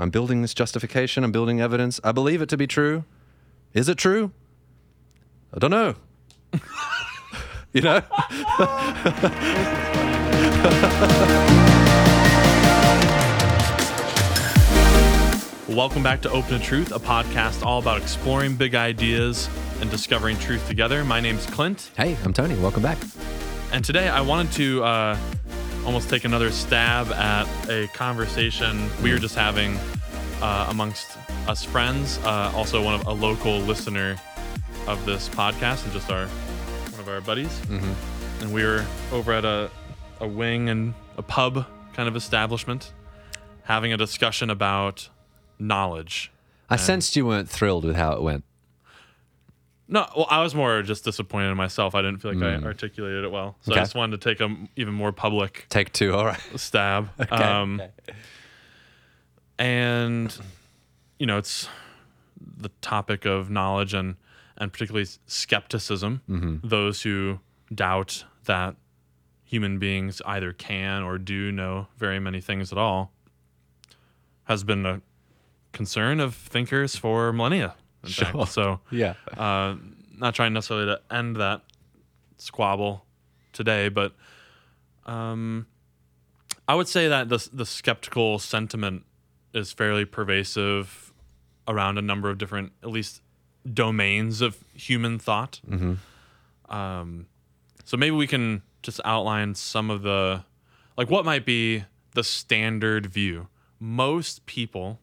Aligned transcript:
I'm 0.00 0.08
building 0.08 0.40
this 0.40 0.54
justification. 0.54 1.24
I'm 1.24 1.32
building 1.32 1.60
evidence. 1.60 2.00
I 2.02 2.12
believe 2.12 2.40
it 2.40 2.48
to 2.48 2.56
be 2.56 2.66
true. 2.66 3.04
Is 3.74 3.86
it 3.86 3.98
true? 3.98 4.32
I 5.52 5.58
don't 5.58 5.70
know. 5.70 5.94
you 7.74 7.82
know? 7.82 8.02
Welcome 15.68 16.02
back 16.02 16.22
to 16.22 16.30
Open 16.30 16.58
to 16.58 16.58
Truth, 16.58 16.92
a 16.92 16.98
podcast 16.98 17.62
all 17.62 17.78
about 17.78 18.00
exploring 18.00 18.56
big 18.56 18.74
ideas 18.74 19.50
and 19.82 19.90
discovering 19.90 20.38
truth 20.38 20.66
together. 20.66 21.04
My 21.04 21.20
name's 21.20 21.44
Clint, 21.44 21.90
hey, 21.98 22.16
I'm 22.24 22.32
Tony. 22.32 22.54
Welcome 22.54 22.82
back. 22.82 22.96
and 23.70 23.84
today 23.84 24.08
I 24.08 24.22
wanted 24.22 24.52
to 24.52 24.82
uh, 24.82 25.18
almost 25.84 26.08
take 26.10 26.24
another 26.24 26.50
stab 26.50 27.10
at 27.12 27.46
a 27.68 27.88
conversation 27.88 28.88
we 29.02 29.12
were 29.12 29.18
just 29.18 29.34
having 29.34 29.76
uh, 30.42 30.66
amongst 30.68 31.16
us 31.48 31.64
friends. 31.64 32.18
Uh, 32.24 32.52
also, 32.54 32.82
one 32.82 32.94
of 32.94 33.06
a 33.06 33.12
local 33.12 33.58
listener 33.60 34.16
of 34.86 35.04
this 35.06 35.28
podcast, 35.28 35.84
and 35.84 35.92
just 35.92 36.10
our 36.10 36.26
one 36.26 37.00
of 37.00 37.08
our 37.08 37.20
buddies. 37.20 37.60
And 38.40 38.52
we 38.52 38.64
were 38.64 38.84
over 39.12 39.32
at 39.32 39.44
a 39.44 39.70
a 40.20 40.28
wing 40.28 40.68
and 40.68 40.94
a 41.16 41.22
pub 41.22 41.66
kind 41.92 42.08
of 42.08 42.14
establishment, 42.16 42.92
having 43.64 43.92
a 43.92 43.96
discussion 43.96 44.50
about 44.50 45.08
knowledge. 45.58 46.30
I 46.68 46.76
sensed 46.76 47.16
you 47.16 47.26
weren't 47.26 47.48
thrilled 47.48 47.84
with 47.84 47.96
how 47.96 48.12
it 48.12 48.22
went. 48.22 48.44
No, 49.92 50.06
well, 50.16 50.26
I 50.30 50.40
was 50.42 50.54
more 50.54 50.82
just 50.82 51.04
disappointed 51.04 51.50
in 51.50 51.56
myself. 51.56 51.94
I 51.96 52.00
didn't 52.02 52.22
feel 52.22 52.32
like 52.32 52.42
I 52.42 52.64
articulated 52.64 53.24
it 53.24 53.32
well, 53.32 53.56
so 53.62 53.72
Okay. 53.72 53.80
I 53.80 53.82
just 53.82 53.96
wanted 53.96 54.20
to 54.20 54.28
take 54.30 54.40
a 54.40 54.44
m- 54.44 54.68
even 54.76 54.94
more 54.94 55.10
public 55.10 55.66
Take 55.68 55.92
two. 55.92 56.14
All 56.14 56.24
right. 56.24 56.40
stab. 56.56 57.08
Um, 57.32 57.82
And 59.58 60.34
you 61.18 61.26
know, 61.26 61.36
it's 61.38 61.68
the 62.56 62.70
topic 62.80 63.24
of 63.26 63.50
knowledge 63.50 63.92
and 63.94 64.16
and 64.56 64.72
particularly 64.72 65.06
skepticism. 65.26 66.60
Those 66.64 67.02
who 67.02 67.40
doubt 67.74 68.24
that 68.44 68.76
human 69.44 69.78
beings 69.78 70.20
either 70.26 70.52
can 70.52 71.02
or 71.02 71.18
do 71.18 71.50
know 71.50 71.88
very 71.98 72.20
many 72.20 72.40
things 72.40 72.70
at 72.72 72.78
all 72.78 73.12
has 74.44 74.62
been 74.64 74.84
a 74.86 75.00
concern 75.72 76.20
of 76.20 76.34
thinkers 76.34 76.96
for 76.96 77.32
millennia. 77.32 77.74
In 78.02 78.08
Sure. 78.10 78.26
fact. 78.26 78.52
So 78.52 78.80
Yeah. 78.90 79.14
uh, 79.36 79.76
not 80.16 80.34
trying 80.34 80.52
necessarily 80.52 80.86
to 80.86 81.00
end 81.14 81.36
that 81.36 81.62
squabble 82.38 83.04
today, 83.52 83.88
but 83.88 84.12
um, 85.06 85.66
I 86.68 86.74
would 86.74 86.88
say 86.88 87.08
that 87.08 87.28
the 87.28 87.48
the 87.52 87.66
skeptical 87.66 88.38
sentiment 88.38 89.04
is 89.52 89.72
fairly 89.72 90.04
pervasive 90.04 91.12
around 91.66 91.98
a 91.98 92.02
number 92.02 92.30
of 92.30 92.38
different, 92.38 92.72
at 92.82 92.90
least 92.90 93.22
domains 93.72 94.40
of 94.40 94.56
human 94.74 95.18
thought. 95.18 95.60
Um, 96.68 97.26
so 97.84 97.96
maybe 97.96 98.14
we 98.16 98.26
can 98.26 98.62
just 98.82 99.00
outline 99.04 99.54
some 99.54 99.90
of 99.90 100.02
the, 100.02 100.44
like, 100.96 101.10
what 101.10 101.24
might 101.24 101.44
be 101.44 101.84
the 102.14 102.22
standard 102.24 103.06
view. 103.06 103.48
Most 103.78 104.46
people 104.46 105.00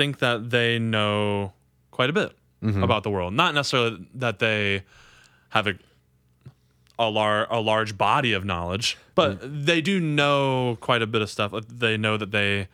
think 0.00 0.20
that 0.20 0.48
they 0.48 0.78
know 0.78 1.52
quite 1.90 2.08
a 2.08 2.12
bit 2.14 2.32
mm-hmm. 2.62 2.82
about 2.82 3.02
the 3.02 3.10
world. 3.10 3.34
Not 3.34 3.54
necessarily 3.54 4.06
that 4.14 4.38
they 4.38 4.82
have 5.50 5.66
a 5.66 5.74
a, 6.98 7.08
lar- 7.08 7.46
a 7.50 7.60
large 7.60 7.98
body 7.98 8.32
of 8.32 8.44
knowledge, 8.44 8.96
but 9.14 9.40
mm-hmm. 9.40 9.64
they 9.64 9.80
do 9.82 10.00
know 10.00 10.78
quite 10.80 11.02
a 11.02 11.06
bit 11.06 11.20
of 11.20 11.28
stuff. 11.28 11.52
They 11.68 11.96
know 11.98 12.16
that 12.16 12.30
they 12.30 12.68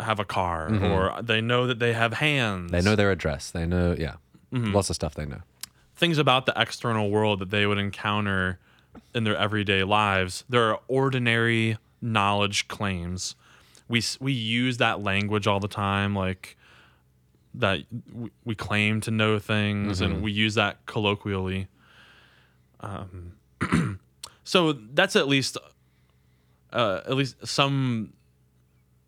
have 0.00 0.18
a 0.18 0.24
car, 0.24 0.70
mm-hmm. 0.70 0.84
or 0.84 1.22
they 1.22 1.40
know 1.40 1.66
that 1.68 1.78
they 1.78 1.92
have 1.92 2.14
hands. 2.14 2.72
They 2.72 2.80
know 2.80 2.96
their 2.96 3.12
address. 3.12 3.50
They 3.52 3.66
know, 3.66 3.94
yeah. 3.98 4.14
Mm-hmm. 4.52 4.72
Lots 4.72 4.90
of 4.90 4.96
stuff 4.96 5.14
they 5.14 5.26
know. 5.26 5.42
things 5.96 6.18
about 6.18 6.46
the 6.46 6.52
external 6.56 7.10
world 7.10 7.40
that 7.40 7.50
they 7.50 7.66
would 7.66 7.78
encounter 7.78 8.58
in 9.14 9.24
their 9.24 9.36
everyday 9.36 9.82
lives. 9.82 10.44
There 10.48 10.70
are 10.70 10.80
ordinary 10.88 11.78
knowledge 12.00 12.68
claims. 12.68 13.34
We 13.88 14.02
we 14.20 14.32
use 14.32 14.78
that 14.78 15.02
language 15.02 15.46
all 15.46 15.60
the 15.60 15.68
time, 15.68 16.14
like 16.14 16.56
that 17.54 17.80
we, 18.12 18.30
we 18.44 18.54
claim 18.54 19.00
to 19.02 19.10
know 19.10 19.38
things, 19.38 20.00
and 20.00 20.22
we 20.22 20.32
use 20.32 20.54
that 20.54 20.84
colloquially. 20.86 21.68
Um, 22.80 23.32
so 24.44 24.72
that's 24.72 25.16
at 25.16 25.28
least 25.28 25.56
uh, 26.72 27.00
at 27.06 27.14
least 27.14 27.46
some 27.46 28.12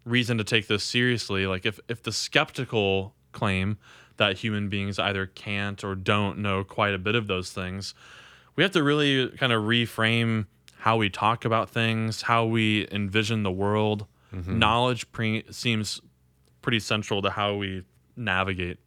reason 0.05 0.39
to 0.39 0.45
take 0.45 0.67
this 0.69 0.85
seriously. 0.85 1.47
Like 1.47 1.67
if 1.67 1.81
if 1.89 2.03
the 2.03 2.13
skeptical 2.13 3.15
claim 3.33 3.79
that 4.17 4.39
human 4.39 4.69
beings 4.69 4.99
either 4.99 5.27
can't 5.27 5.83
or 5.85 5.95
don't 5.95 6.39
know 6.39 6.65
quite 6.65 6.95
a 6.95 6.99
bit 6.99 7.15
of 7.15 7.27
those 7.27 7.53
things, 7.53 7.95
we 8.57 8.63
have 8.63 8.73
to 8.73 8.83
really 8.83 9.29
kind 9.37 9.53
of 9.53 9.63
reframe 9.63 10.47
how 10.79 10.97
we 10.97 11.11
talk 11.11 11.45
about 11.45 11.71
things, 11.71 12.23
how 12.23 12.45
we 12.45 12.89
envision 12.91 13.43
the 13.43 13.51
world. 13.51 14.07
Knowledge 14.33 15.11
pre- 15.13 15.45
seems 15.51 16.01
pretty 16.63 16.81
central 16.81 17.23
to 17.23 17.31
how 17.31 17.55
we 17.55 17.85
navigate 18.17 18.79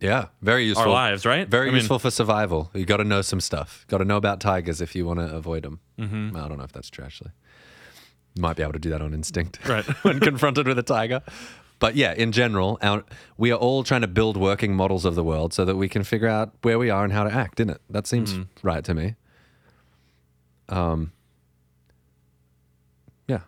Yeah. 0.00 0.26
Very 0.40 0.64
useful. 0.66 0.84
our 0.84 0.90
lives, 0.90 1.24
right? 1.26 1.48
Very 1.48 1.68
I 1.68 1.70
mean, 1.70 1.76
useful 1.80 1.98
for 1.98 2.10
survival. 2.10 2.70
You 2.74 2.84
got 2.84 2.98
to 2.98 3.04
know 3.04 3.22
some 3.22 3.40
stuff. 3.40 3.84
Got 3.88 3.98
to 3.98 4.04
know 4.04 4.16
about 4.16 4.40
tigers 4.40 4.80
if 4.80 4.94
you 4.94 5.04
want 5.06 5.18
to 5.20 5.26
avoid 5.34 5.62
them. 5.64 5.80
Mm-hmm. 5.98 6.36
I 6.36 6.48
don't 6.48 6.58
know 6.58 6.64
if 6.64 6.72
that's 6.72 6.90
true, 6.90 7.04
actually. 7.04 7.30
You 8.34 8.42
might 8.42 8.56
be 8.56 8.62
able 8.62 8.72
to 8.74 8.78
do 8.78 8.90
that 8.90 9.02
on 9.02 9.12
instinct 9.14 9.58
Right. 9.68 9.84
when 10.04 10.20
confronted 10.20 10.66
with 10.68 10.78
a 10.78 10.82
tiger. 10.82 11.22
But 11.80 11.96
yeah, 11.96 12.12
in 12.14 12.30
general, 12.30 12.78
our, 12.82 13.02
we 13.36 13.50
are 13.50 13.58
all 13.58 13.82
trying 13.82 14.02
to 14.02 14.06
build 14.06 14.36
working 14.36 14.74
models 14.76 15.04
of 15.04 15.16
the 15.16 15.24
world 15.24 15.52
so 15.52 15.64
that 15.64 15.74
we 15.76 15.88
can 15.88 16.04
figure 16.04 16.28
out 16.28 16.52
where 16.62 16.78
we 16.78 16.88
are 16.90 17.02
and 17.02 17.12
how 17.12 17.24
to 17.24 17.32
act 17.32 17.58
in 17.58 17.68
it. 17.68 17.80
That 17.90 18.06
seems 18.06 18.32
Mm-hmm. 18.34 18.66
right 18.66 18.84
to 18.84 18.94
me. 18.94 19.16
Um, 20.68 21.10
yeah. 23.26 23.40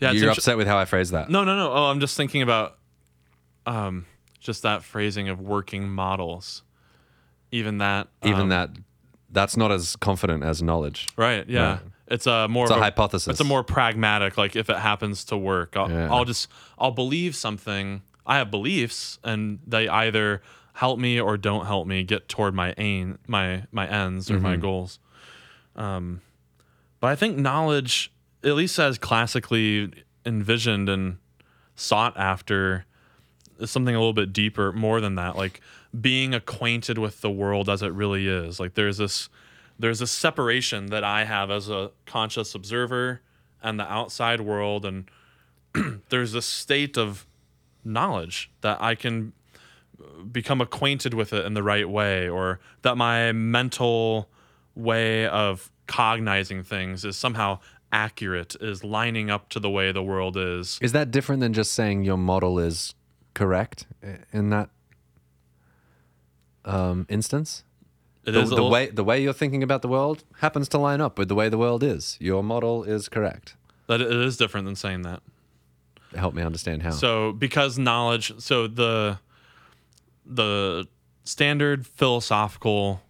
Yeah, 0.00 0.12
You're 0.12 0.30
upset 0.30 0.56
with 0.56 0.66
how 0.66 0.78
I 0.78 0.84
phrased 0.84 1.12
that. 1.12 1.30
No, 1.30 1.44
no, 1.44 1.56
no. 1.56 1.72
Oh, 1.72 1.84
I'm 1.86 2.00
just 2.00 2.16
thinking 2.16 2.42
about 2.42 2.76
um, 3.66 4.06
just 4.40 4.62
that 4.62 4.82
phrasing 4.82 5.28
of 5.28 5.40
working 5.40 5.88
models. 5.88 6.62
Even 7.50 7.78
that. 7.78 8.08
Even 8.24 8.42
um, 8.42 8.48
that, 8.50 8.70
that's 9.30 9.56
not 9.56 9.72
as 9.72 9.96
confident 9.96 10.44
as 10.44 10.62
knowledge. 10.62 11.06
Right. 11.16 11.48
Yeah. 11.48 11.70
Right. 11.72 11.80
It's 12.10 12.26
a 12.26 12.48
more 12.48 12.64
It's 12.64 12.70
of 12.72 12.78
a 12.78 12.80
hypothesis. 12.80 13.28
It's 13.32 13.40
a 13.40 13.44
more 13.44 13.62
pragmatic. 13.62 14.38
Like 14.38 14.56
if 14.56 14.70
it 14.70 14.78
happens 14.78 15.24
to 15.24 15.36
work, 15.36 15.76
I'll, 15.76 15.90
Yeah. 15.90 16.08
I'll 16.10 16.24
just 16.24 16.48
I'll 16.78 16.90
believe 16.90 17.34
something. 17.36 18.02
I 18.26 18.36
have 18.38 18.50
beliefs, 18.50 19.18
and 19.24 19.58
they 19.66 19.88
either 19.88 20.42
help 20.74 20.98
me 20.98 21.18
or 21.20 21.36
don't 21.36 21.66
help 21.66 21.86
me 21.86 22.04
get 22.04 22.28
toward 22.28 22.54
my 22.54 22.74
aim, 22.78 23.18
my 23.26 23.64
my 23.72 23.86
ends 23.88 24.30
or 24.30 24.38
my 24.38 24.52
Mm-hmm. 24.52 24.60
goals. 24.62 24.98
Um, 25.76 26.20
but 27.00 27.08
I 27.08 27.14
think 27.16 27.36
knowledge, 27.38 28.10
at 28.44 28.54
least 28.54 28.78
as 28.78 28.98
classically 28.98 29.92
envisioned 30.24 30.88
and 30.88 31.18
sought 31.74 32.16
after, 32.16 32.84
something 33.64 33.94
a 33.94 33.98
little 33.98 34.12
bit 34.12 34.32
deeper, 34.32 34.72
more 34.72 35.00
than 35.00 35.16
that. 35.16 35.36
Like 35.36 35.60
being 35.98 36.34
acquainted 36.34 36.98
with 36.98 37.20
the 37.20 37.30
world 37.30 37.68
as 37.68 37.82
it 37.82 37.92
really 37.92 38.28
is. 38.28 38.60
Like 38.60 38.74
there's 38.74 38.98
this 38.98 39.28
there's 39.78 40.00
this 40.00 40.10
separation 40.10 40.86
that 40.86 41.04
I 41.04 41.24
have 41.24 41.50
as 41.50 41.68
a 41.68 41.92
conscious 42.04 42.54
observer 42.54 43.20
and 43.62 43.78
the 43.78 43.90
outside 43.90 44.40
world, 44.40 44.84
and 44.84 45.08
there's 46.08 46.32
this 46.32 46.46
state 46.46 46.98
of 46.98 47.26
knowledge 47.84 48.50
that 48.60 48.82
I 48.82 48.94
can 48.94 49.32
become 50.30 50.60
acquainted 50.60 51.14
with 51.14 51.32
it 51.32 51.46
in 51.46 51.54
the 51.54 51.62
right 51.62 51.88
way, 51.88 52.28
or 52.28 52.58
that 52.82 52.96
my 52.96 53.32
mental 53.32 54.28
way 54.74 55.26
of 55.26 55.70
cognizing 55.86 56.62
things 56.62 57.04
is 57.04 57.16
somehow 57.16 57.58
accurate, 57.92 58.54
is 58.60 58.84
lining 58.84 59.30
up 59.30 59.48
to 59.50 59.60
the 59.60 59.70
way 59.70 59.92
the 59.92 60.02
world 60.02 60.36
is. 60.36 60.78
Is 60.82 60.92
that 60.92 61.10
different 61.10 61.40
than 61.40 61.52
just 61.52 61.72
saying 61.72 62.04
your 62.04 62.16
model 62.18 62.58
is 62.58 62.94
correct 63.34 63.86
in 64.32 64.50
that 64.50 64.70
um, 66.64 67.06
instance? 67.08 67.64
It 68.24 68.32
The, 68.32 68.40
is 68.40 68.48
the 68.50 68.56
little- 68.56 68.70
way 68.70 68.88
the 68.90 69.04
way 69.04 69.22
you're 69.22 69.32
thinking 69.32 69.62
about 69.62 69.80
the 69.82 69.88
world 69.88 70.24
happens 70.40 70.68
to 70.70 70.78
line 70.78 71.00
up 71.00 71.18
with 71.18 71.28
the 71.28 71.34
way 71.34 71.48
the 71.48 71.56
world 71.58 71.82
is. 71.82 72.16
Your 72.20 72.42
model 72.42 72.84
is 72.84 73.08
correct. 73.08 73.56
that 73.86 74.00
it 74.02 74.12
is 74.12 74.36
different 74.36 74.66
than 74.66 74.76
saying 74.76 75.02
that. 75.02 75.22
Help 76.14 76.34
me 76.34 76.42
understand 76.42 76.82
how. 76.82 76.90
So 76.90 77.32
because 77.32 77.78
knowledge, 77.78 78.32
so 78.38 78.66
the 78.66 79.18
the 80.26 80.86
standard 81.24 81.86
philosophical 81.86 83.00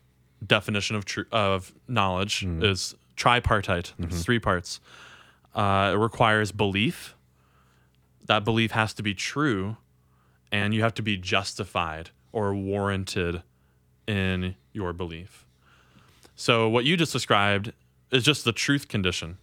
definition 0.47 0.95
of 0.95 1.05
tru- 1.05 1.27
of 1.33 1.73
knowledge 1.89 2.45
is 2.45 2.95
tripartite. 3.19 3.93
It's 3.99 4.23
three 4.23 4.39
parts. 4.39 4.81
Uh, 5.55 5.93
it 5.95 5.99
requires 5.99 6.53
belief. 6.53 7.15
That 8.27 8.45
belief 8.45 8.71
has 8.71 8.95
to 8.95 9.03
be 9.03 9.13
true, 9.15 9.77
and 10.53 10.73
you 10.73 10.83
have 10.83 10.95
to 10.95 11.03
be 11.03 11.17
justified 11.17 12.11
or 12.33 12.55
warranted 12.55 13.43
in 14.07 14.55
your 14.73 14.93
belief. 14.93 15.45
So 16.37 16.69
what 16.69 16.85
you 16.85 16.97
just 16.97 17.13
described 17.13 17.73
is 18.13 18.23
just 18.23 18.45
the 18.45 18.53
truth 18.53 18.89
condition. 18.89 19.39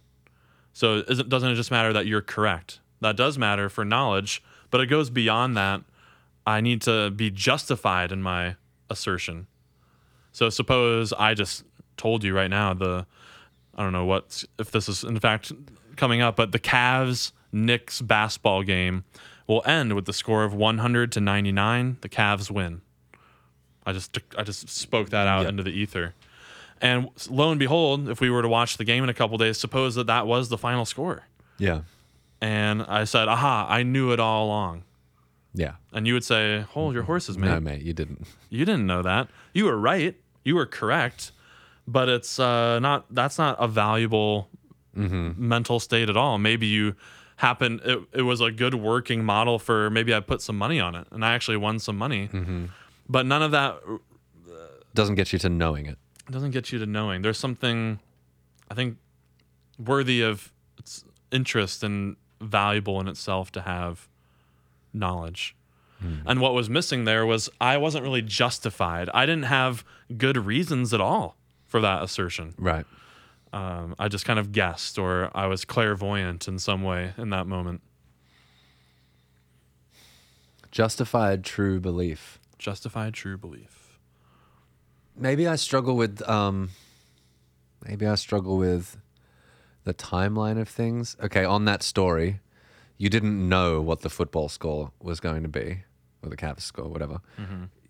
So 0.72 1.04
it, 1.08 1.28
doesn't 1.28 1.50
it 1.50 1.54
just 1.54 1.70
matter 1.70 1.92
that 1.92 2.06
you're 2.06 2.22
correct? 2.22 2.80
That 3.00 3.16
does 3.16 3.36
matter 3.36 3.68
for 3.68 3.84
knowledge, 3.84 4.42
but 4.70 4.80
it 4.80 4.86
goes 4.86 5.10
beyond 5.10 5.56
that. 5.56 5.82
I 6.46 6.60
need 6.60 6.80
to 6.82 7.10
be 7.10 7.30
justified 7.30 8.12
in 8.12 8.22
my 8.22 8.56
assertion. 8.88 9.46
So 10.32 10.48
suppose 10.48 11.12
I 11.12 11.34
just 11.34 11.64
told 11.96 12.24
you 12.24 12.34
right 12.34 12.50
now 12.50 12.72
the 12.72 13.06
I 13.76 13.82
don't 13.82 13.92
know 13.92 14.04
what 14.06 14.42
if 14.58 14.70
this 14.70 14.88
is 14.88 15.04
in 15.04 15.18
fact 15.20 15.52
coming 15.96 16.20
up, 16.22 16.36
but 16.36 16.52
the 16.52 16.58
Cavs 16.58 17.32
Knicks 17.52 18.00
basketball 18.02 18.62
game 18.62 19.04
will 19.46 19.62
end 19.66 19.92
with 19.94 20.06
the 20.06 20.12
score 20.12 20.44
of 20.44 20.52
100 20.54 21.12
to 21.12 21.20
99. 21.20 21.98
The 22.00 22.08
Cavs 22.08 22.50
win. 22.50 22.80
I 23.84 23.92
just 23.92 24.18
I 24.36 24.42
just 24.42 24.68
spoke 24.68 25.10
that 25.10 25.28
out 25.28 25.42
Yep. 25.42 25.50
into 25.50 25.62
the 25.62 25.70
ether. 25.70 26.14
And 26.80 27.08
lo 27.30 27.50
and 27.50 27.58
behold, 27.58 28.08
if 28.08 28.20
we 28.20 28.28
were 28.30 28.42
to 28.42 28.48
watch 28.48 28.76
the 28.76 28.84
game 28.84 29.02
in 29.04 29.08
a 29.08 29.14
couple 29.14 29.38
days, 29.38 29.58
suppose 29.58 29.94
that 29.94 30.06
that 30.08 30.26
was 30.26 30.48
the 30.48 30.58
final 30.58 30.84
score. 30.84 31.26
Yeah. 31.58 31.82
And 32.40 32.82
I 32.82 33.04
said, 33.04 33.28
"Aha, 33.28 33.66
I 33.68 33.82
knew 33.82 34.12
it 34.12 34.20
all 34.20 34.46
along." 34.46 34.82
Yeah. 35.54 35.76
And 35.92 36.06
you 36.06 36.12
would 36.12 36.24
say, 36.24 36.60
"Hold 36.72 36.92
your 36.92 37.04
horses, 37.04 37.38
mate. 37.38 37.46
No, 37.48 37.60
mate, 37.60 37.80
you 37.82 37.94
didn't. 37.94 38.26
You 38.50 38.64
didn't 38.66 38.86
know 38.86 39.00
that. 39.02 39.28
You 39.54 39.64
were 39.64 39.78
right. 39.78 40.14
You 40.44 40.54
were 40.56 40.66
correct, 40.66 41.32
but 41.86 42.08
it's 42.08 42.38
uh, 42.38 42.78
not. 42.80 43.06
That's 43.10 43.38
not 43.38 43.56
a 43.58 43.68
valuable 43.68 44.48
mm-hmm. 44.96 45.32
mental 45.36 45.80
state 45.80 46.08
at 46.08 46.16
all. 46.16 46.38
Maybe 46.38 46.66
you 46.66 46.96
happen. 47.36 47.80
It, 47.84 48.00
it 48.12 48.22
was 48.22 48.40
a 48.40 48.50
good 48.50 48.74
working 48.74 49.24
model 49.24 49.58
for 49.58 49.90
maybe 49.90 50.14
I 50.14 50.20
put 50.20 50.42
some 50.42 50.56
money 50.56 50.80
on 50.80 50.94
it, 50.94 51.06
and 51.10 51.24
I 51.24 51.34
actually 51.34 51.58
won 51.58 51.78
some 51.78 51.96
money. 51.96 52.28
Mm-hmm. 52.32 52.66
But 53.08 53.26
none 53.26 53.42
of 53.42 53.52
that 53.52 53.78
uh, 53.86 53.98
Doesn't 54.94 55.14
get 55.14 55.32
you 55.32 55.38
to 55.40 55.48
knowing 55.48 55.86
it. 55.86 55.98
doesn't 56.30 56.50
get 56.50 56.72
you 56.72 56.78
to 56.80 56.86
knowing. 56.86 57.22
There's 57.22 57.38
something, 57.38 58.00
I 58.70 58.74
think, 58.74 58.96
worthy 59.78 60.22
of 60.22 60.52
its 60.78 61.04
interest 61.30 61.84
and 61.84 62.16
valuable 62.40 63.00
in 63.00 63.06
itself 63.06 63.52
to 63.52 63.60
have 63.60 64.08
knowledge. 64.92 65.54
Mm-hmm. 66.02 66.28
And 66.28 66.40
what 66.40 66.52
was 66.52 66.68
missing 66.68 67.04
there 67.04 67.24
was 67.24 67.48
I 67.60 67.76
wasn't 67.76 68.04
really 68.04 68.22
justified. 68.22 69.08
I 69.14 69.24
didn't 69.24 69.44
have 69.44 69.84
good 70.16 70.36
reasons 70.36 70.92
at 70.92 71.00
all 71.00 71.36
for 71.66 71.80
that 71.80 72.02
assertion. 72.02 72.54
Right. 72.58 72.86
Um, 73.52 73.94
I 73.98 74.08
just 74.08 74.24
kind 74.24 74.38
of 74.38 74.52
guessed, 74.52 74.98
or 74.98 75.30
I 75.34 75.46
was 75.46 75.64
clairvoyant 75.64 76.48
in 76.48 76.58
some 76.58 76.82
way 76.82 77.14
in 77.16 77.30
that 77.30 77.46
moment. 77.46 77.80
Justified 80.70 81.44
true 81.44 81.80
belief. 81.80 82.38
Justified 82.58 83.14
true 83.14 83.38
belief. 83.38 83.98
Maybe 85.16 85.46
I 85.46 85.56
struggle 85.56 85.96
with 85.96 86.20
um 86.28 86.70
maybe 87.86 88.06
I 88.06 88.16
struggle 88.16 88.58
with 88.58 88.98
the 89.84 89.94
timeline 89.94 90.60
of 90.60 90.68
things. 90.68 91.16
Okay, 91.22 91.44
on 91.44 91.64
that 91.64 91.82
story, 91.82 92.40
you 92.98 93.08
didn't 93.08 93.48
know 93.48 93.80
what 93.80 94.00
the 94.00 94.10
football 94.10 94.48
score 94.48 94.90
was 95.00 95.20
going 95.20 95.42
to 95.44 95.48
be, 95.48 95.84
or 96.22 96.28
the 96.28 96.36
Cavs 96.36 96.62
score, 96.62 96.88
whatever. 96.88 97.20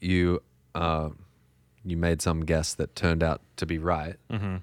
You 0.01 0.43
uh, 0.75 1.09
you 1.91 1.97
made 1.97 2.23
some 2.23 2.45
guess 2.45 2.75
that 2.75 2.95
turned 2.95 3.23
out 3.23 3.41
to 3.57 3.67
be 3.67 3.79
right. 3.79 4.17
Mm-hmm. 4.31 4.57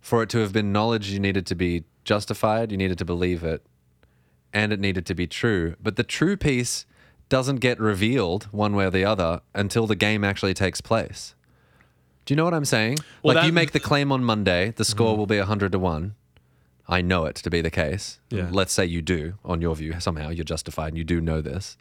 For 0.00 0.22
it 0.22 0.28
to 0.30 0.38
have 0.38 0.52
been 0.52 0.72
knowledge, 0.72 1.10
you 1.10 1.20
needed 1.20 1.46
to 1.46 1.54
be 1.54 1.84
justified. 2.04 2.72
You 2.72 2.78
needed 2.78 2.98
to 2.98 3.04
believe 3.04 3.44
it, 3.44 3.64
and 4.52 4.72
it 4.72 4.80
needed 4.80 5.06
to 5.06 5.14
be 5.14 5.26
true. 5.26 5.76
But 5.82 5.96
the 5.96 6.02
true 6.02 6.36
piece 6.36 6.86
doesn't 7.28 7.56
get 7.56 7.80
revealed 7.80 8.44
one 8.50 8.74
way 8.74 8.86
or 8.86 8.90
the 8.90 9.04
other 9.04 9.40
until 9.54 9.86
the 9.86 9.96
game 9.96 10.24
actually 10.24 10.54
takes 10.54 10.80
place. 10.80 11.34
Do 12.24 12.32
you 12.32 12.36
know 12.36 12.44
what 12.44 12.54
I'm 12.54 12.64
saying? 12.64 12.98
Well, 13.22 13.36
like 13.36 13.46
you 13.46 13.52
make 13.52 13.72
the 13.72 13.80
claim 13.80 14.12
on 14.12 14.22
Monday, 14.22 14.72
the 14.76 14.84
score 14.84 15.12
mm-hmm. 15.12 15.18
will 15.18 15.26
be 15.26 15.38
100 15.38 15.72
to 15.72 15.78
1. 15.78 16.14
I 16.88 17.00
know 17.00 17.24
it 17.26 17.36
to 17.36 17.50
be 17.50 17.60
the 17.60 17.70
case. 17.70 18.20
Yeah. 18.30 18.48
Let's 18.50 18.72
say 18.72 18.84
you 18.84 19.02
do, 19.02 19.34
on 19.44 19.60
your 19.60 19.74
view, 19.74 19.98
somehow 19.98 20.28
you're 20.30 20.44
justified 20.44 20.88
and 20.88 20.98
you 20.98 21.04
do 21.04 21.20
know 21.20 21.40
this. 21.40 21.76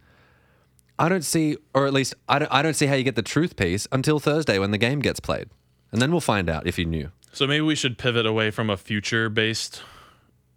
I 1.00 1.10
don't 1.10 1.24
see, 1.24 1.58
or 1.74 1.88
at 1.88 1.94
least 1.94 2.14
I 2.30 2.40
don't, 2.40 2.52
I 2.52 2.62
don't 2.62 2.76
see 2.76 2.86
how 2.86 2.96
you 2.96 3.04
get 3.04 3.16
the 3.16 3.22
truth 3.24 3.56
piece 3.56 3.88
until 3.92 4.20
Thursday 4.20 4.60
when 4.60 4.72
the 4.72 4.78
game 4.78 5.00
gets 5.00 5.20
played. 5.20 5.50
And 5.92 6.02
then 6.02 6.12
we'll 6.12 6.22
find 6.22 6.50
out 6.50 6.68
if 6.68 6.78
you 6.78 6.86
knew. 6.86 7.12
So 7.34 7.48
maybe 7.48 7.62
we 7.62 7.76
should 7.76 7.98
pivot 7.98 8.26
away 8.26 8.52
from 8.52 8.70
a 8.70 8.78
future 8.78 9.30
based 9.30 9.82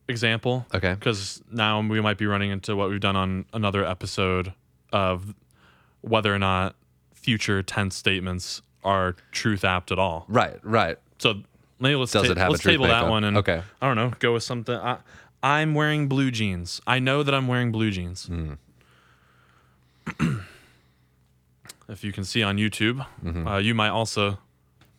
example. 0.08 0.66
Okay. 0.74 0.94
Because 0.94 1.42
now 1.50 1.80
we 1.80 2.00
might 2.00 2.18
be 2.18 2.26
running 2.26 2.50
into 2.50 2.76
what 2.76 2.90
we've 2.90 3.00
done 3.00 3.16
on 3.16 3.46
another 3.52 3.84
episode 3.84 4.52
of 4.92 5.34
whether 6.02 6.34
or 6.34 6.38
not 6.38 6.76
future 7.14 7.62
tense 7.62 7.96
statements 7.96 8.60
are 8.82 9.16
truth 9.32 9.64
apt 9.64 9.90
at 9.90 9.98
all. 9.98 10.26
Right, 10.28 10.58
right. 10.62 10.98
So 11.18 11.42
maybe 11.80 11.94
let's, 11.96 12.12
ta- 12.12 12.20
let's 12.20 12.62
table 12.62 12.86
that 12.86 13.08
one 13.08 13.24
and 13.24 13.38
Okay. 13.38 13.62
I 13.80 13.86
don't 13.86 13.96
know, 13.96 14.12
go 14.18 14.34
with 14.34 14.42
something. 14.42 14.76
I, 14.76 14.98
I'm 15.42 15.74
wearing 15.74 16.06
blue 16.08 16.30
jeans. 16.30 16.80
I 16.86 16.98
know 16.98 17.22
that 17.22 17.34
I'm 17.34 17.48
wearing 17.48 17.72
blue 17.72 17.90
jeans. 17.90 18.26
Hmm. 18.26 18.54
if 21.88 22.02
you 22.04 22.12
can 22.12 22.24
see 22.24 22.42
on 22.42 22.56
YouTube, 22.56 23.04
uh, 23.46 23.56
you 23.58 23.74
might 23.74 23.90
also 23.90 24.38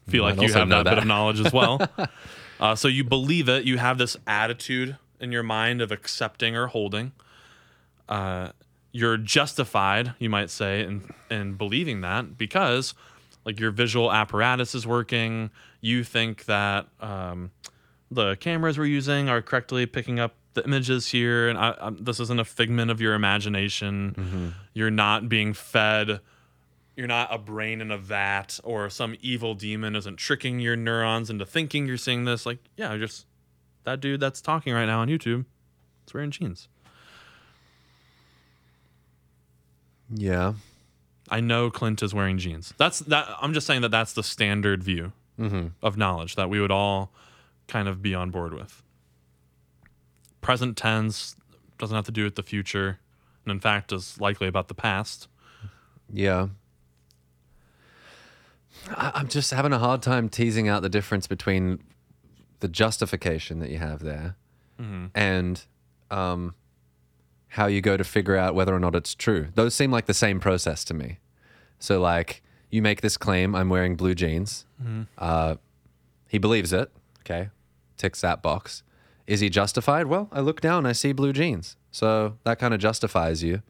feel 0.07 0.24
Mm-hmm. 0.25 0.40
like 0.40 0.48
you 0.48 0.54
have 0.54 0.68
know 0.68 0.84
that, 0.84 0.90
bit 0.92 0.98
of 1.00 1.06
knowledge 1.06 1.40
as 1.40 1.52
well. 1.52 1.80
uh, 2.60 2.75
so 2.75 2.88
you 2.88 3.04
believe 3.04 3.50
it. 3.50 3.66
You 3.66 3.78
have 3.78 3.98
this 3.98 4.16
attitude 4.28 4.98
in 5.19 5.31
your 5.31 5.44
mind 5.44 5.81
of 5.81 5.92
accepting 5.92 6.56
or 6.56 6.68
holding. 6.68 7.12
Uh, 8.07 8.50
you're 8.92 9.18
justified, 9.18 10.13
you 10.19 10.30
might 10.30 10.50
say, 10.50 10.84
in 10.84 11.12
in 11.31 11.56
believing 11.56 12.01
that 12.01 12.38
because 12.38 12.94
like 13.46 13.60
your 13.60 13.72
visual 13.72 14.12
apparatus 14.12 14.75
is 14.75 14.86
working. 14.88 15.50
You 15.81 16.04
think 16.04 16.46
that 16.46 16.88
um, 17.01 17.51
the 18.12 18.36
cameras 18.38 18.78
we're 18.78 18.86
using 18.86 19.28
are 19.28 19.42
correctly 19.42 19.86
picking 19.86 20.19
up 20.19 20.36
the 20.56 20.63
images 20.66 21.07
here, 21.07 21.48
and 21.48 21.57
I, 21.57 21.92
this 22.00 22.19
isn't 22.19 22.40
a 22.40 22.46
figment 22.46 22.90
of 22.90 23.00
your 23.00 23.13
imagination. 23.13 24.16
Mm-hmm. 24.18 24.48
You're 24.74 24.92
not 24.92 25.30
being 25.30 25.54
fed. 25.54 26.19
You're 26.96 27.07
not 27.07 27.34
a 27.34 27.38
brain 27.38 27.81
in 27.81 27.92
a 27.92 27.98
vat, 27.98 28.60
or 28.63 28.90
some 28.90 29.16
evil 29.22 29.54
demon 29.54 29.96
isn't 29.96 30.16
tricking 30.16 30.60
your 30.60 30.75
neurons 30.75 31.30
into 31.30 31.46
thinking 31.46 31.86
you're 31.86 31.98
seeing 31.98 32.25
this. 32.25 32.46
Like, 32.46 32.60
yeah, 32.78 32.98
just 32.98 33.28
that 33.84 34.00
dude 34.00 34.19
that's 34.19 34.42
talking 34.42 34.74
right 34.74 34.86
now 34.86 35.02
on 35.02 35.10
YouTube, 35.10 35.46
is 36.07 36.13
wearing 36.13 36.31
jeans. 36.31 36.68
Yeah. 40.10 40.54
I 41.30 41.40
know 41.40 41.69
Clint 41.69 42.04
is 42.04 42.13
wearing 42.13 42.38
jeans. 42.38 42.74
That's 42.78 43.00
that. 43.00 43.28
I'm 43.42 43.54
just 43.54 43.68
saying 43.68 43.81
that 43.81 43.90
that's 43.90 44.13
the 44.13 44.24
standard 44.24 44.84
view 44.84 45.12
mm-hmm. 45.40 45.68
of 45.81 45.98
knowledge 45.98 46.36
that 46.36 46.50
we 46.50 46.62
would 46.62 46.72
all 46.72 47.12
kind 47.68 47.88
of 47.88 48.01
be 48.01 48.13
on 48.13 48.30
board 48.30 48.54
with. 48.54 48.84
Present 50.45 50.77
tense 50.77 51.36
doesn't 51.80 51.95
have 51.95 52.06
to 52.06 52.12
do 52.12 52.24
with 52.24 52.36
the 52.36 52.44
future, 52.44 53.00
and 53.44 53.51
in 53.51 53.59
fact 53.59 53.92
is 53.92 54.19
likely 54.21 54.47
about 54.47 54.68
the 54.68 54.75
past. 54.75 55.27
Yeah. 56.13 56.50
I, 58.89 59.12
I'm 59.15 59.27
just 59.27 59.51
having 59.51 59.74
a 59.74 59.79
hard 59.79 60.03
time 60.03 60.29
teasing 60.29 60.67
out 60.67 60.84
the 60.84 60.89
difference 60.89 61.25
between 61.25 61.81
the 62.60 62.67
justification 62.67 63.58
that 63.60 63.70
you 63.72 63.79
have 63.79 64.01
there 64.03 64.36
and 65.15 65.63
um, 66.12 66.53
how 67.48 67.65
you 67.65 67.81
go 67.81 67.98
to 67.98 68.03
figure 68.03 68.36
out 68.36 68.53
whether 68.53 68.75
or 68.75 68.79
not 68.79 68.93
it's 68.93 69.15
true. 69.15 69.48
Those 69.55 69.74
seem 69.74 69.89
like 69.89 70.05
the 70.05 70.13
same 70.13 70.39
process 70.39 70.84
to 70.86 70.93
me. 70.93 71.17
So, 71.79 72.00
like, 72.00 72.43
you 72.70 72.81
make 72.81 73.01
this 73.01 73.17
claim, 73.17 73.55
I'm 73.55 73.70
wearing 73.70 73.96
blue 73.96 74.13
jeans. 74.13 74.65
Uh, 75.17 75.55
he 76.27 76.38
believes 76.38 76.72
it. 76.72 76.91
Okay. 77.22 77.50
Ticks 77.98 78.22
that 78.22 78.43
box. 78.43 78.84
Is 79.27 79.39
he 79.39 79.50
justified? 79.50 80.08
Well, 80.08 80.29
I 80.32 80.39
look 80.39 80.62
down, 80.62 80.86
I 80.86 80.91
see 80.91 81.12
blue 81.12 81.34
jeans. 81.34 81.77
So 81.91 82.38
that 82.44 82.60
kind 82.60 82.74
of 82.74 82.79
justifies 82.79 83.44
you. 83.44 83.63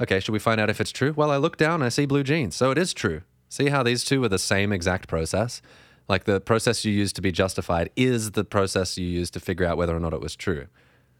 Okay, 0.00 0.20
should 0.20 0.32
we 0.32 0.38
find 0.38 0.60
out 0.60 0.70
if 0.70 0.80
it's 0.80 0.92
true? 0.92 1.12
Well, 1.14 1.30
I 1.30 1.36
look 1.36 1.56
down, 1.56 1.82
I 1.82 1.88
see 1.88 2.06
blue 2.06 2.22
jeans. 2.22 2.54
So 2.56 2.70
it 2.70 2.78
is 2.78 2.94
true. 2.94 3.22
See 3.48 3.68
how 3.68 3.82
these 3.82 4.04
two 4.04 4.22
are 4.24 4.28
the 4.28 4.38
same 4.38 4.72
exact 4.72 5.08
process? 5.08 5.60
Like 6.08 6.24
the 6.24 6.40
process 6.40 6.84
you 6.84 6.92
use 6.92 7.12
to 7.14 7.20
be 7.20 7.32
justified 7.32 7.90
is 7.96 8.32
the 8.32 8.44
process 8.44 8.96
you 8.96 9.06
use 9.06 9.30
to 9.30 9.40
figure 9.40 9.66
out 9.66 9.76
whether 9.76 9.94
or 9.94 10.00
not 10.00 10.12
it 10.12 10.20
was 10.20 10.36
true. 10.36 10.66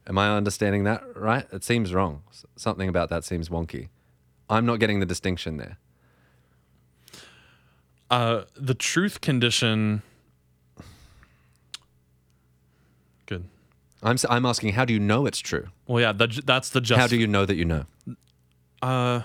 Am 0.06 0.18
I 0.18 0.36
understanding 0.36 0.84
that 0.84 1.02
right? 1.14 1.46
It 1.52 1.62
seems 1.62 1.92
wrong. 1.92 2.22
Something 2.56 2.88
about 2.88 3.08
that 3.10 3.24
seems 3.24 3.48
wonky. 3.48 3.88
I'm 4.48 4.66
not 4.66 4.80
getting 4.80 4.98
the 5.00 5.06
distinction 5.06 5.58
there. 5.58 5.78
Uh, 8.10 8.42
the 8.56 8.74
truth 8.74 9.20
condition. 9.20 10.02
Good. 13.26 13.44
I'm, 14.02 14.16
I'm 14.28 14.46
asking, 14.46 14.72
how 14.72 14.84
do 14.84 14.92
you 14.92 15.00
know 15.00 15.26
it's 15.26 15.38
true? 15.38 15.68
Well, 15.86 16.00
yeah, 16.00 16.12
the, 16.12 16.42
that's 16.44 16.70
the 16.70 16.80
just. 16.80 16.98
How 16.98 17.06
do 17.06 17.16
you 17.16 17.26
know 17.26 17.44
that 17.44 17.56
you 17.56 17.64
know? 17.64 17.84
Uh, 18.80 19.22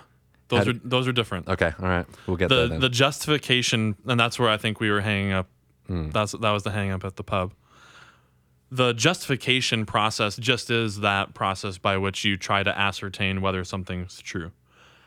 those 0.48 0.68
are 0.68 0.74
those 0.74 1.08
are 1.08 1.12
different. 1.12 1.48
Okay, 1.48 1.74
all 1.80 1.88
right. 1.88 2.06
We'll 2.28 2.38
get 2.38 2.50
there 2.50 2.64
the 2.64 2.68
then. 2.68 2.80
the 2.82 2.90
justification, 2.90 3.96
and 4.06 4.20
that's 4.20 4.38
where 4.38 4.50
I 4.50 4.58
think 4.58 4.80
we 4.80 4.92
were 4.92 5.02
hanging 5.02 5.32
up. 5.32 5.48
Hmm. 5.88 6.10
That's 6.10 6.34
that 6.34 6.52
was 6.52 6.64
the 6.64 6.72
hang 6.72 6.92
up 6.92 7.04
at 7.04 7.16
the 7.16 7.24
pub. 7.24 7.54
The 8.72 8.94
justification 8.94 9.86
process 9.86 10.36
just 10.36 10.70
is 10.70 11.00
that 11.00 11.34
process 11.34 11.78
by 11.78 11.98
which 11.98 12.26
you 12.26 12.36
try 12.36 12.64
to 12.64 12.78
ascertain 12.78 13.42
whether 13.42 13.64
something's 13.64 14.20
true. 14.22 14.52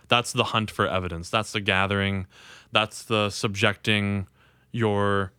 That's 0.09 0.33
the 0.33 0.45
hunt 0.45 0.71
for 0.71 0.87
evidence. 0.87 1.29
That's 1.29 1.53
the 1.53 1.61
gathering. 1.61 2.27
That's 2.73 3.03
the 3.03 3.31
subjecting 3.31 4.27
your 4.73 5.33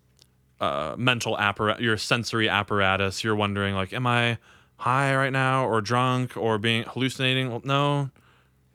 uh, 0.59 0.95
mental 0.97 1.37
apparatus, 1.37 1.81
your 1.81 1.97
sensory 1.97 2.49
apparatus. 2.49 3.23
You're 3.23 3.35
wondering 3.35 3.75
like, 3.75 3.93
am 3.93 4.05
I 4.07 4.37
high 4.79 5.13
right 5.13 5.31
now 5.31 5.67
or 5.67 5.81
drunk 5.81 6.35
or 6.37 6.57
being 6.57 6.83
hallucinating. 6.83 7.49
Well, 7.49 7.61
no, 7.63 8.09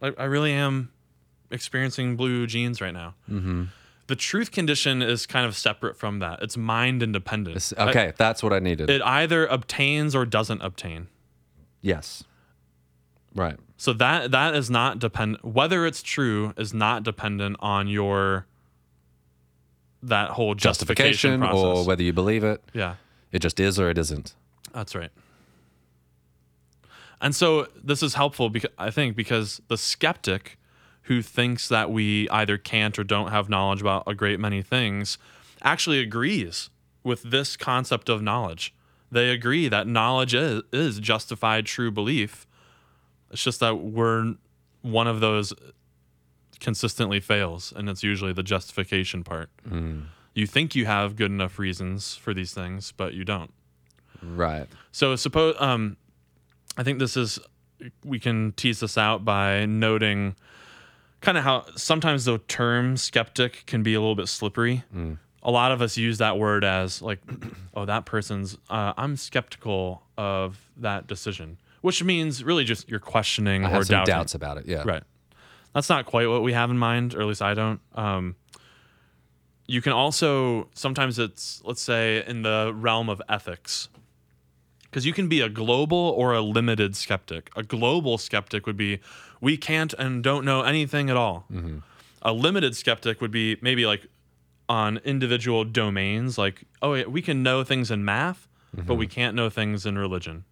I, 0.02 0.12
I 0.18 0.24
really 0.24 0.52
am 0.52 0.90
experiencing 1.50 2.16
blue 2.16 2.46
jeans 2.46 2.80
right 2.80 2.92
now. 2.92 3.14
Mm-hmm. 3.30 3.64
The 4.06 4.16
truth 4.16 4.52
condition 4.52 5.00
is 5.00 5.24
kind 5.24 5.46
of 5.46 5.56
separate 5.56 5.96
from 5.96 6.18
that. 6.18 6.42
It's 6.42 6.58
mind 6.58 7.02
independent. 7.02 7.56
It's- 7.56 7.72
okay, 7.88 8.12
that's 8.18 8.42
what 8.42 8.52
I 8.52 8.58
needed. 8.58 8.90
It 8.90 9.00
either 9.02 9.46
obtains 9.46 10.14
or 10.14 10.26
doesn't 10.26 10.60
obtain. 10.62 11.08
yes. 11.80 12.22
Right. 13.36 13.56
So 13.76 13.92
that 13.94 14.30
that 14.30 14.54
is 14.54 14.70
not 14.70 15.00
dependent. 15.00 15.44
Whether 15.44 15.86
it's 15.86 16.04
true 16.04 16.54
is 16.56 16.72
not 16.72 17.02
dependent 17.02 17.56
on 17.58 17.88
your 17.88 18.46
that 20.08 20.30
whole 20.30 20.54
justification, 20.54 21.40
Justification 21.40 21.40
process. 21.40 21.78
or 21.82 21.86
whether 21.86 22.02
you 22.02 22.12
believe 22.12 22.44
it. 22.44 22.62
yeah, 22.72 22.94
It 23.32 23.40
just 23.40 23.58
is 23.60 23.78
or 23.78 23.90
it 23.90 23.98
isn't. 23.98 24.34
that's 24.72 24.94
right. 24.94 25.10
And 27.20 27.34
so 27.34 27.68
this 27.82 28.02
is 28.02 28.14
helpful 28.14 28.50
because 28.50 28.70
I 28.78 28.90
think 28.90 29.16
because 29.16 29.60
the 29.68 29.78
skeptic 29.78 30.58
who 31.02 31.22
thinks 31.22 31.68
that 31.68 31.90
we 31.90 32.28
either 32.30 32.58
can't 32.58 32.98
or 32.98 33.04
don't 33.04 33.30
have 33.30 33.48
knowledge 33.48 33.80
about 33.80 34.04
a 34.06 34.14
great 34.14 34.40
many 34.40 34.62
things 34.62 35.18
actually 35.62 36.00
agrees 36.00 36.70
with 37.02 37.22
this 37.22 37.56
concept 37.56 38.08
of 38.08 38.22
knowledge. 38.22 38.74
They 39.10 39.30
agree 39.30 39.68
that 39.68 39.86
knowledge 39.86 40.34
is, 40.34 40.62
is 40.72 40.98
justified 41.00 41.66
true 41.66 41.90
belief. 41.90 42.46
It's 43.30 43.44
just 43.44 43.60
that 43.60 43.76
we're 43.76 44.34
one 44.82 45.06
of 45.06 45.20
those 45.20 45.52
consistently 46.60 47.20
fails, 47.20 47.72
and 47.74 47.88
it's 47.88 48.02
usually 48.02 48.32
the 48.32 48.42
justification 48.42 49.24
part. 49.24 49.50
You 50.34 50.46
think 50.46 50.74
you 50.74 50.86
have 50.86 51.14
good 51.16 51.30
enough 51.30 51.58
reasons 51.58 52.16
for 52.16 52.34
these 52.34 52.52
things, 52.52 52.92
but 52.96 53.14
you 53.14 53.24
don't. 53.24 53.52
Right. 54.22 54.66
So 54.90 55.14
suppose 55.16 55.54
um, 55.60 55.96
I 56.76 56.82
think 56.82 56.98
this 56.98 57.16
is 57.16 57.38
we 58.04 58.18
can 58.18 58.52
tease 58.52 58.80
this 58.80 58.96
out 58.98 59.24
by 59.24 59.64
noting 59.66 60.34
kind 61.20 61.38
of 61.38 61.44
how 61.44 61.66
sometimes 61.76 62.24
the 62.24 62.38
term 62.38 62.96
skeptic 62.96 63.64
can 63.66 63.82
be 63.82 63.94
a 63.94 64.00
little 64.00 64.14
bit 64.14 64.28
slippery. 64.28 64.82
A 65.42 65.50
lot 65.50 65.72
of 65.72 65.82
us 65.82 65.96
use 65.96 66.18
that 66.18 66.38
word 66.38 66.64
as 66.64 67.02
like, 67.02 67.20
oh, 67.74 67.84
that 67.84 68.06
person's. 68.06 68.56
Uh, 68.70 68.94
I'm 68.96 69.16
skeptical 69.16 70.02
of 70.16 70.58
that 70.78 71.06
decision, 71.06 71.58
which 71.82 72.02
means 72.02 72.42
really 72.42 72.64
just 72.64 72.88
you're 72.88 72.98
questioning 72.98 73.64
I 73.64 73.68
or 73.68 73.72
have 73.72 73.86
some 73.86 73.94
doubting. 73.98 74.14
doubts 74.14 74.34
about 74.34 74.56
it. 74.56 74.66
Yeah. 74.66 74.82
Right. 74.86 75.02
That's 75.74 75.88
not 75.88 76.06
quite 76.06 76.28
what 76.28 76.42
we 76.42 76.52
have 76.52 76.70
in 76.70 76.78
mind, 76.78 77.14
or 77.14 77.20
at 77.20 77.26
least 77.26 77.42
I 77.42 77.54
don't. 77.54 77.80
Um, 77.94 78.36
you 79.66 79.80
can 79.82 79.92
also 79.92 80.68
sometimes 80.74 81.18
it's 81.18 81.60
let's 81.64 81.80
say 81.82 82.24
in 82.26 82.42
the 82.42 82.72
realm 82.74 83.08
of 83.08 83.20
ethics, 83.28 83.88
because 84.84 85.04
you 85.06 85.12
can 85.12 85.28
be 85.28 85.40
a 85.40 85.48
global 85.48 85.98
or 85.98 86.32
a 86.32 86.40
limited 86.40 86.94
skeptic. 86.96 87.50
A 87.56 87.62
global 87.62 88.18
skeptic 88.18 88.66
would 88.66 88.76
be 88.76 89.00
we 89.40 89.56
can't 89.56 89.92
and 89.94 90.22
don't 90.22 90.44
know 90.44 90.62
anything 90.62 91.10
at 91.10 91.16
all. 91.16 91.46
A 92.22 92.32
limited 92.32 92.76
skeptic 92.76 93.20
would 93.20 93.30
be 93.32 93.56
maybe 93.60 93.84
like 93.86 94.06
on 94.68 94.98
individual 95.04 95.64
domains, 95.64 96.38
like 96.38 96.64
oh 96.80 96.94
yeah, 96.94 97.06
we 97.06 97.20
can 97.20 97.42
know 97.42 97.64
things 97.64 97.90
in 97.90 98.04
math, 98.04 98.46
but 98.74 98.94
we 98.94 99.06
can't 99.06 99.34
know 99.34 99.50
things 99.50 99.84
in 99.86 99.98
religion 99.98 100.44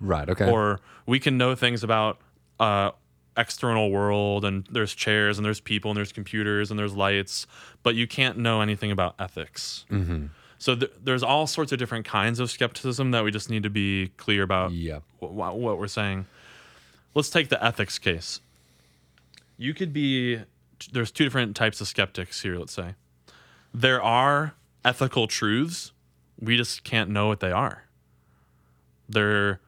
Right. 0.00 0.28
Okay. 0.30 0.50
or 0.50 0.80
we 1.06 1.18
can 1.20 1.36
know 1.36 1.54
things 1.54 1.82
about 1.84 2.18
uh, 2.58 2.92
external 3.40 3.90
world 3.90 4.44
and 4.44 4.66
there's 4.70 4.94
chairs 4.94 5.38
and 5.38 5.44
there's 5.44 5.60
people 5.60 5.90
and 5.90 5.96
there's 5.98 6.12
computers 6.12 6.70
and 6.70 6.78
there's 6.78 6.94
lights 6.94 7.46
but 7.82 7.94
you 7.94 8.06
can't 8.06 8.36
know 8.36 8.60
anything 8.60 8.90
about 8.90 9.14
ethics. 9.18 9.86
Mm-hmm. 9.90 10.26
so 10.58 10.76
th- 10.76 10.92
there's 11.02 11.22
all 11.22 11.46
sorts 11.46 11.72
of 11.72 11.78
different 11.78 12.04
kinds 12.04 12.38
of 12.40 12.50
skepticism 12.50 13.10
that 13.12 13.24
we 13.24 13.30
just 13.30 13.48
need 13.50 13.62
to 13.62 13.70
be 13.70 14.08
clear 14.16 14.42
about 14.42 14.72
yeah. 14.72 14.98
wh- 15.20 15.32
wh- 15.32 15.56
what 15.56 15.78
we're 15.78 15.88
saying. 15.88 16.26
Let's 17.14 17.30
take 17.30 17.48
the 17.48 17.62
ethics 17.64 17.98
case. 17.98 18.40
You 19.56 19.74
could 19.74 19.92
be 19.92 20.40
there's 20.92 21.10
two 21.10 21.24
different 21.24 21.56
types 21.56 21.80
of 21.80 21.88
skeptics 21.88 22.42
here 22.42 22.56
let's 22.56 22.72
say. 22.72 22.94
There 23.72 24.02
are 24.02 24.54
ethical 24.84 25.26
truths 25.26 25.92
we 26.40 26.56
just 26.56 26.84
can't 26.84 27.10
know 27.10 27.26
what 27.28 27.40
they 27.40 27.52
are. 27.52 27.84
They're 29.08 29.60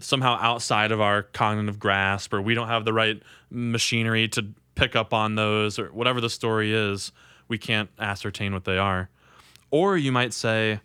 somehow 0.00 0.36
outside 0.40 0.92
of 0.92 1.00
our 1.00 1.22
cognitive 1.22 1.78
grasp 1.78 2.32
or 2.34 2.40
we 2.42 2.54
don't 2.54 2.68
have 2.68 2.84
the 2.84 2.92
right 2.92 3.22
machinery 3.50 4.28
to 4.28 4.46
pick 4.74 4.96
up 4.96 5.12
on 5.14 5.34
those 5.34 5.78
or 5.78 5.86
whatever 5.88 6.20
the 6.20 6.30
story 6.30 6.72
is 6.74 7.12
we 7.48 7.58
can't 7.58 7.90
ascertain 7.98 8.52
what 8.52 8.64
they 8.64 8.78
are 8.78 9.08
or 9.70 9.96
you 9.96 10.10
might 10.10 10.32
say 10.32 10.80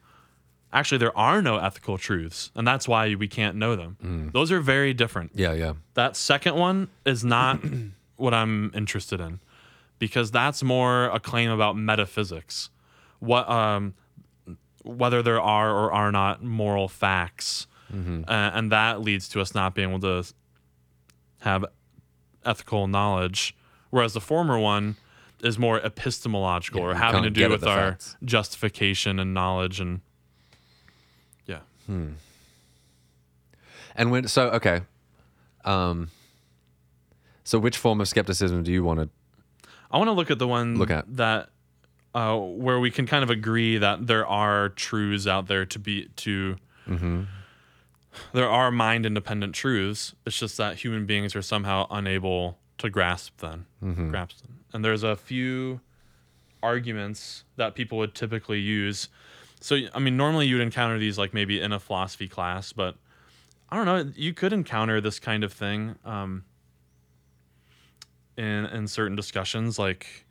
actually 0.73 0.97
there 0.97 1.17
are 1.17 1.41
no 1.41 1.57
ethical 1.57 1.97
truths 1.97 2.51
and 2.55 2.67
that's 2.67 2.87
why 2.87 3.15
we 3.15 3.27
can't 3.27 3.55
know 3.55 3.75
them 3.75 4.29
those 4.33 4.51
are 4.51 4.59
very 4.59 4.93
different 4.93 5.31
Yeah. 5.33 5.53
Yeah. 5.53 5.73
that 5.93 6.15
second 6.17 6.55
one 6.55 6.89
is 7.05 7.23
not 7.23 7.59
what 8.17 8.33
I'm 8.33 8.71
interested 8.75 9.19
in 9.19 9.39
because 9.99 10.29
that's 10.31 10.61
more 10.63 11.05
a 11.05 11.19
claim 11.19 11.49
about 11.49 11.77
metaphysics. 11.77 12.69
What 13.19 13.49
um 13.49 13.93
whether 14.83 15.21
there 15.23 15.41
are 15.41 15.71
or 15.71 15.91
are 15.93 16.11
not 16.11 16.43
moral 16.43 16.87
facts. 16.87 17.65
Uh, 17.93 18.23
and 18.27 18.71
that 18.71 19.01
leads 19.01 19.29
to 19.29 19.39
us 19.41 19.53
not 19.55 19.73
being 19.75 19.89
able 19.89 19.99
to 20.01 20.33
have 21.41 21.63
ethical 22.43 22.87
knowledge 22.87 23.55
whereas 23.91 24.13
the 24.13 24.19
former 24.21 24.59
one 24.59 24.95
is 25.41 25.57
more 25.59 25.79
epistemological 25.79 26.81
Yeah, 26.81 26.87
or 26.87 26.93
having 26.95 27.23
to 27.23 27.29
do 27.29 27.49
with 27.49 27.63
our 27.65 27.91
facts. 27.91 28.15
justification 28.23 29.19
and 29.19 29.33
knowledge 29.33 29.79
and 29.79 30.01
yeah. 31.45 31.59
And 33.95 34.11
when 34.11 34.27
so 34.27 34.49
okay, 34.51 34.81
um, 35.63 36.09
so 37.43 37.59
which 37.59 37.77
form 37.77 38.01
of 38.01 38.07
skepticism 38.07 38.63
do 38.63 38.71
you 38.71 38.83
want 38.83 38.99
to? 38.99 39.09
I 39.91 39.97
want 39.97 40.07
to 40.09 40.13
look 40.13 40.29
at 40.31 40.39
the 40.39 40.47
one 40.47 40.77
Look 40.77 40.91
at. 40.91 41.05
that 41.15 41.49
uh, 42.13 42.35
where 42.37 42.79
we 42.79 42.91
can 42.91 43.05
kind 43.05 43.23
of 43.23 43.29
agree 43.29 43.77
that 43.77 44.07
there 44.07 44.25
are 44.27 44.69
truths 44.69 45.27
out 45.27 45.47
there 45.47 45.65
to 45.67 45.79
be 45.79 46.09
to. 46.17 46.57
Mm-hmm. 46.87 47.23
There 48.33 48.49
are 48.49 48.71
mind 48.71 49.05
independent 49.05 49.55
truths. 49.55 50.15
It's 50.25 50.37
just 50.37 50.57
that 50.57 50.77
human 50.77 51.05
beings 51.05 51.35
are 51.35 51.41
somehow 51.41 51.87
unable 51.89 52.57
to 52.77 52.89
grasp 52.89 53.39
them. 53.39 53.67
Mm-hmm. 53.83 54.09
Grasp 54.11 54.41
them. 54.41 54.59
And 54.73 54.83
there's 54.83 55.03
a 55.03 55.15
few 55.15 55.81
arguments 56.61 57.43
that 57.55 57.75
people 57.75 57.97
would 57.97 58.15
typically 58.15 58.59
use. 58.59 59.09
So 59.61 59.77
I 59.93 59.99
mean, 59.99 60.17
normally 60.17 60.47
you'd 60.47 60.61
encounter 60.61 60.99
these 60.99 61.17
like 61.17 61.33
maybe 61.33 61.61
in 61.61 61.71
a 61.71 61.79
philosophy 61.79 62.27
class, 62.27 62.73
but 62.73 62.95
I 63.69 63.75
don't 63.77 63.85
know. 63.85 64.11
You 64.15 64.33
could 64.33 64.53
encounter 64.53 65.01
this 65.01 65.19
kind 65.19 65.43
of 65.43 65.53
thing. 65.53 65.95
Um, 66.03 66.43
in 68.37 68.65
in 68.65 68.87
certain 68.87 69.15
discussions 69.15 69.79
like 69.79 70.24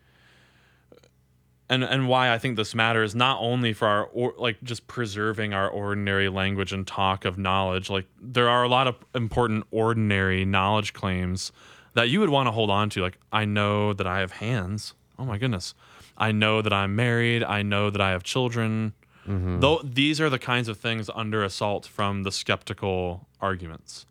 and 1.74 1.84
and 1.84 2.08
why 2.08 2.32
I 2.32 2.38
think 2.38 2.56
this 2.56 2.74
matters 2.74 3.14
not 3.14 3.38
only 3.40 3.72
for 3.72 3.86
our 3.88 4.04
or, 4.04 4.34
like 4.38 4.56
just 4.62 4.86
preserving 4.86 5.52
our 5.52 5.68
ordinary 5.68 6.28
language 6.28 6.72
and 6.72 6.86
talk 6.86 7.24
of 7.24 7.36
knowledge 7.38 7.90
like 7.90 8.06
there 8.20 8.48
are 8.48 8.62
a 8.62 8.68
lot 8.68 8.86
of 8.86 8.94
important 9.14 9.64
ordinary 9.70 10.44
knowledge 10.44 10.92
claims 10.92 11.52
that 11.94 12.08
you 12.08 12.20
would 12.20 12.30
want 12.30 12.46
to 12.46 12.52
hold 12.52 12.70
on 12.70 12.90
to 12.90 13.02
like 13.02 13.18
I 13.32 13.44
know 13.44 13.92
that 13.92 14.06
I 14.06 14.20
have 14.20 14.32
hands. 14.32 14.94
Oh 15.18 15.24
my 15.24 15.38
goodness. 15.38 15.74
I 16.16 16.32
know 16.32 16.62
that 16.62 16.72
I'm 16.72 16.94
married. 16.96 17.42
I 17.42 17.62
know 17.62 17.90
that 17.90 18.00
I 18.00 18.10
have 18.10 18.22
children. 18.22 18.94
Though 19.26 19.80
these 19.82 20.20
are 20.20 20.28
the 20.30 20.38
kinds 20.38 20.68
of 20.68 20.76
things 20.76 21.08
under 21.14 21.42
assault 21.42 21.86
from 21.86 22.24
the 22.24 22.30
skeptical 22.32 23.26
arguments. 23.40 24.06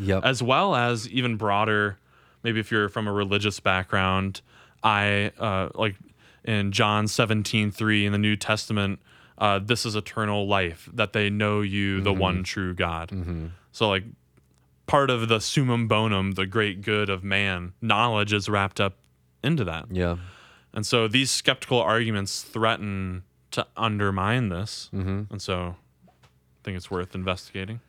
Yep. 0.00 0.24
as 0.24 0.40
well 0.42 0.76
as 0.76 1.08
even 1.08 1.36
broader 1.36 1.98
maybe 2.44 2.60
if 2.60 2.70
you're 2.70 2.88
from 2.88 3.08
a 3.08 3.12
religious 3.12 3.58
background 3.58 4.42
i 4.84 5.32
uh, 5.40 5.70
like 5.74 5.96
in 6.48 6.72
john 6.72 7.06
17 7.06 7.70
3 7.70 8.06
in 8.06 8.12
the 8.12 8.18
new 8.18 8.34
testament 8.36 9.00
uh, 9.38 9.60
this 9.60 9.86
is 9.86 9.94
eternal 9.94 10.46
life 10.46 10.88
that 10.92 11.12
they 11.12 11.30
know 11.30 11.60
you 11.60 12.00
the 12.00 12.10
mm-hmm. 12.10 12.20
one 12.20 12.42
true 12.42 12.74
god. 12.74 13.10
Mm-hmm. 13.10 13.46
So 13.72 13.88
like 13.88 14.04
part 14.86 15.10
of 15.10 15.28
the 15.28 15.40
summum 15.40 15.86
bonum 15.86 16.32
the 16.32 16.46
great 16.46 16.82
good 16.82 17.08
of 17.08 17.22
man 17.22 17.72
knowledge 17.80 18.32
is 18.32 18.48
wrapped 18.48 18.80
up 18.80 18.96
into 19.42 19.64
that. 19.64 19.86
Yeah. 19.90 20.16
and 20.74 20.84
so 20.84 21.06
these 21.06 21.30
skeptical 21.30 21.80
arguments 21.80 22.42
threaten 22.42 23.22
to 23.52 23.66
undermine 23.76 24.48
this. 24.48 24.90
Mm-hmm. 24.92 25.22
And 25.30 25.40
so 25.40 25.76
i 26.08 26.64
think 26.64 26.76
it's 26.76 26.90
worth 26.90 27.14
investigating. 27.14 27.80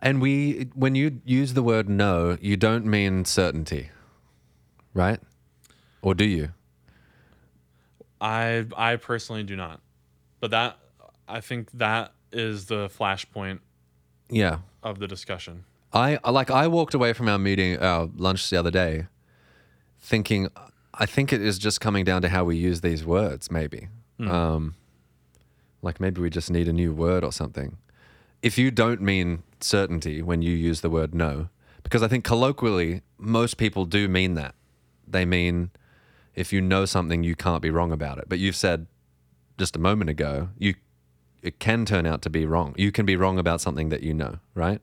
And 0.00 0.20
we, 0.20 0.68
when 0.74 0.94
you 0.94 1.20
use 1.24 1.54
the 1.54 1.62
word 1.62 1.88
know, 1.88 2.36
you 2.40 2.56
don't 2.56 2.84
mean 2.84 3.24
certainty, 3.24 3.90
right? 4.92 5.18
Or 6.02 6.14
do 6.14 6.24
you? 6.24 6.52
I 8.20 8.66
I 8.76 8.96
personally 8.96 9.42
do 9.44 9.56
not. 9.56 9.80
But 10.40 10.50
that 10.50 10.78
I 11.28 11.40
think 11.40 11.70
that 11.72 12.12
is 12.32 12.66
the 12.66 12.88
flashpoint 12.88 13.60
Yeah. 14.30 14.58
of 14.82 14.98
the 14.98 15.06
discussion. 15.08 15.64
I 15.92 16.18
like 16.30 16.50
I 16.50 16.66
walked 16.66 16.94
away 16.94 17.12
from 17.12 17.28
our 17.28 17.38
meeting, 17.38 17.78
our 17.78 18.08
lunch 18.16 18.50
the 18.50 18.56
other 18.58 18.70
day, 18.70 19.06
thinking 20.00 20.48
I 20.94 21.06
think 21.06 21.32
it 21.32 21.40
is 21.42 21.58
just 21.58 21.80
coming 21.80 22.04
down 22.04 22.22
to 22.22 22.28
how 22.28 22.44
we 22.44 22.56
use 22.56 22.80
these 22.80 23.04
words. 23.04 23.50
Maybe, 23.50 23.88
um, 24.20 24.74
like 25.82 26.00
maybe 26.00 26.20
we 26.20 26.30
just 26.30 26.50
need 26.50 26.68
a 26.68 26.72
new 26.72 26.92
word 26.92 27.22
or 27.24 27.32
something. 27.32 27.76
If 28.42 28.58
you 28.58 28.70
don't 28.70 29.00
mean 29.00 29.42
certainty 29.60 30.22
when 30.22 30.42
you 30.42 30.52
use 30.54 30.80
the 30.82 30.90
word 30.90 31.14
know? 31.14 31.48
Because 31.82 32.02
I 32.02 32.08
think 32.08 32.24
colloquially, 32.24 33.02
most 33.18 33.56
people 33.56 33.84
do 33.84 34.08
mean 34.08 34.34
that. 34.34 34.54
They 35.06 35.24
mean 35.24 35.70
if 36.36 36.52
you 36.52 36.60
know 36.60 36.84
something, 36.84 37.24
you 37.24 37.34
can't 37.34 37.62
be 37.62 37.70
wrong 37.70 37.90
about 37.90 38.18
it. 38.18 38.26
But 38.28 38.38
you've 38.38 38.54
said 38.54 38.86
just 39.58 39.74
a 39.74 39.78
moment 39.78 40.10
ago, 40.10 40.50
you 40.58 40.74
it 41.42 41.58
can 41.58 41.84
turn 41.84 42.06
out 42.06 42.22
to 42.22 42.30
be 42.30 42.44
wrong. 42.44 42.74
You 42.76 42.92
can 42.92 43.06
be 43.06 43.16
wrong 43.16 43.38
about 43.38 43.60
something 43.60 43.88
that 43.88 44.02
you 44.02 44.12
know, 44.12 44.38
right? 44.54 44.80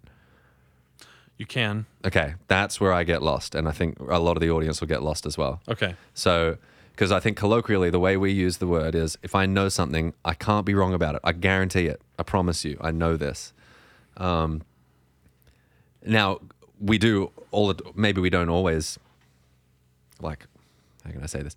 You 1.37 1.45
can. 1.45 1.85
Okay, 2.05 2.35
that's 2.47 2.79
where 2.79 2.93
I 2.93 3.03
get 3.03 3.21
lost, 3.21 3.55
and 3.55 3.67
I 3.67 3.71
think 3.71 3.99
a 3.99 4.19
lot 4.19 4.37
of 4.37 4.41
the 4.41 4.49
audience 4.49 4.79
will 4.79 4.87
get 4.87 5.03
lost 5.03 5.25
as 5.25 5.37
well. 5.37 5.61
Okay. 5.67 5.95
So, 6.13 6.57
because 6.91 7.11
I 7.11 7.19
think 7.19 7.37
colloquially, 7.37 7.89
the 7.89 7.99
way 7.99 8.17
we 8.17 8.31
use 8.31 8.57
the 8.57 8.67
word 8.67 8.95
is 8.95 9.17
if 9.23 9.35
I 9.35 9.45
know 9.45 9.67
something, 9.67 10.13
I 10.23 10.35
can't 10.35 10.65
be 10.65 10.73
wrong 10.73 10.93
about 10.93 11.15
it. 11.15 11.21
I 11.23 11.31
guarantee 11.33 11.87
it. 11.87 12.01
I 12.17 12.23
promise 12.23 12.63
you. 12.63 12.77
I 12.79 12.91
know 12.91 13.17
this. 13.17 13.51
Um, 14.15 14.61
now, 16.05 16.39
we 16.79 16.97
do 16.97 17.31
all 17.51 17.73
the, 17.73 17.83
maybe 17.95 18.21
we 18.21 18.29
don't 18.29 18.49
always, 18.49 18.99
like, 20.21 20.45
how 21.03 21.11
can 21.11 21.21
I 21.23 21.27
say 21.27 21.41
this? 21.41 21.55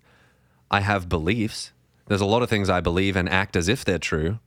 I 0.69 0.81
have 0.81 1.07
beliefs. 1.09 1.71
There's 2.07 2.21
a 2.21 2.25
lot 2.25 2.41
of 2.41 2.49
things 2.49 2.69
I 2.69 2.81
believe 2.81 3.15
and 3.15 3.27
act 3.29 3.55
as 3.55 3.67
if 3.67 3.83
they're 3.85 3.99
true, 3.99 4.39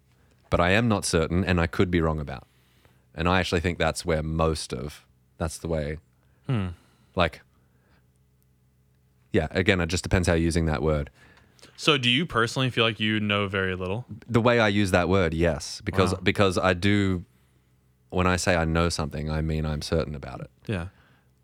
but 0.50 0.60
I 0.60 0.70
am 0.70 0.88
not 0.88 1.04
certain 1.04 1.44
and 1.44 1.60
I 1.60 1.66
could 1.66 1.90
be 1.90 2.00
wrong 2.00 2.20
about. 2.20 2.46
And 3.14 3.28
I 3.28 3.40
actually 3.40 3.60
think 3.60 3.78
that's 3.78 4.04
where 4.04 4.22
most 4.22 4.72
of, 4.72 5.04
that's 5.38 5.58
the 5.58 5.68
way, 5.68 5.98
hmm. 6.46 6.68
like, 7.16 7.40
yeah, 9.32 9.48
again, 9.50 9.80
it 9.80 9.86
just 9.86 10.02
depends 10.02 10.26
how 10.28 10.34
you're 10.34 10.44
using 10.44 10.66
that 10.66 10.82
word. 10.82 11.10
So, 11.76 11.98
do 11.98 12.08
you 12.10 12.26
personally 12.26 12.70
feel 12.70 12.84
like 12.84 12.98
you 13.00 13.20
know 13.20 13.46
very 13.46 13.74
little? 13.76 14.04
The 14.28 14.40
way 14.40 14.60
I 14.60 14.68
use 14.68 14.90
that 14.92 15.08
word, 15.08 15.34
yes, 15.34 15.80
because 15.84 16.12
Wow. 16.14 16.20
because 16.22 16.58
I 16.58 16.72
do. 16.74 17.24
When 18.10 18.26
I 18.26 18.36
say 18.36 18.56
I 18.56 18.64
know 18.64 18.88
something, 18.88 19.30
I 19.30 19.40
mean 19.40 19.64
I'm 19.64 19.82
certain 19.82 20.14
about 20.16 20.40
it, 20.40 20.50
Yeah. 20.66 20.86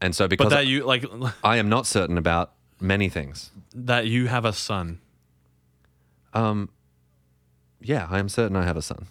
and 0.00 0.16
so 0.16 0.24
But 0.24 0.30
because 0.30 0.50
that 0.50 0.66
you 0.66 0.84
like 0.84 1.04
I 1.44 1.58
am 1.58 1.68
not 1.68 1.86
certain 1.86 2.18
about 2.18 2.52
many 2.80 3.08
things. 3.08 3.50
that 3.74 4.06
you 4.06 4.26
have 4.28 4.44
a 4.44 4.52
son. 4.52 5.00
Um, 6.34 6.68
yeah, 7.80 8.06
I 8.10 8.18
am 8.18 8.28
certain 8.28 8.56
I 8.56 8.64
have 8.64 8.76
a 8.76 8.82
son. 8.82 9.06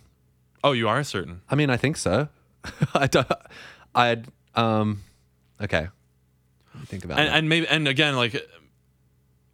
Oh, 0.63 0.71
you 0.73 0.87
are 0.87 1.03
certain. 1.03 1.41
I 1.49 1.55
mean, 1.55 1.69
I 1.69 1.77
think 1.77 1.97
so. 1.97 2.27
I 2.93 3.07
don't. 3.07 3.27
I 3.93 4.17
um. 4.55 5.01
Okay. 5.61 5.87
Think 6.87 7.05
about 7.05 7.19
And, 7.19 7.29
and 7.29 7.49
maybe 7.49 7.67
and 7.67 7.87
again 7.87 8.15
like 8.15 8.35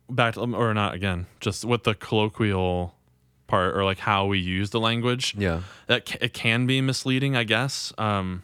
back 0.10 0.34
to, 0.34 0.42
or 0.42 0.74
not 0.74 0.94
again, 0.96 1.28
just 1.40 1.64
with 1.64 1.84
the 1.84 1.94
colloquial 1.94 2.96
part 3.48 3.76
or 3.76 3.84
like 3.86 4.00
how 4.00 4.26
we 4.26 4.40
use 4.40 4.70
the 4.72 4.80
language. 4.80 5.36
yeah. 5.38 5.62
that 5.88 6.06
ca- 6.06 6.18
it 6.22 6.34
can 6.34 6.66
be 6.66 6.82
misleading, 6.82 7.36
I 7.36 7.44
guess, 7.44 7.94
um, 7.98 8.44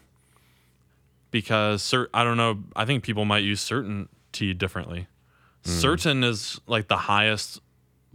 because 1.31 1.81
cer- 1.81 2.09
I 2.13 2.24
don't 2.24 2.38
know. 2.38 2.63
I 2.75 2.86
think 2.86 3.03
people 3.03 3.25
might 3.25 3.43
use 3.43 3.62
certainty 3.62 4.53
differently. 4.53 5.07
Certain 5.67 6.24
is 6.24 6.59
like 6.67 6.88
the 6.88 6.97
highest 6.97 7.59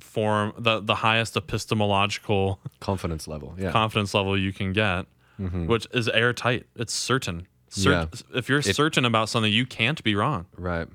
form, 0.00 0.52
the 0.58 0.80
the 0.80 0.94
highest 0.96 1.36
epistemological 1.36 2.60
Confidence 2.80 3.28
level. 3.28 3.54
Yeah. 3.58 3.70
confidence 3.72 4.14
level 4.14 4.38
you 4.38 4.52
can 4.52 4.72
get, 4.72 5.06
which 5.38 5.86
is 5.92 6.08
airtight. 6.08 6.66
It's 6.76 6.92
certain. 6.94 7.46
Cer- 7.68 8.08
If 8.34 8.48
you're 8.48 8.62
certain 8.62 9.04
about 9.04 9.28
something, 9.28 9.52
you 9.52 9.64
can't 9.66 10.02
be 10.04 10.14
wrong. 10.14 10.46
right. 10.56 10.88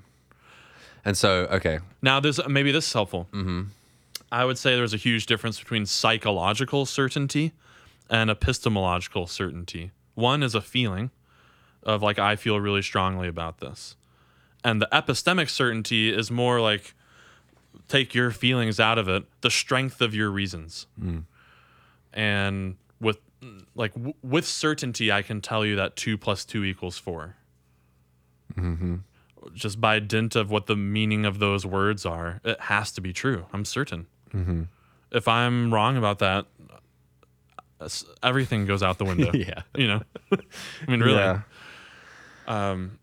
And 1.04 1.16
so, 1.16 1.46
okay. 1.50 1.78
Now, 2.02 2.20
there's 2.20 2.38
maybe 2.48 2.70
this 2.72 2.86
is 2.86 2.92
helpful. 2.92 3.28
Mm-hmm. 3.32 3.62
I 4.30 4.44
would 4.44 4.58
say 4.58 4.76
there's 4.76 4.92
a 4.92 4.98
huge 4.98 5.26
difference 5.26 5.58
between 5.58 5.86
psychological 5.86 6.84
certainty 6.86 7.52
and 8.10 8.28
epistemological 8.30 9.26
certainty. 9.26 9.92
One 10.14 10.42
is 10.42 10.54
a 10.54 10.60
feeling 10.60 11.10
of 11.82 12.02
like 12.02 12.18
I 12.18 12.36
feel 12.36 12.60
really 12.60 12.82
strongly 12.82 13.26
about 13.28 13.58
this, 13.60 13.96
and 14.64 14.82
the 14.82 14.88
epistemic 14.92 15.48
certainty 15.48 16.12
is 16.12 16.30
more 16.30 16.60
like 16.60 16.94
take 17.88 18.14
your 18.14 18.30
feelings 18.30 18.78
out 18.78 18.98
of 18.98 19.08
it, 19.08 19.24
the 19.40 19.50
strength 19.50 20.00
of 20.00 20.14
your 20.14 20.30
reasons, 20.30 20.86
mm. 21.00 21.24
and 22.12 22.76
with 23.00 23.18
like 23.74 23.94
w- 23.94 24.14
with 24.22 24.46
certainty, 24.46 25.12
I 25.12 25.22
can 25.22 25.40
tell 25.40 25.64
you 25.64 25.76
that 25.76 25.96
two 25.96 26.18
plus 26.18 26.44
two 26.44 26.64
equals 26.64 26.98
4 26.98 27.36
mm-hmm. 28.54 28.96
just 29.54 29.80
by 29.80 29.98
dint 30.00 30.34
of 30.36 30.50
what 30.50 30.66
the 30.66 30.76
meaning 30.76 31.24
of 31.24 31.38
those 31.38 31.64
words 31.64 32.04
are, 32.04 32.40
it 32.44 32.60
has 32.62 32.90
to 32.92 33.00
be 33.00 33.12
true. 33.12 33.46
I'm 33.52 33.64
certain. 33.64 34.06
Mm-hmm. 34.34 34.64
If 35.12 35.28
I'm 35.28 35.72
wrong 35.72 35.96
about 35.96 36.18
that, 36.18 36.46
uh, 37.80 37.88
everything 38.22 38.66
goes 38.66 38.82
out 38.82 38.98
the 38.98 39.04
window. 39.04 39.30
Yeah. 39.34 39.62
You 39.76 39.86
know, 39.86 40.02
I 40.32 40.90
mean, 40.90 41.00
really. 41.00 41.18
Yeah. 41.18 41.42
Um, 42.46 42.98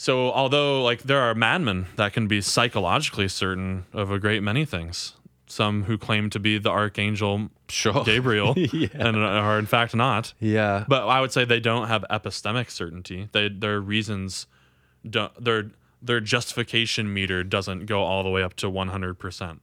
So, 0.00 0.32
although 0.32 0.82
like 0.82 1.02
there 1.02 1.20
are 1.20 1.34
madmen 1.34 1.88
that 1.96 2.14
can 2.14 2.26
be 2.26 2.40
psychologically 2.40 3.28
certain 3.28 3.84
of 3.92 4.10
a 4.10 4.18
great 4.18 4.42
many 4.42 4.64
things, 4.64 5.12
some 5.46 5.82
who 5.82 5.98
claim 5.98 6.30
to 6.30 6.38
be 6.40 6.56
the 6.56 6.70
archangel 6.70 7.50
Sure. 7.68 8.02
Gabriel 8.06 8.54
Yeah. 8.56 8.88
and 8.94 9.14
are 9.18 9.58
in 9.58 9.66
fact 9.66 9.94
not. 9.94 10.32
Yeah. 10.40 10.86
But 10.88 11.06
I 11.06 11.20
would 11.20 11.32
say 11.32 11.44
they 11.44 11.60
don't 11.60 11.88
have 11.88 12.06
epistemic 12.10 12.70
certainty. 12.70 13.28
They 13.32 13.50
their 13.50 13.78
reasons 13.78 14.46
don't 15.06 15.34
their 15.38 15.72
their 16.00 16.20
justification 16.20 17.12
meter 17.12 17.44
doesn't 17.44 17.84
go 17.84 18.02
all 18.02 18.22
the 18.22 18.30
way 18.30 18.42
up 18.42 18.54
to 18.54 18.70
100%. 18.70 19.18
percent 19.18 19.60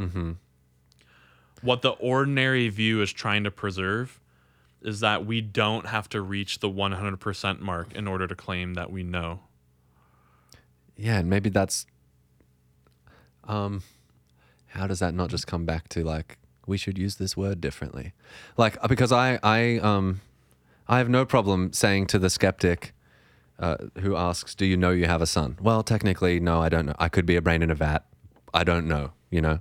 Mm-hmm. 0.00 0.32
What 1.60 1.82
the 1.82 1.90
ordinary 1.90 2.70
view 2.70 3.02
is 3.02 3.12
trying 3.12 3.44
to 3.44 3.50
preserve 3.50 4.21
is 4.84 5.00
that 5.00 5.24
we 5.24 5.40
don't 5.40 5.86
have 5.86 6.08
to 6.10 6.20
reach 6.20 6.58
the 6.60 6.68
100% 6.68 7.60
mark 7.60 7.94
in 7.94 8.06
order 8.08 8.26
to 8.26 8.34
claim 8.34 8.74
that 8.74 8.90
we 8.90 9.02
know. 9.02 9.40
yeah 10.96 11.18
and 11.18 11.30
maybe 11.30 11.48
that's 11.48 11.86
um 13.44 13.82
how 14.68 14.86
does 14.86 14.98
that 15.00 15.14
not 15.14 15.28
just 15.30 15.46
come 15.46 15.64
back 15.64 15.88
to 15.88 16.04
like 16.04 16.38
we 16.66 16.76
should 16.76 16.96
use 16.96 17.16
this 17.16 17.36
word 17.36 17.60
differently? 17.60 18.12
Like 18.56 18.76
uh, 18.82 18.88
because 18.88 19.12
i 19.12 19.38
i 19.42 19.78
um 19.78 20.20
i 20.88 20.98
have 20.98 21.08
no 21.08 21.24
problem 21.24 21.72
saying 21.72 22.06
to 22.08 22.18
the 22.18 22.30
skeptic 22.30 22.92
uh, 23.58 23.76
who 24.00 24.16
asks 24.16 24.54
do 24.54 24.64
you 24.64 24.76
know 24.76 24.90
you 24.90 25.06
have 25.06 25.22
a 25.22 25.26
son? 25.26 25.58
Well 25.60 25.82
technically 25.82 26.40
no 26.40 26.60
i 26.60 26.68
don't 26.68 26.86
know. 26.86 26.94
I 26.98 27.08
could 27.08 27.26
be 27.26 27.36
a 27.36 27.42
brain 27.42 27.62
in 27.62 27.70
a 27.70 27.74
vat. 27.74 28.04
I 28.54 28.64
don't 28.64 28.86
know 28.86 29.12
you 29.30 29.40
know? 29.40 29.58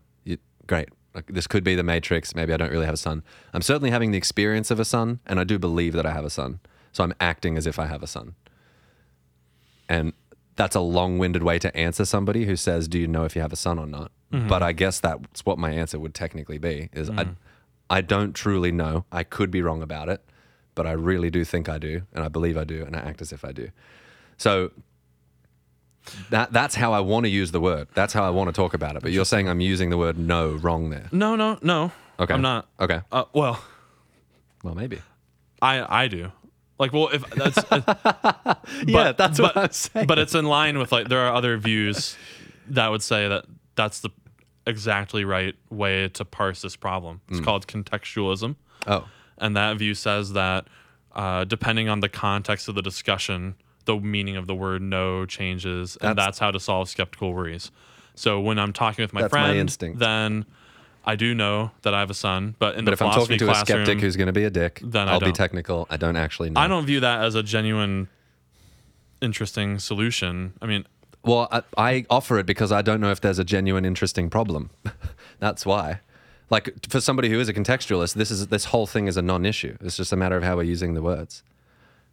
Great 0.68 0.90
this 1.28 1.47
could 1.47 1.63
be 1.63 1.76
the 1.76 1.84
matrix 1.84 2.34
maybe 2.36 2.54
i 2.54 2.58
don't 2.58 2.71
really 2.71 2.86
have 2.86 2.93
a 2.93 2.97
son 2.97 3.24
i'm 3.54 3.62
certainly 3.62 3.91
having 3.91 4.12
the 4.12 4.17
experience 4.17 4.71
of 4.71 4.80
a 4.80 4.86
son 4.86 5.19
and 5.26 5.39
i 5.39 5.43
do 5.43 5.60
believe 5.60 5.93
that 5.93 6.06
i 6.06 6.12
have 6.12 6.26
a 6.26 6.30
son 6.30 6.60
so 6.91 7.04
i'm 7.04 7.13
acting 7.19 7.58
as 7.58 7.67
if 7.67 7.78
i 7.80 7.86
have 7.86 8.02
a 8.02 8.08
son 8.08 8.36
and 9.89 10.13
that's 10.56 10.76
a 10.76 10.80
long-winded 10.80 11.43
way 11.43 11.60
to 11.60 11.76
answer 11.76 12.06
somebody 12.06 12.45
who 12.45 12.56
says, 12.56 12.88
"Do 12.88 13.00
you 13.00 13.08
know 13.08 13.26
if 13.26 13.36
you 13.36 13.41
have 13.41 13.54
a 13.54 13.58
son 13.58 13.80
or 13.80 13.88
not?" 13.88 14.12
Mm-hmm. 14.32 14.47
But 14.47 14.63
I 14.63 14.71
guess 14.71 15.00
that's 15.00 15.45
what 15.45 15.58
my 15.58 15.71
answer 15.71 16.00
would 16.00 16.13
technically 16.13 16.58
be: 16.58 16.89
is 16.93 17.10
I, 17.10 17.24
mm. 17.26 17.36
I 17.89 18.02
don't 18.02 18.34
truly 18.34 18.71
know. 18.71 19.06
I 19.12 19.24
could 19.24 19.52
be 19.52 19.62
wrong 19.62 19.82
about 19.82 20.08
it, 20.08 20.24
but 20.76 20.86
I 20.86 20.91
really 20.91 21.30
do 21.30 21.43
think 21.43 21.67
I 21.67 21.78
do, 21.78 22.04
and 22.13 22.24
I 22.24 22.28
believe 22.28 22.58
I 22.58 22.63
do, 22.63 22.84
and 22.86 22.95
I 22.95 23.00
act 23.00 23.21
as 23.21 23.32
if 23.32 23.43
I 23.43 23.52
do. 23.52 23.69
So 24.38 24.71
that 26.30 26.52
that's 26.52 26.76
how 26.76 26.94
I 26.94 27.00
want 27.00 27.26
to 27.26 27.30
use 27.30 27.52
the 27.52 27.60
word. 27.62 27.88
That's 27.94 28.14
how 28.14 28.24
I 28.24 28.30
want 28.30 28.48
to 28.50 28.54
talk 28.54 28.74
about 28.74 28.96
it. 28.96 29.02
But 29.02 29.12
you're 29.12 29.26
saying 29.26 29.48
I'm 29.50 29.62
using 29.62 29.90
the 29.90 29.98
word 29.98 30.18
"know" 30.18 30.52
wrong 30.54 30.90
there. 30.90 31.08
No, 31.12 31.36
no, 31.36 31.58
no. 31.62 31.92
Okay. 32.20 32.34
I'm 32.34 32.42
not. 32.42 32.68
Okay. 32.80 33.02
Uh, 33.12 33.26
well, 33.34 33.64
Well, 34.64 34.76
maybe. 34.76 35.02
I 35.62 36.04
I 36.04 36.08
do. 36.08 36.32
Like, 36.80 36.94
well, 36.94 37.10
if 37.14 37.24
that's 37.32 37.58
yeah, 38.88 39.12
that's 39.12 39.40
what 39.40 39.54
but- 39.54 39.58
I'm 39.64 39.72
saying. 39.72 40.08
but 40.08 40.18
it's 40.20 40.34
in 40.36 40.46
line 40.46 40.78
with 40.80 40.92
like 40.92 41.08
there 41.10 41.20
are 41.20 41.34
other 41.34 41.58
views 41.58 42.18
that 42.70 42.88
would 42.90 43.04
say 43.04 43.28
that 43.28 43.46
that's 43.76 44.00
the 44.00 44.10
exactly 44.66 45.24
right 45.26 45.56
way 45.70 46.08
to 46.10 46.26
parse 46.26 46.62
this 46.62 46.76
problem. 46.76 47.22
It's 47.30 47.40
called 47.40 47.68
contextualism, 47.68 48.56
oh, 48.88 49.08
and 49.38 49.56
that 49.56 49.78
view 49.78 49.94
says 49.94 50.34
that 50.34 50.68
uh, 51.14 51.44
depending 51.44 51.90
on 51.90 52.00
the 52.00 52.10
context 52.10 52.68
of 52.68 52.76
the 52.76 52.82
discussion, 52.82 53.56
the 53.86 53.98
meaning 53.98 54.38
of 54.38 54.48
the 54.48 54.56
word 54.56 54.82
"know" 54.82 55.26
changes, 55.26 55.98
and 56.02 56.10
That's- 56.10 56.26
that's 56.26 56.39
how 56.39 56.52
to 56.52 56.60
solve 56.60 56.89
skeptical 56.89 57.34
worries. 57.34 57.72
So 58.15 58.39
when 58.39 58.60
I'm 58.60 58.74
talking 58.74 59.04
with 59.04 59.13
my 59.13 59.22
That's 59.22 59.34
my 59.34 59.44
friend, 59.46 59.58
instinct. 59.58 60.00
then 60.00 60.46
I 61.06 61.15
do 61.15 61.34
know 61.34 61.72
that 61.82 61.94
I 61.94 62.00
have 62.02 62.10
a 62.12 62.13
son, 62.15 62.56
but 62.60 62.76
in 62.76 62.86
but 62.86 62.91
the 62.91 62.94
if 62.94 63.02
I'm 63.02 63.12
talking 63.13 63.39
to 63.39 63.50
a 63.50 63.56
skeptic 63.56 64.00
who's 64.02 64.15
going 64.15 64.28
to 64.28 64.34
be 64.34 64.44
a 64.44 64.50
dick, 64.50 64.82
then 64.84 65.08
I 65.10 65.13
I'll 65.13 65.20
be 65.20 65.32
technical. 65.32 65.88
I 65.89 65.98
don't 65.98 66.15
actually 66.15 66.50
know. 66.52 66.62
I 66.62 66.67
don't 66.67 66.86
view 66.86 67.00
that 67.00 67.24
as 67.24 67.34
a 67.36 67.41
genuine, 67.41 68.08
interesting 69.22 69.80
solution. 69.80 70.54
I 70.62 70.65
mean, 70.65 70.86
Well, 71.24 71.48
I, 71.52 71.62
I 71.78 72.06
offer 72.10 72.38
it 72.39 72.46
because 72.46 72.72
I 72.72 72.82
don't 72.82 73.00
know 73.02 73.12
if 73.12 73.22
there's 73.22 73.39
a 73.39 73.44
genuine, 73.44 73.86
interesting 73.86 74.30
problem. 74.30 74.70
That's 75.39 75.65
why. 75.65 76.02
Like 76.50 76.74
for 76.89 77.00
somebody 77.00 77.30
who 77.30 77.39
is 77.39 77.48
a 77.48 77.54
contextualist, 77.54 78.15
this 78.15 78.30
is 78.30 78.48
this 78.48 78.65
whole 78.65 78.86
thing 78.86 79.08
is 79.08 79.17
a 79.17 79.22
non-issue. 79.22 79.78
It's 79.82 79.96
just 79.98 80.12
a 80.12 80.15
matter 80.17 80.36
of 80.36 80.44
how 80.44 80.56
we're 80.58 80.63
using 80.63 80.94
the 80.96 81.02
words, 81.02 81.44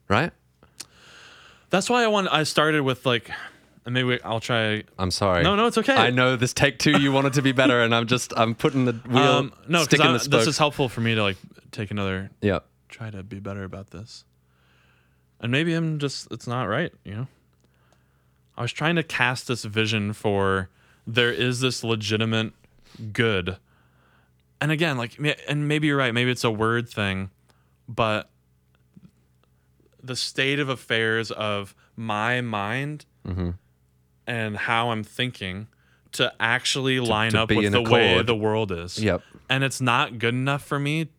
right? 0.09 0.31
That's 1.70 1.90
why 1.90 2.04
I 2.04 2.07
want. 2.07 2.28
I 2.31 2.44
started 2.44 2.83
with 2.83 3.04
like, 3.04 3.31
and 3.85 3.94
maybe 3.94 4.22
I'll 4.22 4.40
try. 4.40 4.85
I'm 4.98 5.11
sorry. 5.11 5.42
No, 5.42 5.54
no, 5.54 5.66
it's 5.66 5.78
okay. 5.78 5.94
I 5.94 6.11
know 6.11 6.37
this 6.37 6.52
take 6.52 6.78
two. 6.78 7.00
You 7.00 7.12
wanted 7.12 7.35
to 7.35 7.42
be 7.42 7.52
better, 7.52 7.83
and 7.83 7.94
I'm 7.94 8.07
just 8.07 8.33
I'm 8.37 8.54
putting 8.54 8.85
the 8.87 8.92
wheel. 8.92 9.22
Um, 9.22 9.52
no, 9.68 9.85
stick 9.85 9.98
the 9.98 10.04
because 10.04 10.22
spoke. 10.24 10.40
this 10.40 10.48
is 10.48 10.59
helpful 10.59 10.88
for 10.88 11.00
me 11.00 11.14
to 11.14 11.22
like 11.22 11.37
take 11.70 11.90
another 11.90 12.31
yeah. 12.40 12.61
try 12.88 13.11
to 13.11 13.22
be 13.22 13.40
better 13.40 13.64
about 13.64 13.90
this. 13.90 14.24
And 15.40 15.52
maybe 15.52 15.74
I'm 15.74 15.98
just 15.98 16.28
it's 16.33 16.46
not 16.46 16.64
right, 16.64 16.92
you 17.04 17.14
know. 17.14 17.26
I 18.57 18.62
was 18.62 18.72
trying 18.72 18.96
to 18.96 19.04
cast 19.04 19.46
this 19.46 19.64
vision 19.64 20.12
for 20.12 20.68
there 21.07 21.33
is 21.33 21.61
this 21.61 21.85
legitimate 21.85 22.52
good. 23.12 23.57
And 24.61 24.72
again, 24.72 24.98
like 24.98 25.18
and 25.46 25.68
maybe 25.68 25.87
you're 25.87 25.96
right, 25.96 26.12
maybe 26.12 26.31
it's 26.31 26.44
a 26.44 26.50
word 26.50 26.88
thing, 26.88 27.31
but 27.88 28.28
the 30.09 30.16
state 30.16 30.59
of 30.59 30.68
affairs 30.68 31.31
of 31.31 31.75
my 31.94 32.40
mind 32.40 33.07
and 34.27 34.57
how 34.57 34.90
I'm 34.90 35.05
thinking 35.05 35.68
to 36.12 36.33
actually 36.40 36.99
line 37.01 37.33
to 37.33 37.42
up 37.42 37.51
with 37.51 37.71
the 37.71 37.83
way 37.83 38.21
the 38.23 38.35
world 38.35 38.73
is. 38.73 38.99
Yep. 38.99 39.23
And 39.49 39.62
it's 39.62 39.81
not 39.81 40.18
good 40.18 40.35
enough 40.35 40.64
for 40.64 40.79
me 40.79 41.11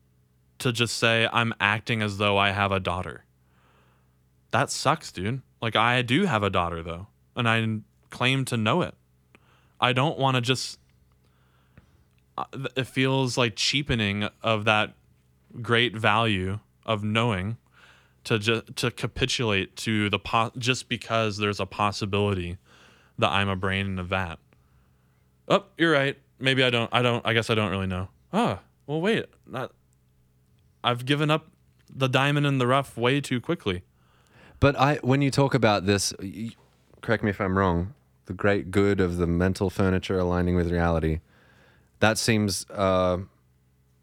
to 0.60 0.72
just 0.72 0.98
say 0.98 1.28
I'm 1.32 1.54
acting 1.60 2.02
as 2.02 2.18
though 2.18 2.38
I 2.38 2.52
have 2.52 2.72
a 2.72 2.80
daughter. 2.80 3.24
That 4.52 4.72
sucks, 4.72 5.12
dude. 5.12 5.42
Like 5.62 5.76
I 5.76 6.02
do 6.02 6.26
have 6.26 6.44
a 6.44 6.50
daughter 6.50 6.82
though, 6.84 7.08
and 7.36 7.48
I 7.48 7.80
claim 8.10 8.46
to 8.46 8.58
know 8.58 8.82
it. 8.82 8.96
I 9.80 9.94
don't 9.94 10.18
want 10.18 10.36
to 10.36 10.42
just 10.42 10.80
uh, 12.38 12.46
it 12.76 12.88
feels 12.88 13.38
like 13.38 13.56
cheapening 13.56 14.28
of 14.42 14.66
that 14.66 14.94
great 15.62 15.96
value 15.96 16.60
of 16.86 17.04
knowing 17.04 17.58
to 18.26 18.40
just 18.40 18.76
to 18.78 18.92
capitulate 18.92 19.76
to 19.78 20.10
the 20.10 20.20
po- 20.20 20.52
just 20.58 20.90
because 20.90 21.38
there's 21.38 21.60
a 21.60 21.66
possibility 21.66 22.58
that 23.18 23.30
I'm 23.30 23.50
a 23.50 23.56
brain 23.56 23.86
in 23.86 24.00
a 24.00 24.04
vat. 24.04 24.38
Oh, 25.48 25.66
you're 25.78 25.92
right. 25.92 26.18
Maybe 26.40 26.64
I 26.64 26.70
don't. 26.70 26.90
I 26.94 27.02
don't. 27.02 27.26
I 27.26 27.34
guess 27.34 27.50
I 27.50 27.56
don't 27.56 27.72
really 27.72 27.88
know. 27.88 28.10
Oh, 28.32 28.60
well, 28.88 29.02
wait. 29.02 29.26
Not. 29.48 29.72
I've 30.84 31.06
given 31.06 31.30
up 31.30 31.48
the 31.94 32.08
diamond 32.08 32.46
in 32.46 32.60
the 32.60 32.68
rough 32.68 32.96
way 32.98 33.20
too 33.20 33.42
quickly. 33.42 33.84
But 34.60 34.78
I, 34.78 34.96
when 35.02 35.22
you 35.22 35.32
talk 35.32 35.54
about 35.54 35.86
this, 35.86 36.14
y- 36.22 36.52
correct 37.02 37.24
me 37.24 37.30
if 37.30 37.42
I'm 37.42 37.58
wrong. 37.58 37.94
The 38.26 38.34
great 38.34 38.70
good 38.70 39.00
of 39.00 39.18
the 39.18 39.26
mental 39.26 39.70
furniture 39.70 40.20
aligning 40.20 40.56
with 40.56 40.72
reality. 40.72 41.20
That 42.00 42.18
seems 42.18 42.66
uh, 42.70 43.18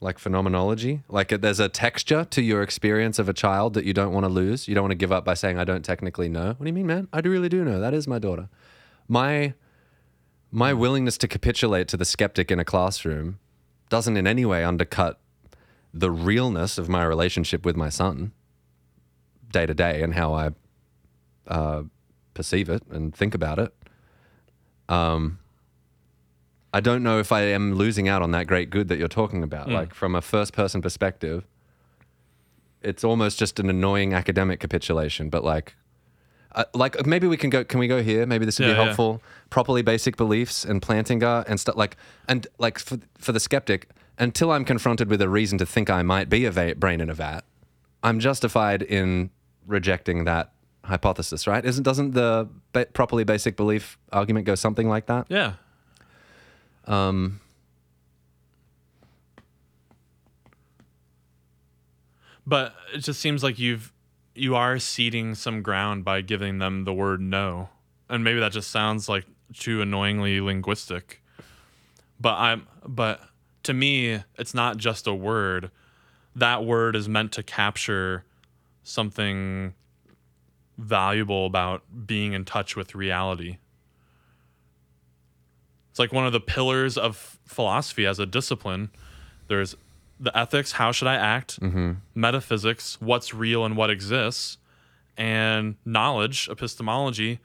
like 0.07 0.21
phenomenology. 0.21 1.03
Like 1.09 1.33
it, 1.33 1.43
there's 1.43 1.59
a 1.59 1.69
texture 1.69 2.25
to 2.25 2.41
your 2.41 2.63
experience 2.63 3.19
of 3.19 3.29
a 3.29 3.33
child 3.33 3.75
that 3.75 3.85
you 3.85 3.93
don't 3.93 4.13
want 4.13 4.25
to 4.25 4.29
lose. 4.29 4.69
You 4.69 4.75
don't 4.77 4.85
want 4.85 4.93
to 4.93 4.97
give 4.97 5.11
up 5.11 5.25
by 5.25 5.35
saying, 5.35 5.59
"I 5.59 5.65
don't 5.65 5.85
technically 5.85 6.29
know." 6.29 6.47
What 6.47 6.61
do 6.61 6.67
you 6.67 6.73
mean, 6.73 6.87
man? 6.87 7.09
I 7.13 7.19
really 7.19 7.49
do 7.49 7.65
know. 7.65 7.81
That 7.81 7.93
is 7.93 8.07
my 8.07 8.21
daughter. 8.21 8.49
My 9.09 9.55
my 10.53 10.73
willingness 10.73 11.19
to 11.19 11.29
capitulate 11.29 11.89
to 11.89 11.97
the 11.97 12.05
skeptic 12.05 12.53
in 12.53 12.61
a 12.61 12.65
classroom 12.65 13.41
doesn't 13.89 14.17
in 14.17 14.29
any 14.29 14.45
way 14.45 14.65
undercut 14.65 15.19
the 15.93 16.11
realness 16.11 16.79
of 16.79 16.89
my 16.89 17.03
relationship 17.03 17.65
with 17.65 17.75
my 17.77 17.89
son 17.89 18.33
day 19.51 19.67
to 19.67 19.75
day 19.75 20.03
and 20.03 20.15
how 20.15 20.35
I 20.35 20.51
uh, 21.49 21.83
perceive 22.33 22.69
it 22.69 22.83
and 22.91 23.13
think 23.15 23.35
about 23.35 23.59
it. 23.59 23.75
Um, 24.89 25.41
I 26.77 26.81
don't 26.81 27.03
know 27.03 27.19
if 27.19 27.33
I 27.33 27.43
am 27.59 27.75
losing 27.75 28.07
out 28.07 28.21
on 28.23 28.31
that 28.33 28.47
great 28.47 28.69
good 28.71 28.89
that 28.89 28.99
you're 28.99 29.09
talking 29.23 29.43
about. 29.43 29.71
Like 29.71 29.95
from 29.95 30.15
a 30.15 30.21
first 30.21 30.53
person 30.53 30.83
perspective, 30.83 31.45
it's 32.83 33.03
almost 33.03 33.39
just 33.39 33.59
an 33.59 33.71
annoying 33.71 34.13
academic 34.13 34.61
capitulation. 34.61 35.31
But 35.31 35.43
like, 35.43 35.75
uh, 36.55 36.65
like 36.75 37.07
maybe 37.07 37.27
we 37.27 37.37
can 37.39 37.51
go. 37.51 37.65
Can 37.65 37.81
we 37.81 37.89
go 37.89 38.03
here? 38.03 38.27
Maybe 38.27 38.45
this 38.45 38.59
would 38.59 38.67
Yeah, 38.69 38.75
be 38.75 38.79
yeah. 38.79 38.85
helpful. 38.85 39.23
Properly 39.49 39.83
basic 39.83 40.17
beliefs 40.19 40.65
and 40.67 40.83
Plantinga 40.83 41.45
and 41.49 41.59
stuff 41.59 41.77
like 41.77 41.97
and 42.29 42.47
like 42.59 42.79
for 42.79 42.99
for 43.19 43.33
the 43.33 43.41
skeptic. 43.41 43.89
Until 44.19 44.51
I'm 44.53 44.65
confronted 44.65 45.09
with 45.11 45.21
a 45.23 45.29
reason 45.29 45.59
to 45.59 45.67
think 45.67 45.91
I 45.91 46.03
might 46.03 46.29
be 46.31 46.45
a 46.47 46.51
va- 46.51 46.75
brain 46.75 47.01
in 47.01 47.11
a 47.11 47.15
vat, 47.15 47.43
I'm 48.03 48.19
justified 48.21 48.83
in 48.83 49.31
rejecting 49.67 50.25
that 50.25 50.53
hypothesis, 50.85 51.47
right? 51.47 51.65
Isn't 51.65 51.83
doesn't 51.85 52.13
the 52.13 52.49
ba- 52.73 52.87
properly 52.93 53.25
basic 53.25 53.57
belief 53.57 53.99
argument 54.13 54.47
go 54.47 54.55
something 54.55 54.89
like 54.89 55.07
that? 55.07 55.27
Yeah. 55.29 55.55
Um, 56.87 57.41
But 62.47 62.75
it 62.95 62.99
just 62.99 63.21
seems 63.21 63.43
like 63.43 63.59
you've 63.59 63.93
you 64.35 64.55
are 64.55 64.79
ceding 64.79 65.35
some 65.35 65.63
ground 65.63 66.05
by 66.05 66.21
giving 66.21 66.59
them 66.59 66.85
the 66.85 66.93
word 66.93 67.21
know. 67.21 67.71
And 68.09 68.23
maybe 68.23 68.39
that 68.39 68.53
just 68.53 68.71
sounds 68.71 69.09
like 69.09 69.25
too 69.55 69.83
annoyingly 69.83 70.41
linguistic. 70.41 71.23
But 72.21 72.35
I'm 72.35 72.67
but 72.87 73.21
to 73.65 73.75
me 73.75 74.23
it's 74.39 74.55
not 74.55 74.77
just 74.77 75.07
a 75.07 75.15
word. 75.15 75.71
That 76.37 76.65
word 76.65 76.95
is 76.95 77.09
meant 77.09 77.33
to 77.33 77.43
capture 77.43 78.25
something 78.85 79.75
valuable 80.79 81.47
about 81.47 81.83
being 82.07 82.35
in 82.35 82.45
touch 82.45 82.77
with 82.77 82.95
reality. 82.95 83.57
It's 85.97 85.99
like 85.99 86.13
one 86.13 86.27
of 86.27 86.35
the 86.35 86.41
pillars 86.41 86.99
of 86.99 87.39
philosophy 87.47 88.05
as 88.05 88.19
a 88.19 88.27
discipline. 88.27 88.91
There's 89.49 89.75
the 90.21 90.37
ethics, 90.37 90.73
how 90.73 90.93
should 90.93 91.09
I 91.09 91.15
act? 91.15 91.59
Metaphysics, 92.15 93.01
what's 93.01 93.33
real 93.33 93.65
and 93.65 93.79
what 93.79 93.89
exists, 93.89 94.59
and 95.17 95.77
knowledge, 95.87 96.51
epistemology. 96.51 97.39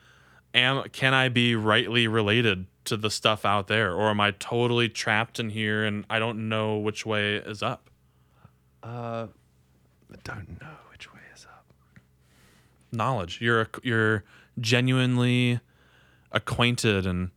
Am 0.53 0.83
can 0.89 1.13
I 1.13 1.29
be 1.29 1.55
rightly 1.55 2.07
related 2.09 2.65
to 2.83 2.97
the 2.97 3.09
stuff 3.09 3.45
out 3.45 3.67
there, 3.67 3.93
or 3.93 4.09
am 4.09 4.19
I 4.19 4.31
totally 4.31 4.89
trapped 4.89 5.39
in 5.39 5.51
here 5.51 5.85
and 5.85 6.03
I 6.09 6.19
don't 6.19 6.49
know 6.49 6.77
which 6.77 7.05
way 7.05 7.35
is 7.35 7.63
up? 7.63 7.89
Uh, 8.83 9.27
I 10.11 10.17
don't 10.25 10.59
know 10.59 10.75
which 10.91 11.13
way 11.13 11.21
is 11.33 11.45
up. 11.45 11.67
Knowledge. 12.91 13.39
You're 13.39 13.69
you're 13.81 14.25
genuinely 14.59 15.61
acquainted 16.33 17.05
and 17.05 17.31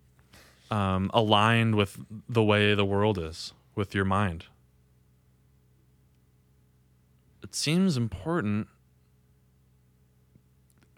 um, 0.70 1.10
aligned 1.14 1.74
with 1.74 1.98
the 2.28 2.42
way 2.42 2.74
the 2.74 2.84
world 2.84 3.18
is 3.18 3.52
with 3.74 3.94
your 3.94 4.04
mind. 4.04 4.46
It 7.42 7.54
seems 7.54 7.96
important 7.96 8.68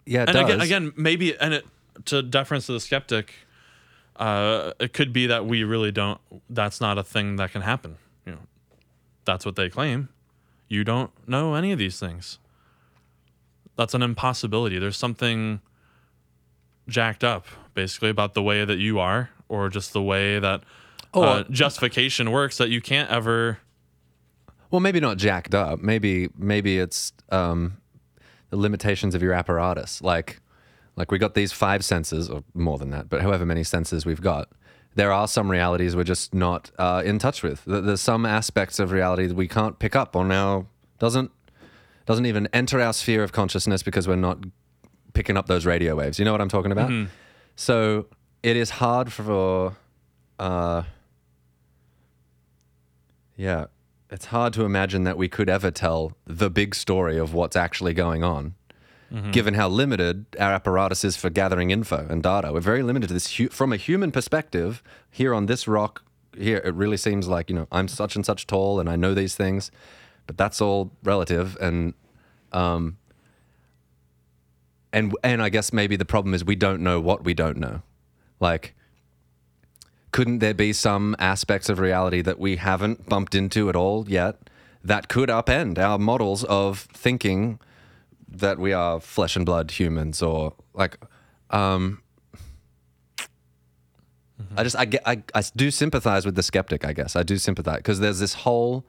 Yeah, 0.05 0.23
it 0.23 0.29
and 0.29 0.35
does. 0.35 0.45
again, 0.45 0.61
again, 0.61 0.93
maybe, 0.95 1.37
and 1.37 1.53
it, 1.55 1.65
to 2.05 2.21
deference 2.21 2.67
to 2.67 2.71
the 2.73 2.79
skeptic, 2.79 3.33
uh, 4.15 4.71
it 4.79 4.93
could 4.93 5.11
be 5.11 5.27
that 5.27 5.45
we 5.45 5.63
really 5.63 5.91
don't. 5.91 6.19
That's 6.49 6.79
not 6.79 6.97
a 6.97 7.03
thing 7.03 7.35
that 7.35 7.51
can 7.51 7.61
happen. 7.61 7.97
You 8.25 8.33
know, 8.33 8.39
that's 9.25 9.45
what 9.45 9.55
they 9.55 9.69
claim. 9.69 10.09
You 10.69 10.83
don't 10.83 11.11
know 11.27 11.53
any 11.55 11.71
of 11.71 11.79
these 11.79 11.99
things. 11.99 12.39
That's 13.75 13.93
an 13.93 14.01
impossibility. 14.01 14.79
There's 14.79 14.97
something 14.97 15.61
jacked 16.87 17.23
up, 17.23 17.45
basically, 17.73 18.09
about 18.09 18.33
the 18.33 18.41
way 18.41 18.65
that 18.65 18.77
you 18.77 18.99
are, 18.99 19.29
or 19.49 19.69
just 19.69 19.93
the 19.93 20.01
way 20.01 20.39
that 20.39 20.63
Oh, 21.13 21.23
uh, 21.23 21.43
justification 21.49 22.31
works. 22.31 22.57
That 22.57 22.69
you 22.69 22.81
can't 22.81 23.09
ever. 23.09 23.59
Well, 24.69 24.81
maybe 24.81 24.99
not 24.99 25.17
jacked 25.17 25.55
up. 25.55 25.79
Maybe 25.79 26.29
maybe 26.37 26.79
it's 26.79 27.13
um, 27.29 27.77
the 28.49 28.57
limitations 28.57 29.15
of 29.15 29.21
your 29.21 29.33
apparatus. 29.33 30.01
Like 30.01 30.41
like 30.95 31.11
we 31.11 31.17
got 31.17 31.33
these 31.33 31.51
five 31.51 31.83
senses, 31.85 32.29
or 32.29 32.43
more 32.53 32.77
than 32.77 32.89
that, 32.91 33.09
but 33.09 33.21
however 33.21 33.45
many 33.45 33.63
senses 33.63 34.05
we've 34.05 34.21
got. 34.21 34.49
There 34.95 35.11
are 35.11 35.27
some 35.27 35.51
realities 35.51 35.95
we're 35.95 36.03
just 36.03 36.33
not 36.33 36.71
uh, 36.79 37.03
in 37.05 37.19
touch 37.19 37.43
with. 37.43 37.63
There's 37.67 38.01
some 38.01 38.25
aspects 38.25 38.79
of 38.79 38.91
reality 38.91 39.27
that 39.27 39.35
we 39.35 39.47
can't 39.47 39.77
pick 39.77 39.95
up 39.95 40.15
on 40.15 40.31
our 40.31 40.65
doesn't 40.97 41.31
doesn't 42.07 42.25
even 42.25 42.47
enter 42.51 42.81
our 42.81 42.93
sphere 42.93 43.23
of 43.23 43.31
consciousness 43.31 43.83
because 43.83 44.07
we're 44.07 44.15
not 44.15 44.39
picking 45.13 45.37
up 45.37 45.45
those 45.47 45.65
radio 45.65 45.95
waves. 45.95 46.17
You 46.19 46.25
know 46.25 46.31
what 46.31 46.41
I'm 46.41 46.49
talking 46.49 46.71
about? 46.71 46.89
So 47.55 48.07
it 48.47 48.55
is 48.55 48.69
hard 48.69 49.11
for, 49.11 49.75
uh, 50.39 50.83
yeah, 53.35 53.65
it's 54.09 54.27
hard 54.27 54.53
to 54.53 54.63
imagine 54.63 55.03
that 55.03 55.17
we 55.17 55.27
could 55.27 55.49
ever 55.49 55.69
tell 55.69 56.13
the 56.25 56.49
big 56.49 56.73
story 56.73 57.17
of 57.17 57.33
what's 57.33 57.57
actually 57.57 57.93
going 57.93 58.23
on, 58.23 58.55
given 59.31 59.53
how 59.55 59.67
limited 59.67 60.25
our 60.39 60.53
apparatus 60.53 61.03
is 61.03 61.17
for 61.17 61.29
gathering 61.29 61.71
info 61.71 62.07
and 62.09 62.23
data. 62.23 62.53
We're 62.53 62.61
very 62.61 62.83
limited 62.83 63.07
to 63.07 63.13
this 63.13 63.35
hu- 63.35 63.49
from 63.49 63.73
a 63.73 63.77
human 63.77 64.11
perspective. 64.13 64.81
Here 65.11 65.33
on 65.33 65.47
this 65.47 65.67
rock, 65.67 66.03
here 66.37 66.61
it 66.63 66.73
really 66.73 66.97
seems 66.97 67.27
like 67.27 67.49
you 67.49 67.55
know 67.57 67.67
I'm 67.69 67.89
such 67.89 68.15
and 68.15 68.25
such 68.25 68.47
tall 68.47 68.79
and 68.79 68.89
I 68.89 68.95
know 68.95 69.13
these 69.13 69.35
things, 69.35 69.71
but 70.25 70.37
that's 70.37 70.61
all 70.61 70.91
relative 71.03 71.57
and 71.59 71.93
um, 72.53 72.97
and 74.93 75.13
and 75.21 75.41
I 75.41 75.49
guess 75.49 75.73
maybe 75.73 75.97
the 75.97 76.05
problem 76.05 76.33
is 76.33 76.45
we 76.45 76.55
don't 76.55 76.81
know 76.81 77.01
what 77.01 77.25
we 77.25 77.33
don't 77.33 77.57
know. 77.57 77.81
Like, 78.39 78.75
couldn't 80.11 80.39
there 80.39 80.53
be 80.53 80.73
some 80.73 81.15
aspects 81.19 81.69
of 81.69 81.79
reality 81.79 82.21
that 82.21 82.39
we 82.39 82.55
haven't 82.55 83.07
bumped 83.07 83.35
into 83.35 83.69
at 83.69 83.75
all 83.75 84.05
yet 84.07 84.49
that 84.83 85.09
could 85.09 85.29
upend 85.29 85.77
our 85.77 85.97
models 85.99 86.43
of 86.45 86.79
thinking 86.93 87.59
that 88.27 88.57
we 88.57 88.73
are 88.73 88.99
flesh 88.99 89.35
and 89.35 89.45
blood 89.45 89.71
humans 89.71 90.21
or 90.21 90.53
like 90.73 90.97
um 91.49 92.01
I 94.55 94.63
just 94.63 94.75
I 94.75 94.87
I, 95.05 95.21
I 95.33 95.43
do 95.55 95.71
sympathize 95.71 96.25
with 96.25 96.35
the 96.35 96.43
skeptic 96.43 96.85
I 96.85 96.93
guess. 96.93 97.15
I 97.15 97.23
do 97.23 97.37
sympathize 97.37 97.77
because 97.77 97.99
there's 97.99 98.19
this 98.19 98.33
whole 98.33 98.85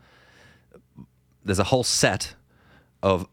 there's 1.45 1.59
a 1.59 1.65
whole 1.65 1.85
set 1.85 2.35
of 3.03 3.27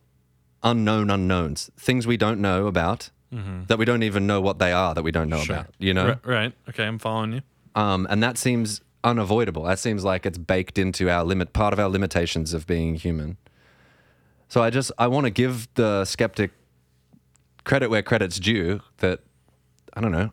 unknown 0.63 1.09
unknowns, 1.09 1.69
things 1.77 2.07
we 2.07 2.17
don't 2.17 2.39
know 2.39 2.67
about, 2.67 3.09
that 3.31 3.77
we 3.77 3.83
don't 3.85 4.03
even 4.03 4.25
know 4.27 4.39
what 4.39 4.59
they 4.59 4.71
are, 4.71 4.93
that 4.93 5.03
we 5.03 5.11
don't 5.11 5.27
know 5.29 5.39
Sure. 5.41 5.55
about. 5.57 5.73
You 5.77 5.93
know, 5.93 6.07
Ri- 6.23 6.33
right. 6.33 6.53
Okay, 6.69 6.85
I'm 6.85 6.99
following 6.99 7.33
you. 7.33 7.41
um, 7.75 8.07
and 8.09 8.23
that 8.23 8.37
seems 8.37 8.81
unavoidable. 9.03 9.63
That 9.63 9.77
seems 9.79 10.03
like 10.05 10.25
it's 10.25 10.37
baked 10.37 10.77
into 10.77 11.09
our 11.09 11.23
limit, 11.23 11.51
part 11.53 11.73
of 11.73 11.79
our 11.79 11.89
limitations 11.89 12.53
of 12.53 12.65
being 12.65 12.95
human. 12.95 13.37
So 14.47 14.63
I 14.63 14.69
just 14.69 14.91
I 14.97 15.07
want 15.07 15.25
to 15.25 15.31
give 15.31 15.67
the 15.75 16.05
skeptic 16.05 16.51
credit 17.65 17.89
where 17.89 18.01
credit's 18.03 18.39
due. 18.39 18.81
That 18.97 19.19
I 19.93 20.01
don't 20.01 20.11
know. 20.11 20.31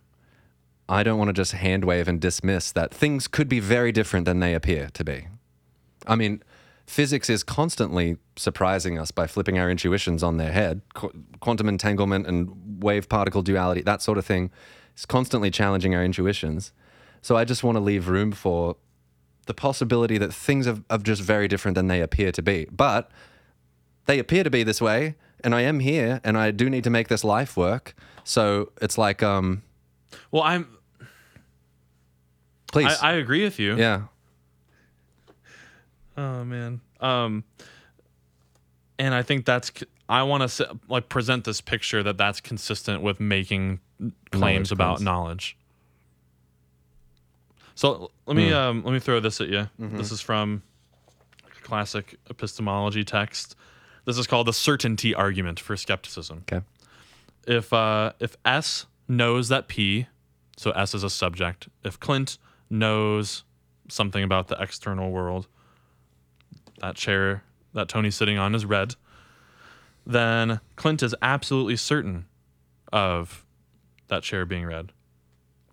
I 0.88 1.02
don't 1.02 1.18
want 1.18 1.28
to 1.28 1.32
just 1.32 1.52
hand 1.52 1.84
wave 1.84 2.06
and 2.08 2.20
dismiss 2.20 2.70
that 2.72 2.92
things 2.92 3.26
could 3.26 3.48
be 3.48 3.60
very 3.60 3.92
different 3.92 4.26
than 4.26 4.40
they 4.40 4.52
appear 4.54 4.88
to 4.92 5.04
be. 5.04 5.28
I 6.06 6.16
mean, 6.16 6.42
physics 6.86 7.30
is 7.30 7.42
constantly 7.42 8.16
surprising 8.36 8.98
us 8.98 9.10
by 9.10 9.26
flipping 9.26 9.58
our 9.58 9.70
intuitions 9.70 10.22
on 10.22 10.36
their 10.36 10.52
head. 10.52 10.82
Qu- 10.94 11.12
quantum 11.40 11.68
entanglement 11.68 12.26
and 12.26 12.50
wave 12.82 13.08
particle 13.08 13.42
duality, 13.42 13.82
that 13.82 14.02
sort 14.02 14.18
of 14.18 14.26
thing, 14.26 14.50
is 14.96 15.06
constantly 15.06 15.50
challenging 15.50 15.94
our 15.94 16.04
intuitions. 16.04 16.72
So 17.20 17.36
I 17.36 17.44
just 17.44 17.62
want 17.62 17.76
to 17.76 17.80
leave 17.80 18.08
room 18.08 18.32
for 18.32 18.76
the 19.46 19.54
possibility 19.54 20.18
that 20.18 20.32
things 20.32 20.66
are, 20.66 20.78
are 20.90 20.98
just 20.98 21.22
very 21.22 21.48
different 21.48 21.74
than 21.76 21.86
they 21.88 22.00
appear 22.00 22.32
to 22.32 22.42
be. 22.42 22.66
But 22.70 23.10
they 24.06 24.18
appear 24.18 24.44
to 24.44 24.50
be 24.50 24.62
this 24.62 24.80
way, 24.80 25.14
and 25.44 25.54
I 25.54 25.62
am 25.62 25.80
here, 25.80 26.20
and 26.24 26.36
I 26.36 26.50
do 26.50 26.68
need 26.70 26.84
to 26.84 26.90
make 26.90 27.08
this 27.08 27.24
life 27.24 27.56
work. 27.56 27.94
So 28.24 28.70
it's 28.80 28.98
like, 28.98 29.22
um, 29.22 29.62
Well, 30.30 30.42
I'm. 30.42 30.66
please, 32.72 32.96
I, 33.00 33.10
I 33.10 33.12
agree 33.14 33.42
with 33.44 33.58
you. 33.58 33.76
yeah, 33.76 34.02
Oh 36.16 36.44
man. 36.44 36.80
Um. 37.00 37.44
And 38.98 39.14
I 39.14 39.22
think 39.22 39.44
that's. 39.46 39.72
I 40.12 40.22
want 40.24 40.48
to 40.48 40.78
like 40.88 41.08
present 41.08 41.44
this 41.44 41.60
picture 41.60 42.02
that 42.02 42.18
that's 42.18 42.40
consistent 42.40 43.02
with 43.02 43.18
making 43.18 43.80
claims 44.30 44.70
Knowledge 44.70 44.72
about 44.72 44.96
claims. 44.96 45.04
knowledge. 45.04 45.56
So 47.74 48.10
let 48.26 48.36
me 48.36 48.52
um 48.52 48.82
let 48.84 48.92
me 48.92 48.98
throw 49.00 49.20
this 49.20 49.40
at 49.40 49.48
you. 49.48 49.68
This 49.78 50.12
is 50.12 50.20
from 50.20 50.62
a 51.46 51.62
classic 51.64 52.16
epistemology 52.28 53.04
text. 53.04 53.56
This 54.04 54.18
is 54.18 54.26
called 54.26 54.46
the 54.48 54.52
certainty 54.52 55.14
argument 55.14 55.58
for 55.60 55.76
skepticism. 55.76 56.44
okay, 56.52 56.64
if 57.46 57.72
uh, 57.72 58.12
if 58.20 58.36
S 58.44 58.86
knows 59.08 59.48
that 59.48 59.68
P, 59.68 60.06
so 60.56 60.72
S 60.72 60.94
is 60.94 61.02
a 61.04 61.10
subject. 61.10 61.68
If 61.84 61.98
Clint 61.98 62.36
knows 62.68 63.44
something 63.88 64.22
about 64.22 64.48
the 64.48 64.56
external 64.60 65.10
world, 65.10 65.46
that 66.80 66.96
chair 66.96 67.44
that 67.74 67.88
Tony's 67.88 68.14
sitting 68.16 68.36
on 68.38 68.54
is 68.54 68.64
red. 68.66 68.96
Then 70.06 70.60
Clint 70.76 71.02
is 71.02 71.14
absolutely 71.22 71.76
certain 71.76 72.26
of 72.92 73.44
that 74.08 74.22
chair 74.22 74.44
being 74.44 74.66
red. 74.66 74.92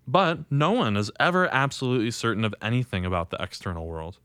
But 0.08 0.52
no 0.52 0.72
one 0.72 0.98
is 0.98 1.12
ever 1.20 1.48
absolutely 1.54 2.12
certain 2.12 2.44
of 2.44 2.56
anything 2.62 3.06
about 3.06 3.30
the 3.30 3.38
external 3.40 3.86
world. 3.86 4.18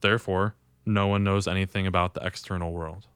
Therefore, 0.00 0.54
no 0.86 1.08
one 1.08 1.24
knows 1.24 1.48
anything 1.48 1.86
about 1.86 2.14
the 2.14 2.24
external 2.24 2.72
world. 2.72 3.06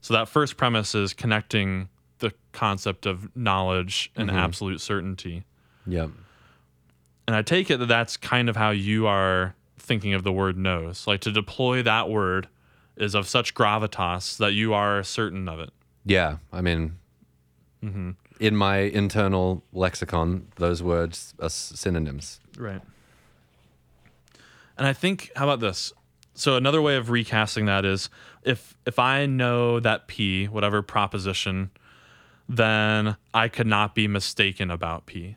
So 0.00 0.14
that 0.14 0.28
first 0.28 0.56
premise 0.56 0.94
is 0.94 1.12
connecting 1.12 1.88
the 2.18 2.32
concept 2.52 3.06
of 3.06 3.34
knowledge 3.36 4.10
and 4.16 4.28
mm-hmm. 4.28 4.38
absolute 4.38 4.80
certainty. 4.80 5.44
yeah, 5.86 6.08
And 7.26 7.36
I 7.36 7.42
take 7.42 7.70
it 7.70 7.78
that 7.78 7.86
that's 7.86 8.16
kind 8.16 8.48
of 8.48 8.56
how 8.56 8.70
you 8.70 9.06
are 9.06 9.54
thinking 9.78 10.14
of 10.14 10.24
the 10.24 10.32
word 10.32 10.56
knows. 10.56 11.06
Like 11.06 11.20
to 11.22 11.32
deploy 11.32 11.82
that 11.82 12.08
word 12.08 12.48
is 12.96 13.14
of 13.14 13.28
such 13.28 13.54
gravitas 13.54 14.36
that 14.38 14.52
you 14.52 14.72
are 14.72 15.02
certain 15.02 15.48
of 15.48 15.60
it. 15.60 15.70
yeah. 16.04 16.36
I 16.52 16.60
mean, 16.60 16.98
mm-hmm. 17.82 18.10
in 18.40 18.56
my 18.56 18.78
internal 18.78 19.62
lexicon, 19.72 20.48
those 20.56 20.82
words 20.82 21.34
are 21.40 21.50
synonyms. 21.50 22.40
Right. 22.56 22.80
And 24.78 24.86
I 24.86 24.92
think 24.92 25.30
how 25.36 25.44
about 25.44 25.60
this? 25.60 25.92
So 26.34 26.56
another 26.56 26.82
way 26.82 26.96
of 26.96 27.08
recasting 27.08 27.64
that 27.66 27.84
is 27.84 28.10
if 28.42 28.76
if 28.86 28.98
I 28.98 29.26
know 29.26 29.80
that 29.80 30.06
P, 30.06 30.46
whatever 30.46 30.82
proposition, 30.82 31.70
then 32.48 33.16
I 33.32 33.48
could 33.48 33.66
not 33.66 33.94
be 33.94 34.06
mistaken 34.06 34.70
about 34.70 35.06
P. 35.06 35.36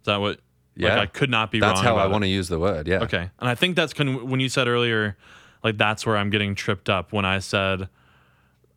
Is 0.00 0.04
that 0.04 0.18
what 0.18 0.40
Yeah. 0.78 0.96
like 0.96 0.98
I 0.98 1.06
could 1.06 1.28
not 1.30 1.50
be 1.50 1.60
wrong. 1.60 1.70
That's 1.74 1.84
wrong 1.84 1.96
how 1.96 2.02
I 2.02 2.06
want 2.06 2.22
to 2.24 2.28
use 2.28 2.48
the 2.48 2.58
word. 2.58 2.86
Yeah. 2.88 3.00
Okay. 3.00 3.30
And 3.40 3.48
I 3.48 3.54
think 3.54 3.76
that's 3.76 3.92
con- 3.92 4.28
when 4.28 4.40
you 4.40 4.48
said 4.48 4.68
earlier, 4.68 5.16
like 5.64 5.76
that's 5.76 6.06
where 6.06 6.16
I'm 6.16 6.30
getting 6.30 6.54
tripped 6.54 6.88
up 6.88 7.12
when 7.12 7.24
I 7.24 7.40
said, 7.40 7.88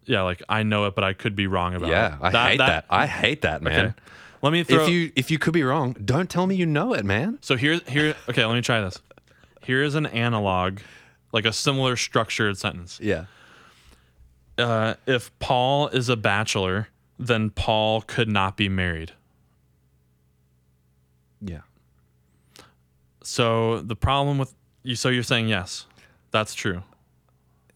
yeah, 0.06 0.24
like 0.24 0.42
I 0.50 0.64
know 0.64 0.86
it, 0.88 0.96
but 0.96 1.04
I 1.04 1.14
could 1.14 1.36
be 1.36 1.46
wrong 1.48 1.76
about 1.76 1.90
Yeah, 1.90 2.16
it. 2.16 2.20
I 2.36 2.50
hate 2.50 2.58
that. 2.58 2.86
I 2.90 3.06
hate 3.08 3.42
that, 3.44 3.62
man. 3.62 3.86
okay. 3.86 3.94
Let 4.42 4.52
me 4.52 4.64
throw. 4.64 4.84
If 4.84 4.90
you 4.90 5.12
if 5.16 5.30
you 5.30 5.38
could 5.38 5.54
be 5.54 5.62
wrong, 5.62 5.96
don't 6.04 6.28
tell 6.28 6.48
me 6.48 6.56
you 6.56 6.66
know 6.66 6.94
it, 6.96 7.06
man. 7.06 7.38
so 7.42 7.56
here, 7.56 7.80
here. 7.88 8.16
Okay, 8.28 8.44
let 8.44 8.56
me 8.56 8.62
try 8.62 8.82
this. 8.82 9.00
Here 9.64 9.84
is 9.84 9.94
an 9.94 10.08
analog, 10.08 10.80
like 11.32 11.46
a 11.46 11.54
similar 11.54 11.96
structured 11.96 12.58
sentence. 12.58 13.00
Yeah. 13.02 13.26
Uh, 14.58 14.96
if 15.06 15.38
Paul 15.38 15.90
is 15.90 16.10
a 16.10 16.16
bachelor, 16.16 16.88
then 17.20 17.52
Paul 17.52 18.02
could 18.02 18.28
not 18.28 18.58
be 18.58 18.68
married. 18.70 19.12
Yeah. 21.40 21.60
So 23.24 23.82
the 23.82 23.96
problem 23.96 24.38
with 24.38 24.54
you. 24.84 24.96
So 24.96 25.10
you're 25.10 25.24
saying 25.24 25.48
yes, 25.48 25.86
that's 26.32 26.54
true. 26.54 26.84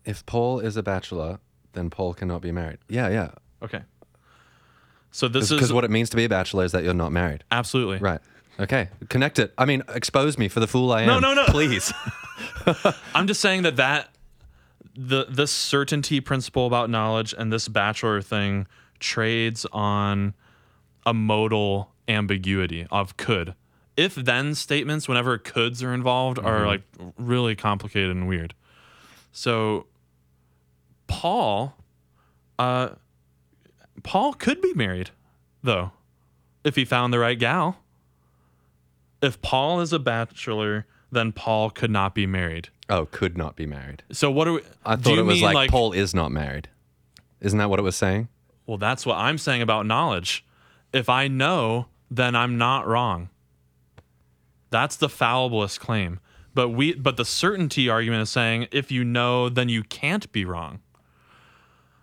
If 0.03 0.25
Paul 0.25 0.59
is 0.59 0.77
a 0.77 0.83
bachelor, 0.83 1.39
then 1.73 1.89
Paul 1.89 2.13
cannot 2.13 2.41
be 2.41 2.51
married. 2.51 2.79
Yeah, 2.87 3.09
yeah. 3.09 3.31
Okay. 3.61 3.81
So 5.11 5.27
this 5.27 5.45
is 5.45 5.51
Because 5.51 5.71
what 5.73 5.83
it 5.83 5.91
means 5.91 6.09
to 6.09 6.17
be 6.17 6.25
a 6.25 6.29
bachelor 6.29 6.65
is 6.65 6.71
that 6.73 6.83
you're 6.83 6.93
not 6.93 7.11
married. 7.11 7.43
absolutely 7.51 7.99
Right. 7.99 8.19
Okay. 8.59 8.89
Connect 9.09 9.39
it. 9.39 9.53
I 9.57 9.65
mean, 9.65 9.83
expose 9.89 10.37
me 10.37 10.47
for 10.47 10.59
the 10.59 10.67
fool 10.67 10.91
I 10.91 11.01
am. 11.01 11.07
No, 11.07 11.19
no, 11.19 11.33
no. 11.33 11.45
Please. 11.47 11.93
I'm 13.15 13.27
just 13.27 13.41
saying 13.41 13.63
that 13.63 13.75
that 13.77 14.09
the 14.95 15.25
this 15.29 15.51
certainty 15.51 16.21
principle 16.21 16.67
about 16.67 16.89
knowledge 16.89 17.33
and 17.37 17.51
this 17.51 17.67
bachelor 17.67 18.21
thing 18.21 18.67
trades 18.99 19.65
on 19.73 20.33
a 21.05 21.13
modal 21.13 21.91
ambiguity 22.07 22.87
of 22.91 23.17
could. 23.17 23.55
If 23.97 24.15
then 24.15 24.55
statements, 24.55 25.07
whenever 25.07 25.37
coulds 25.37 25.81
are 25.81 25.93
involved, 25.93 26.37
are 26.39 26.65
like 26.65 26.81
really 27.17 27.55
complicated 27.55 28.11
and 28.11 28.27
weird. 28.27 28.53
So 29.31 29.85
Paul, 31.07 31.75
uh, 32.59 32.89
Paul 34.03 34.33
could 34.33 34.61
be 34.61 34.73
married, 34.73 35.11
though, 35.63 35.91
if 36.63 36.75
he 36.75 36.83
found 36.85 37.13
the 37.13 37.19
right 37.19 37.37
gal. 37.39 37.77
If 39.21 39.41
Paul 39.41 39.79
is 39.81 39.93
a 39.93 39.99
bachelor, 39.99 40.85
then 41.11 41.31
Paul 41.31 41.69
could 41.69 41.91
not 41.91 42.13
be 42.13 42.25
married. 42.25 42.69
oh, 42.89 43.05
could 43.05 43.37
not 43.37 43.55
be 43.55 43.65
married. 43.65 44.03
So 44.11 44.29
what 44.29 44.47
are 44.47 44.53
we? 44.53 44.61
I 44.85 44.95
thought 44.95 45.17
it 45.17 45.23
was 45.23 45.41
mean 45.41 45.53
like, 45.53 45.69
Paul 45.71 45.93
is 45.93 46.13
not 46.13 46.31
married. 46.31 46.67
Isn't 47.41 47.57
that 47.59 47.69
what 47.69 47.79
it 47.79 47.83
was 47.83 47.95
saying? 47.95 48.27
Well, 48.67 48.77
that's 48.77 49.05
what 49.05 49.17
I'm 49.17 49.37
saying 49.37 49.61
about 49.61 49.85
knowledge. 49.85 50.45
If 50.91 51.09
I 51.09 51.27
know, 51.27 51.87
then 52.11 52.35
I'm 52.35 52.57
not 52.57 52.87
wrong. 52.87 53.29
That's 54.75 54.97
the 54.97 55.07
fallibilist 55.07 55.79
claim. 55.79 56.19
But 56.53 56.67
we 56.67 56.95
but 56.95 57.15
the 57.15 57.23
certainty 57.23 57.87
argument 57.87 58.23
is 58.23 58.29
saying 58.29 58.67
if 58.73 58.91
you 58.91 59.05
know, 59.05 59.47
then 59.47 59.69
you 59.69 59.83
can't 59.83 60.29
be 60.33 60.43
wrong. 60.43 60.81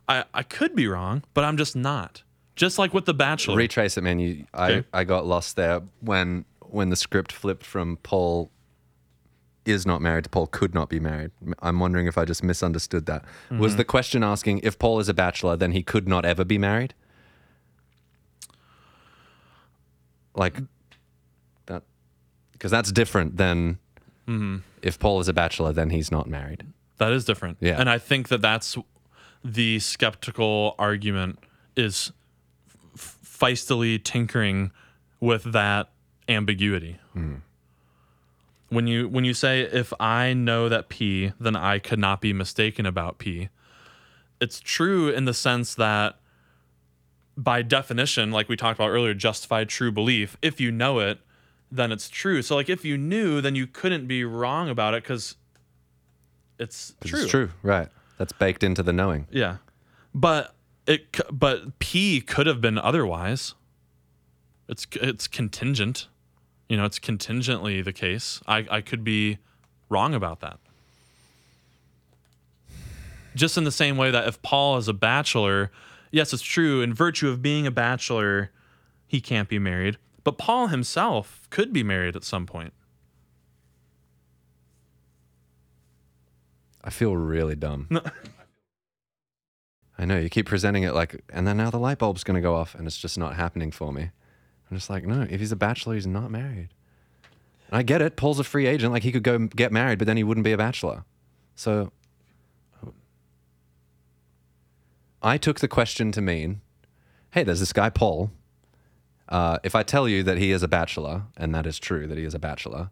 I 0.08 0.24
I 0.32 0.42
could 0.42 0.74
be 0.74 0.86
wrong, 0.88 1.22
but 1.34 1.44
I'm 1.44 1.58
just 1.58 1.76
not. 1.76 2.22
Just 2.56 2.78
like 2.78 2.94
with 2.94 3.04
the 3.04 3.12
bachelor. 3.12 3.56
Retrace 3.58 3.98
it, 3.98 4.00
man. 4.00 4.18
You, 4.18 4.46
I, 4.54 4.72
Okay. 4.72 4.88
I 4.94 5.04
got 5.04 5.26
lost 5.26 5.56
there 5.56 5.82
when 6.00 6.46
when 6.60 6.88
the 6.88 6.96
script 6.96 7.30
flipped 7.30 7.66
from 7.66 7.98
Paul 7.98 8.50
is 9.66 9.84
not 9.84 10.00
married 10.00 10.24
to 10.24 10.30
Paul 10.30 10.46
could 10.46 10.72
not 10.72 10.88
be 10.88 10.98
married. 10.98 11.30
I'm 11.60 11.78
wondering 11.78 12.06
if 12.06 12.16
I 12.16 12.24
just 12.24 12.42
misunderstood 12.42 13.04
that. 13.04 13.22
Mm-hmm. 13.22 13.58
Was 13.58 13.76
the 13.76 13.84
question 13.84 14.24
asking 14.24 14.60
if 14.60 14.78
Paul 14.78 14.98
is 14.98 15.10
a 15.10 15.14
bachelor, 15.14 15.58
then 15.58 15.72
he 15.72 15.82
could 15.82 16.08
not 16.08 16.24
ever 16.24 16.42
be 16.42 16.56
married? 16.56 16.94
Like 20.34 20.56
because 22.62 22.70
that's 22.70 22.92
different 22.92 23.36
than 23.38 23.80
Mm-hmm. 24.28 24.58
if 24.82 25.00
Paul 25.00 25.18
is 25.18 25.26
a 25.26 25.32
bachelor, 25.32 25.72
then 25.72 25.90
he's 25.90 26.12
not 26.12 26.28
married. 26.28 26.62
That 26.98 27.10
is 27.10 27.24
different. 27.24 27.58
Yeah. 27.60 27.74
And 27.76 27.90
I 27.90 27.98
think 27.98 28.28
that 28.28 28.40
that's 28.40 28.78
the 29.44 29.80
skeptical 29.80 30.76
argument 30.78 31.40
is 31.74 32.12
f- 32.94 33.18
feistily 33.24 34.00
tinkering 34.02 34.70
with 35.18 35.42
that 35.52 35.90
ambiguity. 36.28 36.98
When 38.68 38.86
you 38.86 39.08
when 39.08 39.24
you 39.24 39.34
say 39.34 39.62
if 39.62 39.92
I 39.98 40.34
know 40.34 40.68
that 40.68 40.88
P, 40.88 41.32
then 41.40 41.56
I 41.56 41.80
could 41.80 41.98
not 41.98 42.20
be 42.20 42.32
mistaken 42.32 42.86
about 42.86 43.18
P. 43.18 43.48
It's 44.40 44.60
true 44.60 45.08
in 45.08 45.24
the 45.24 45.34
sense 45.34 45.74
that 45.74 46.20
by 47.36 47.62
definition, 47.62 48.30
like 48.30 48.48
we 48.48 48.54
talked 48.54 48.78
about 48.78 48.90
earlier, 48.90 49.14
justified 49.14 49.68
true 49.68 49.90
belief, 49.90 50.36
if 50.42 50.60
you 50.60 50.70
know 50.70 51.00
it, 51.00 51.18
then 51.72 51.90
it's 51.90 52.10
true. 52.10 52.42
So 52.42 52.54
like 52.54 52.68
if 52.68 52.84
you 52.84 52.98
knew, 52.98 53.40
then 53.40 53.54
you 53.54 53.66
couldn't 53.66 54.06
be 54.06 54.24
wrong 54.24 54.68
about 54.68 54.92
it 54.92 55.02
because 55.02 55.36
it's 56.58 56.94
true. 57.02 57.22
It's 57.22 57.30
true, 57.30 57.50
right? 57.62 57.88
That's 58.18 58.32
baked 58.32 58.62
into 58.62 58.82
the 58.82 58.92
knowing. 58.92 59.26
Yeah, 59.30 59.56
but 60.14 60.54
it 60.86 61.18
but 61.32 61.78
P 61.78 62.20
could 62.20 62.46
have 62.46 62.60
been 62.60 62.78
otherwise. 62.78 63.54
It's 64.68 64.86
it's 64.92 65.26
contingent, 65.26 66.08
you 66.68 66.76
know. 66.76 66.84
It's 66.84 66.98
contingently 66.98 67.80
the 67.80 67.92
case. 67.92 68.40
I 68.46 68.66
I 68.70 68.80
could 68.82 69.02
be 69.02 69.38
wrong 69.88 70.14
about 70.14 70.40
that. 70.40 70.58
Just 73.34 73.56
in 73.56 73.64
the 73.64 73.72
same 73.72 73.96
way 73.96 74.10
that 74.10 74.28
if 74.28 74.42
Paul 74.42 74.76
is 74.76 74.88
a 74.88 74.92
bachelor, 74.92 75.70
yes, 76.10 76.34
it's 76.34 76.42
true. 76.42 76.82
In 76.82 76.92
virtue 76.92 77.30
of 77.30 77.40
being 77.40 77.66
a 77.66 77.70
bachelor, 77.70 78.50
he 79.06 79.22
can't 79.22 79.48
be 79.48 79.58
married. 79.58 79.96
But 80.24 80.38
Paul 80.38 80.68
himself 80.68 81.48
could 81.50 81.72
be 81.72 81.82
married 81.82 82.16
at 82.16 82.24
some 82.24 82.46
point. 82.46 82.72
I 86.84 86.90
feel 86.90 87.16
really 87.16 87.54
dumb. 87.54 87.88
I 89.98 90.04
know 90.04 90.18
you 90.18 90.28
keep 90.28 90.46
presenting 90.46 90.82
it 90.82 90.94
like, 90.94 91.22
and 91.32 91.46
then 91.46 91.56
now 91.56 91.70
the 91.70 91.78
light 91.78 91.98
bulb's 91.98 92.24
going 92.24 92.34
to 92.34 92.40
go 92.40 92.56
off, 92.56 92.74
and 92.74 92.86
it's 92.86 92.96
just 92.96 93.18
not 93.18 93.36
happening 93.36 93.70
for 93.70 93.92
me. 93.92 94.10
I'm 94.70 94.76
just 94.76 94.90
like, 94.90 95.06
no, 95.06 95.26
if 95.28 95.38
he's 95.38 95.52
a 95.52 95.56
bachelor, 95.56 95.94
he's 95.94 96.06
not 96.06 96.30
married. 96.30 96.70
And 97.68 97.78
I 97.78 97.82
get 97.82 98.02
it. 98.02 98.16
Paul's 98.16 98.38
a 98.38 98.44
free 98.44 98.66
agent. 98.66 98.92
Like 98.92 99.02
he 99.02 99.12
could 99.12 99.22
go 99.22 99.38
get 99.38 99.70
married, 99.70 99.98
but 99.98 100.06
then 100.06 100.16
he 100.16 100.24
wouldn't 100.24 100.44
be 100.44 100.52
a 100.52 100.56
bachelor. 100.56 101.04
So 101.54 101.92
I 105.22 105.38
took 105.38 105.60
the 105.60 105.68
question 105.68 106.10
to 106.12 106.20
mean, 106.20 106.62
hey, 107.30 107.44
there's 107.44 107.60
this 107.60 107.72
guy, 107.72 107.90
Paul. 107.90 108.32
Uh, 109.28 109.58
if 109.62 109.74
I 109.74 109.82
tell 109.82 110.08
you 110.08 110.22
that 110.22 110.38
he 110.38 110.50
is 110.50 110.62
a 110.62 110.68
bachelor, 110.68 111.22
and 111.36 111.54
that 111.54 111.66
is 111.66 111.78
true, 111.78 112.06
that 112.06 112.18
he 112.18 112.24
is 112.24 112.34
a 112.34 112.38
bachelor, 112.38 112.90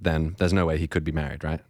then 0.00 0.34
there's 0.38 0.52
no 0.52 0.66
way 0.66 0.78
he 0.78 0.86
could 0.86 1.04
be 1.04 1.12
married, 1.12 1.44
right? 1.44 1.60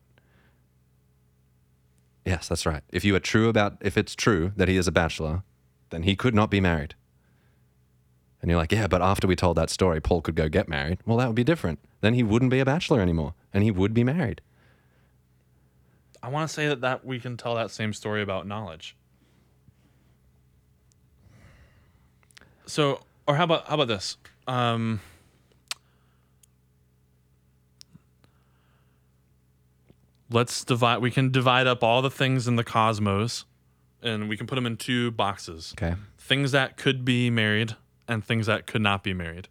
Yes, 2.24 2.48
that's 2.48 2.64
right. 2.64 2.82
If 2.90 3.04
you 3.04 3.14
are 3.16 3.20
true 3.20 3.48
about, 3.48 3.76
if 3.80 3.96
it's 3.96 4.14
true 4.14 4.52
that 4.56 4.68
he 4.68 4.76
is 4.76 4.87
a 4.87 4.92
bachelor, 4.92 5.42
then 5.90 6.04
he 6.04 6.14
could 6.14 6.35
not 6.35 6.50
be 6.50 6.61
married. 6.61 6.94
And 8.40 8.50
you're 8.50 8.58
like, 8.58 8.72
yeah, 8.72 8.87
but 8.87 9.02
after 9.02 9.26
we 9.26 9.37
told 9.37 9.56
that 9.56 9.70
story, 9.70 10.00
Paul 10.00 10.20
could 10.20 10.35
go 10.35 10.48
get 10.48 10.68
married. 10.68 10.98
Well, 11.06 11.18
that 11.18 11.26
would 11.26 11.37
be 11.37 11.44
different. 11.44 11.78
Then 12.00 12.14
he 12.14 12.22
wouldn't 12.22 12.50
be 12.50 12.61
a 12.61 12.64
bachelor 12.64 13.00
anymore, 13.00 13.35
and 13.52 13.62
he 13.62 13.70
would 13.70 13.94
be 13.94 14.04
married. 14.04 14.40
I 16.22 16.28
want 16.28 16.48
to 16.48 16.54
say 16.54 16.68
that, 16.68 16.80
that 16.80 17.04
we 17.04 17.18
can 17.18 17.37
tell 17.37 17.54
that 17.56 17.70
same 17.70 17.92
story 17.92 18.22
about 18.22 18.46
knowledge. 18.46 18.96
So, 22.66 23.00
or 23.26 23.37
how 23.37 23.44
about 23.44 23.66
how 23.68 23.74
about 23.74 23.88
this? 23.88 24.16
Um, 24.46 25.00
let's 30.30 30.64
divide. 30.64 30.98
We 30.98 31.11
can 31.11 31.30
divide 31.30 31.66
up 31.66 31.82
all 31.82 32.02
the 32.02 32.11
things 32.11 32.48
in 32.48 32.56
the 32.56 32.64
cosmos, 32.64 33.44
and 34.02 34.28
we 34.28 34.37
can 34.37 34.46
put 34.46 34.56
them 34.56 34.66
in 34.66 34.76
two 34.76 35.11
boxes: 35.12 35.74
Okay. 35.78 35.94
things 36.18 36.52
that 36.52 36.76
could 36.76 37.04
be 37.04 37.30
married 37.30 37.76
and 38.08 38.24
things 38.24 38.46
that 38.46 38.66
could 38.66 38.82
not 38.82 39.02
be 39.02 39.14
married. 39.14 39.48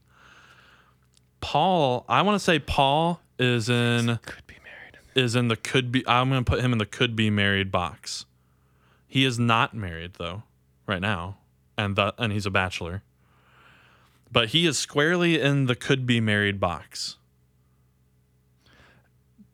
Paul, 1.39 2.05
I 2.07 2.21
want 2.21 2.35
to 2.35 2.43
say 2.43 2.59
Paul 2.59 3.21
is 3.39 3.69
in 3.69 4.19
Could 4.23 4.45
be 4.45 4.57
married. 4.63 4.99
is 5.15 5.35
in 5.35 5.47
the 5.47 5.55
could 5.55 5.91
be 5.91 6.05
I'm 6.07 6.29
going 6.29 6.43
to 6.43 6.49
put 6.49 6.59
him 6.61 6.71
in 6.71 6.77
the 6.77 6.85
could 6.85 7.15
be 7.15 7.29
married 7.29 7.71
box. 7.71 8.25
He 9.07 9.25
is 9.25 9.39
not 9.39 9.73
married 9.73 10.13
though 10.17 10.43
right 10.87 11.01
now 11.01 11.37
and 11.77 11.95
the, 11.95 12.13
and 12.17 12.31
he's 12.31 12.45
a 12.45 12.51
bachelor. 12.51 13.01
But 14.31 14.49
he 14.49 14.65
is 14.65 14.77
squarely 14.77 15.39
in 15.41 15.65
the 15.65 15.75
could 15.75 16.05
be 16.05 16.21
married 16.21 16.59
box. 16.59 17.17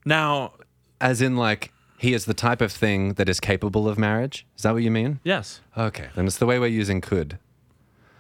Now, 0.06 0.54
As 1.02 1.22
in, 1.22 1.36
like, 1.36 1.72
he 1.98 2.14
is 2.14 2.26
the 2.26 2.34
type 2.34 2.62
of 2.62 2.72
thing 2.72 3.14
that 3.16 3.28
is 3.28 3.40
capable 3.40 3.88
of 3.88 3.98
marriage? 3.98 4.46
Is 4.56 4.64
that 4.64 4.74
what 4.74 4.84
you 4.84 4.92
mean? 4.92 5.20
yes, 5.24 5.62
Okay. 5.76 6.10
Then 6.16 6.28
it's 6.28 6.38
the 6.38 6.46
way 6.46 6.60
we're 6.60 6.68
using 6.68 7.02
could. 7.02 7.38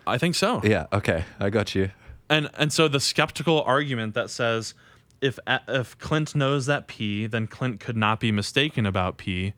I 0.05 0.17
think 0.17 0.35
so. 0.35 0.61
Yeah. 0.63 0.87
Okay. 0.93 1.25
I 1.39 1.49
got 1.49 1.75
you. 1.75 1.91
And 2.29 2.49
and 2.55 2.71
so 2.73 2.87
the 2.87 2.99
skeptical 2.99 3.61
argument 3.63 4.13
that 4.15 4.29
says 4.29 4.73
if 5.21 5.37
if 5.67 5.97
Clint 5.97 6.35
knows 6.35 6.65
that 6.65 6.87
P, 6.87 7.25
then 7.27 7.47
Clint 7.47 7.79
could 7.79 7.97
not 7.97 8.19
be 8.19 8.31
mistaken 8.31 8.85
about 8.85 9.17
P. 9.17 9.53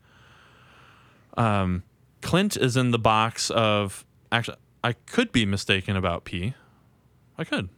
Um, 1.38 1.84
Clint 2.22 2.58
is 2.58 2.76
in 2.78 2.92
the 2.92 3.00
box 3.00 3.50
of 3.52 4.06
actually 4.32 4.58
I 4.84 4.94
could 4.94 5.32
be 5.32 5.46
mistaken 5.46 5.96
about 5.96 6.26
P. 6.26 6.54
I 7.40 7.46
could. 7.46 7.70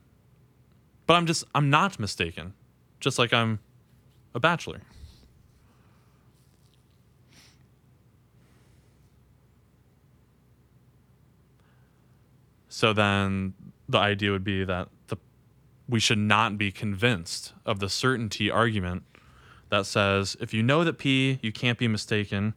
But 1.05 1.13
I'm 1.13 1.27
just 1.27 1.45
I'm 1.53 1.69
not 1.69 1.99
mistaken. 1.99 2.53
Just 2.99 3.19
like 3.19 3.31
I'm 3.31 3.59
a 4.33 4.39
bachelor. 4.39 4.81
So 12.69 12.91
then 12.91 13.53
the 13.87 13.99
idea 13.99 14.31
would 14.31 14.43
be 14.43 14.63
that 14.63 14.89
the 15.07 15.17
we 15.87 15.99
should 15.99 16.17
not 16.17 16.57
be 16.57 16.71
convinced 16.71 17.53
of 17.63 17.79
the 17.79 17.89
certainty 17.89 18.49
argument 18.49 19.03
that 19.69 19.85
says 19.85 20.35
if 20.39 20.55
you 20.55 20.63
know 20.63 20.83
that 20.83 20.97
P, 20.97 21.37
you 21.43 21.51
can't 21.51 21.77
be 21.77 21.87
mistaken, 21.87 22.55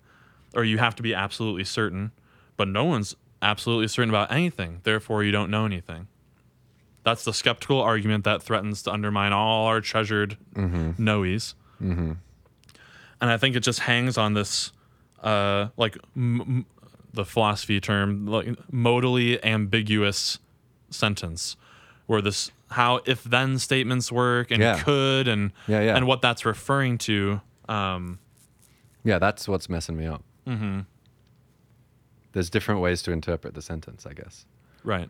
or 0.55 0.64
you 0.64 0.79
have 0.79 0.95
to 0.97 1.03
be 1.03 1.12
absolutely 1.12 1.64
certain, 1.64 2.12
but 2.57 2.67
no 2.67 2.85
one's 2.85 3.14
absolutely 3.43 3.88
certain 3.88 4.09
about 4.09 4.33
anything, 4.33 4.81
therefore 4.85 5.23
you 5.23 5.33
don't 5.33 5.51
know 5.51 5.67
anything. 5.67 6.09
That's 7.05 7.25
the 7.25 7.33
skeptical 7.35 7.81
argument 7.81 8.25
that 8.25 8.43
threatens 8.43 8.83
to 8.85 8.93
undermine 8.93 9.33
all 9.33 9.67
our 9.67 9.81
treasured 9.81 10.37
knowies. 10.57 11.55
And 11.81 12.19
I 13.21 13.37
think 13.37 13.57
it 13.57 13.61
just 13.61 13.81
hangs 13.81 14.19
on 14.19 14.35
this, 14.35 14.73
uh, 15.23 15.69
like 15.77 15.97
m- 16.17 16.40
m- 16.40 16.67
the 17.12 17.25
philosophy 17.25 17.81
term, 17.81 18.27
like 18.27 18.47
modally 18.73 19.38
ambiguous 19.45 20.38
sentence, 20.90 21.57
where 22.07 22.21
this 22.21 22.51
how 22.71 23.01
if 23.07 23.23
then 23.25 23.59
statements 23.59 24.11
work 24.11 24.51
and 24.51 24.61
Yeah. 24.61 24.83
could 24.83 25.29
and 25.29 25.53
Yeah, 25.69 25.81
yeah. 25.81 25.97
and 25.97 26.07
what 26.07 26.21
that's 26.23 26.45
referring 26.45 26.99
to. 26.99 27.40
Um, 27.69 28.19
Yeah, 29.05 29.19
that's 29.19 29.47
what's 29.47 29.69
messing 29.69 29.97
me 29.97 30.07
up. 30.07 30.23
Mm-hmm. 30.47 30.81
There's 32.33 32.51
different 32.51 32.81
ways 32.81 33.01
to 33.03 33.12
interpret 33.12 33.55
the 33.55 33.62
sentence, 33.62 34.07
I 34.07 34.12
guess. 34.14 34.45
right. 34.83 35.09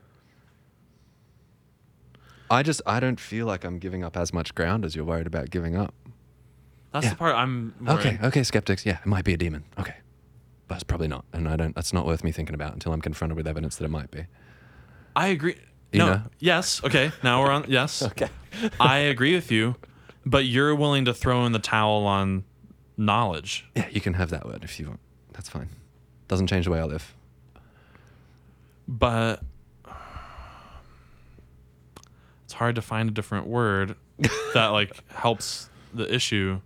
I 2.54 2.62
just 2.62 2.80
I 2.86 3.00
don't 3.00 3.20
feel 3.20 3.46
like 3.46 3.64
I'm 3.64 3.78
giving 3.78 4.02
up 4.04 4.16
as 4.16 4.32
much 4.32 4.54
ground 4.54 4.84
as 4.84 4.94
you're 4.96 5.04
worried 5.04 5.26
about 5.26 5.50
giving 5.50 5.76
up. 5.76 5.92
That's 6.92 7.04
Yeah. 7.04 7.10
the 7.10 7.16
part 7.16 7.34
I'm. 7.34 7.74
Okay, 7.86 8.18
okay, 8.22 8.42
skeptics. 8.42 8.86
Yeah, 8.86 8.98
it 9.00 9.06
might 9.06 9.24
be 9.24 9.34
a 9.34 9.36
demon. 9.36 9.64
Okay, 9.78 9.96
but 10.68 10.76
it's 10.76 10.84
probably 10.84 11.08
not, 11.08 11.24
and 11.32 11.48
I 11.48 11.56
don't. 11.56 11.74
That's 11.74 11.92
not 11.92 12.06
worth 12.06 12.22
me 12.24 12.32
thinking 12.32 12.54
about 12.54 12.72
until 12.72 12.92
I'm 12.92 13.00
confronted 13.00 13.36
with 13.36 13.46
evidence 13.48 13.76
that 13.76 13.84
it 13.84 13.90
might 13.90 14.10
be. 14.10 14.26
I 15.16 15.28
agree. 15.28 15.56
You 15.92 15.98
no. 16.00 16.06
know? 16.06 16.22
Yes. 16.38 16.82
Okay. 16.84 17.12
Now 17.22 17.42
we're 17.42 17.50
on. 17.50 17.64
Yes. 17.68 18.02
Okay. 18.06 18.28
I 18.78 18.98
agree 18.98 19.34
with 19.34 19.50
you, 19.50 19.74
but 20.24 20.44
you're 20.44 20.74
willing 20.76 21.04
to 21.06 21.14
throw 21.14 21.44
in 21.46 21.50
the 21.52 21.58
towel 21.58 22.06
on 22.06 22.44
knowledge. 22.96 23.66
Yeah, 23.74 23.88
you 23.90 24.00
can 24.00 24.14
have 24.14 24.30
that 24.30 24.46
word 24.46 24.62
if 24.62 24.78
you 24.78 24.86
want. 24.86 25.00
That's 25.32 25.48
fine. 25.48 25.68
Doesn't 26.28 26.46
change 26.46 26.64
the 26.66 26.70
way 26.70 26.78
I 26.78 26.84
live. 26.84 27.14
but 28.86 29.42
it's 32.54 32.58
hard 32.60 32.76
to 32.76 32.82
find 32.82 33.08
a 33.08 33.12
different 33.12 33.48
word 33.48 33.96
that 34.54 34.68
like 34.68 34.92
helps 35.12 35.68
the 35.92 36.12
issue 36.14 36.60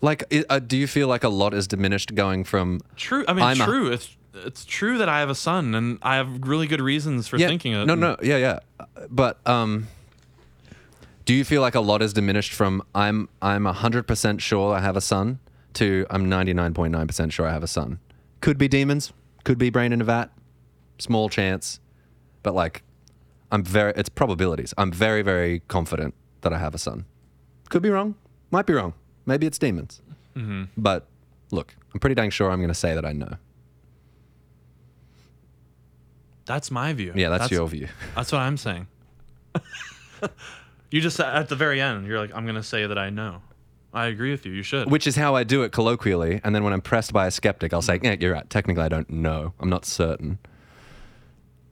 Like, 0.00 0.32
uh, 0.48 0.60
do 0.60 0.76
you 0.76 0.86
feel 0.86 1.08
like 1.08 1.24
a 1.24 1.28
lot 1.28 1.52
is 1.52 1.66
diminished 1.66 2.14
going 2.14 2.44
from? 2.44 2.80
true 2.96 3.24
i 3.28 3.32
mean 3.34 3.44
I'm 3.44 3.60
a- 3.60 3.64
true 3.64 3.90
it's 3.92 4.16
it's 4.32 4.64
true 4.64 4.98
that 4.98 5.08
i 5.08 5.18
have 5.18 5.28
a 5.28 5.34
son 5.34 5.74
and 5.74 5.98
i 6.02 6.14
have 6.14 6.46
really 6.46 6.68
good 6.68 6.80
reasons 6.80 7.26
for 7.26 7.36
yeah, 7.36 7.48
thinking 7.48 7.72
it 7.72 7.84
no, 7.86 7.96
no, 7.96 8.16
yeah, 8.22 8.36
yeah. 8.36 8.60
But 9.10 9.44
um, 9.46 9.88
do 11.24 11.34
you 11.34 11.44
feel 11.44 11.60
like 11.60 11.74
a 11.74 11.80
lot 11.80 12.00
is 12.00 12.12
diminished 12.12 12.52
from 12.52 12.82
I'm 12.94 13.28
I'm 13.42 13.64
hundred 13.66 14.06
percent 14.06 14.40
sure 14.40 14.74
I 14.74 14.80
have 14.80 14.96
a 14.96 15.00
son 15.00 15.40
to 15.74 16.06
I'm 16.08 16.28
ninety 16.28 16.54
nine 16.54 16.72
point 16.72 16.92
nine 16.92 17.08
percent 17.08 17.32
sure 17.32 17.46
I 17.46 17.52
have 17.52 17.64
a 17.64 17.66
son? 17.66 17.98
Could 18.40 18.58
be 18.58 18.68
demons, 18.68 19.12
could 19.44 19.58
be 19.58 19.70
brain 19.70 19.92
in 19.92 20.00
a 20.00 20.04
vat, 20.04 20.30
small 20.98 21.28
chance, 21.28 21.80
but 22.42 22.54
like 22.54 22.82
I'm 23.50 23.64
very 23.64 23.92
it's 23.96 24.08
probabilities. 24.08 24.74
I'm 24.78 24.92
very 24.92 25.22
very 25.22 25.60
confident 25.68 26.14
that 26.42 26.52
I 26.52 26.58
have 26.58 26.74
a 26.74 26.78
son. 26.78 27.04
Could 27.68 27.82
be 27.82 27.90
wrong, 27.90 28.14
might 28.50 28.66
be 28.66 28.72
wrong. 28.74 28.94
Maybe 29.26 29.46
it's 29.46 29.58
demons. 29.58 30.00
Mm-hmm. 30.36 30.64
But 30.76 31.06
look, 31.50 31.74
I'm 31.92 32.00
pretty 32.00 32.14
dang 32.14 32.30
sure 32.30 32.50
I'm 32.50 32.58
going 32.60 32.68
to 32.68 32.74
say 32.74 32.94
that 32.94 33.04
I 33.04 33.12
know. 33.12 33.36
that's 36.48 36.70
my 36.70 36.94
view 36.94 37.12
Yeah, 37.14 37.28
that's, 37.28 37.50
your 37.50 37.68
view. 37.68 37.88
that's 38.16 38.32
what 38.32 38.40
i'm 38.40 38.56
saying 38.56 38.86
you 40.90 41.00
just 41.00 41.20
at 41.20 41.48
the 41.50 41.54
very 41.54 41.80
end 41.80 42.06
you're 42.06 42.18
like 42.18 42.34
i'm 42.34 42.46
gonna 42.46 42.62
say 42.62 42.86
that 42.86 42.98
i 42.98 43.10
know 43.10 43.42
i 43.94 44.06
agree 44.06 44.30
with 44.30 44.44
you 44.46 44.52
you 44.52 44.62
should 44.62 44.90
Which 44.90 45.06
is 45.06 45.16
how 45.16 45.34
I 45.34 45.44
do 45.44 45.62
it 45.62 45.72
colloquially. 45.72 46.40
And 46.44 46.54
then 46.54 46.62
when 46.64 46.72
I'm 46.72 46.80
pressed 46.82 47.12
by 47.12 47.26
a 47.26 47.30
skeptic, 47.30 47.72
I'll 47.72 47.82
say, 47.82 47.98
yeah, 48.02 48.16
you're 48.20 48.32
right. 48.32 48.48
Technically, 48.50 48.82
I 48.84 48.88
don't 48.88 49.08
know. 49.10 49.54
I'm 49.60 49.70
not 49.70 49.84
certain. 49.86 50.38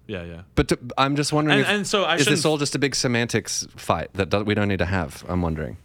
yeah, 0.06 0.22
yeah. 0.24 0.42
But 0.54 0.68
to, 0.68 0.78
I'm 0.96 1.14
just 1.16 1.32
wondering, 1.32 1.58
And- 1.58 1.66
if, 1.68 1.72
and 1.74 1.86
so 1.86 2.04
I 2.04 2.16
is 2.16 2.26
this 2.26 2.44
all 2.44 2.56
just 2.58 2.74
a 2.74 2.78
big 2.78 2.94
semantics 2.94 3.66
fight 3.76 4.08
that 4.14 4.30
do, 4.30 4.42
we 4.44 4.54
don't 4.54 4.68
need 4.68 4.78
to 4.78 4.86
have? 4.86 5.24
I'm 5.28 5.42
wondering. 5.42 5.76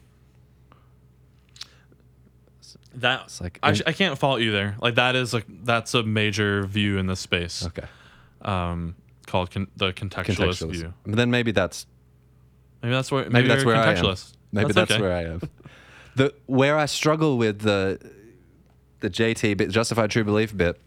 That 2.96 3.38
like 3.42 3.58
I, 3.64 3.74
sh- 3.74 3.82
I 3.88 3.94
can't 3.94 4.18
fault 4.18 4.42
you 4.42 4.52
there. 4.52 4.76
Like 4.82 4.96
that 4.96 5.16
is 5.16 5.34
like 5.34 5.46
that's 5.64 5.94
a 5.94 6.04
major 6.04 6.64
view 6.64 6.98
in 6.98 7.08
this 7.08 7.20
space. 7.22 7.66
Okay, 7.66 7.88
Um, 8.42 8.96
called 9.28 9.52
con- 9.52 9.68
the 9.78 9.94
contextualist, 9.94 10.36
contextualist. 10.60 10.72
view. 10.72 10.94
But 11.06 11.16
then 11.16 11.32
maybe 11.32 11.52
that's 11.52 11.86
Maybe 12.84 12.94
that's 12.94 13.12
where 13.12 13.24
maybe, 13.24 13.34
maybe, 13.34 13.48
that's 13.48 13.64
where 13.66 13.76
I 13.78 13.94
am. 13.94 14.16
Maybe 14.52 14.74
that's, 14.74 14.92
okay. 14.92 15.02
where 15.02 15.14
I 15.16 15.24
am. 15.24 15.42
The 16.16 16.34
where 16.46 16.78
I 16.78 16.86
struggle 16.86 17.38
with 17.38 17.60
the 17.62 18.00
the 19.00 19.10
JT 19.10 19.58
bit, 19.58 19.70
justified 19.70 20.12
true 20.12 20.24
belief 20.24 20.56
bit, 20.56 20.80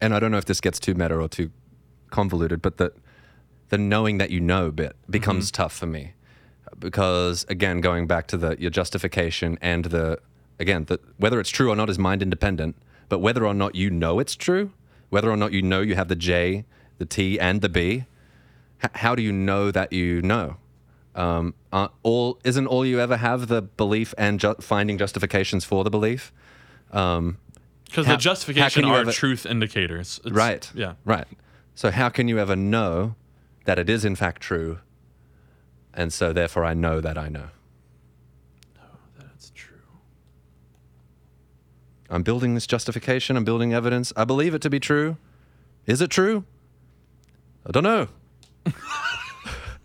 and 0.00 0.14
I 0.14 0.18
don't 0.20 0.30
know 0.30 0.38
if 0.38 0.44
this 0.46 0.60
gets 0.60 0.78
too 0.80 0.94
meta 0.94 1.14
or 1.16 1.28
too 1.28 1.50
convoluted, 2.10 2.62
but 2.62 2.78
the 2.78 2.92
the 3.68 3.78
knowing 3.78 4.18
that 4.18 4.30
you 4.30 4.40
know 4.40 4.70
bit 4.70 4.96
becomes 5.10 5.50
Mm-hmm. 5.50 5.62
tough 5.62 5.72
for 5.76 5.86
me 5.86 6.12
because 6.78 7.44
again, 7.48 7.80
going 7.80 8.06
back 8.06 8.26
to 8.28 8.36
the 8.36 8.56
your 8.58 8.70
justification 8.70 9.58
and 9.60 9.86
the 9.86 10.18
again 10.58 10.84
the, 10.86 10.98
whether 11.18 11.38
it's 11.40 11.50
true 11.50 11.70
or 11.70 11.76
not 11.76 11.90
is 11.90 11.98
mind 11.98 12.22
independent, 12.22 12.76
but 13.08 13.18
whether 13.18 13.44
or 13.46 13.54
not 13.54 13.74
you 13.74 13.90
know 13.90 14.18
it's 14.18 14.34
true, 14.34 14.72
whether 15.10 15.30
or 15.30 15.36
not 15.36 15.52
you 15.52 15.62
know 15.62 15.80
you 15.80 15.94
have 15.94 16.08
the 16.08 16.16
J, 16.16 16.64
the 16.98 17.04
T, 17.06 17.38
and 17.38 17.60
the 17.60 17.68
B, 17.68 18.04
h- 18.82 18.90
how 18.94 19.14
do 19.14 19.22
you 19.22 19.32
know 19.32 19.70
that 19.70 19.92
you 19.92 20.22
know? 20.22 20.56
Um, 21.16 21.54
all 22.02 22.38
isn't 22.44 22.66
all 22.66 22.84
you 22.86 23.00
ever 23.00 23.16
have 23.16 23.48
the 23.48 23.62
belief 23.62 24.12
and 24.18 24.38
ju- 24.38 24.54
finding 24.60 24.98
justifications 24.98 25.64
for 25.64 25.82
the 25.82 25.90
belief. 25.90 26.32
Um, 26.92 27.38
Because 27.86 28.06
How- 28.06 28.12
the 28.16 28.18
justification 28.22 28.62
how 28.62 28.68
can 28.68 28.84
you 28.84 28.94
are 28.96 29.00
ever- 29.00 29.12
truth 29.12 29.46
indicators. 29.46 30.18
It's- 30.24 30.32
right. 30.34 30.70
Yeah. 30.74 30.94
Right. 31.04 31.26
So 31.74 31.90
how 31.90 32.08
can 32.10 32.26
you 32.28 32.38
ever 32.38 32.54
know 32.56 33.14
that 33.64 33.78
it 33.78 33.88
is 33.88 34.04
in 34.04 34.14
fact 34.16 34.42
true? 34.42 34.78
And 35.94 36.12
so 36.12 36.32
therefore 36.32 36.64
I 36.64 36.74
know 36.74 37.00
that 37.00 37.16
I 37.16 37.28
know. 37.28 37.48
That's 39.18 39.50
true. 39.54 39.78
I'm 42.10 42.22
building 42.22 42.54
this 42.54 42.66
justification. 42.66 43.36
I'm 43.36 43.44
building 43.44 43.72
evidence. 43.72 44.12
I 44.16 44.24
believe 44.24 44.52
it 44.54 44.62
to 44.62 44.70
be 44.70 44.80
true. 44.80 45.16
Is 45.86 46.00
it 46.00 46.10
true? 46.10 46.44
I 47.66 47.70
don't 47.72 47.84
know. 47.84 48.08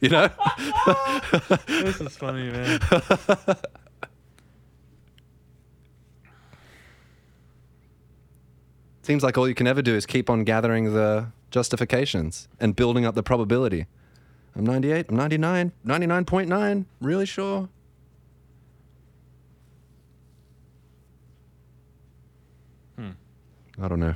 You 0.01 0.09
know? 0.09 0.27
this 1.67 2.01
is 2.01 2.17
funny, 2.17 2.51
man. 2.51 2.79
Seems 9.03 9.23
like 9.23 9.37
all 9.37 9.47
you 9.47 9.55
can 9.55 9.67
ever 9.67 9.81
do 9.81 9.95
is 9.95 10.05
keep 10.05 10.29
on 10.29 10.43
gathering 10.43 10.93
the 10.93 11.27
justifications 11.49 12.47
and 12.59 12.75
building 12.75 13.05
up 13.05 13.15
the 13.15 13.23
probability. 13.23 13.87
I'm 14.55 14.65
98, 14.65 15.07
I'm 15.09 15.15
99, 15.15 15.71
99.9, 15.85 16.85
really 16.99 17.25
sure. 17.25 17.69
Hmm. 22.97 23.11
I 23.81 23.87
don't 23.87 23.99
know. 23.99 24.13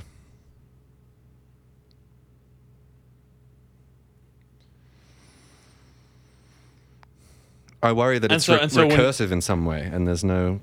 I 7.86 7.92
worry 7.92 8.18
that 8.18 8.30
And 8.30 8.36
it's 8.36 8.44
so- 8.46 8.54
re- 8.56 8.60
and 8.62 8.70
so 8.72 8.86
when- 8.86 8.98
recursive 8.98 9.30
in 9.32 9.40
some 9.40 9.64
way, 9.64 9.82
and 9.92 10.06
there's 10.06 10.24
no. 10.24 10.60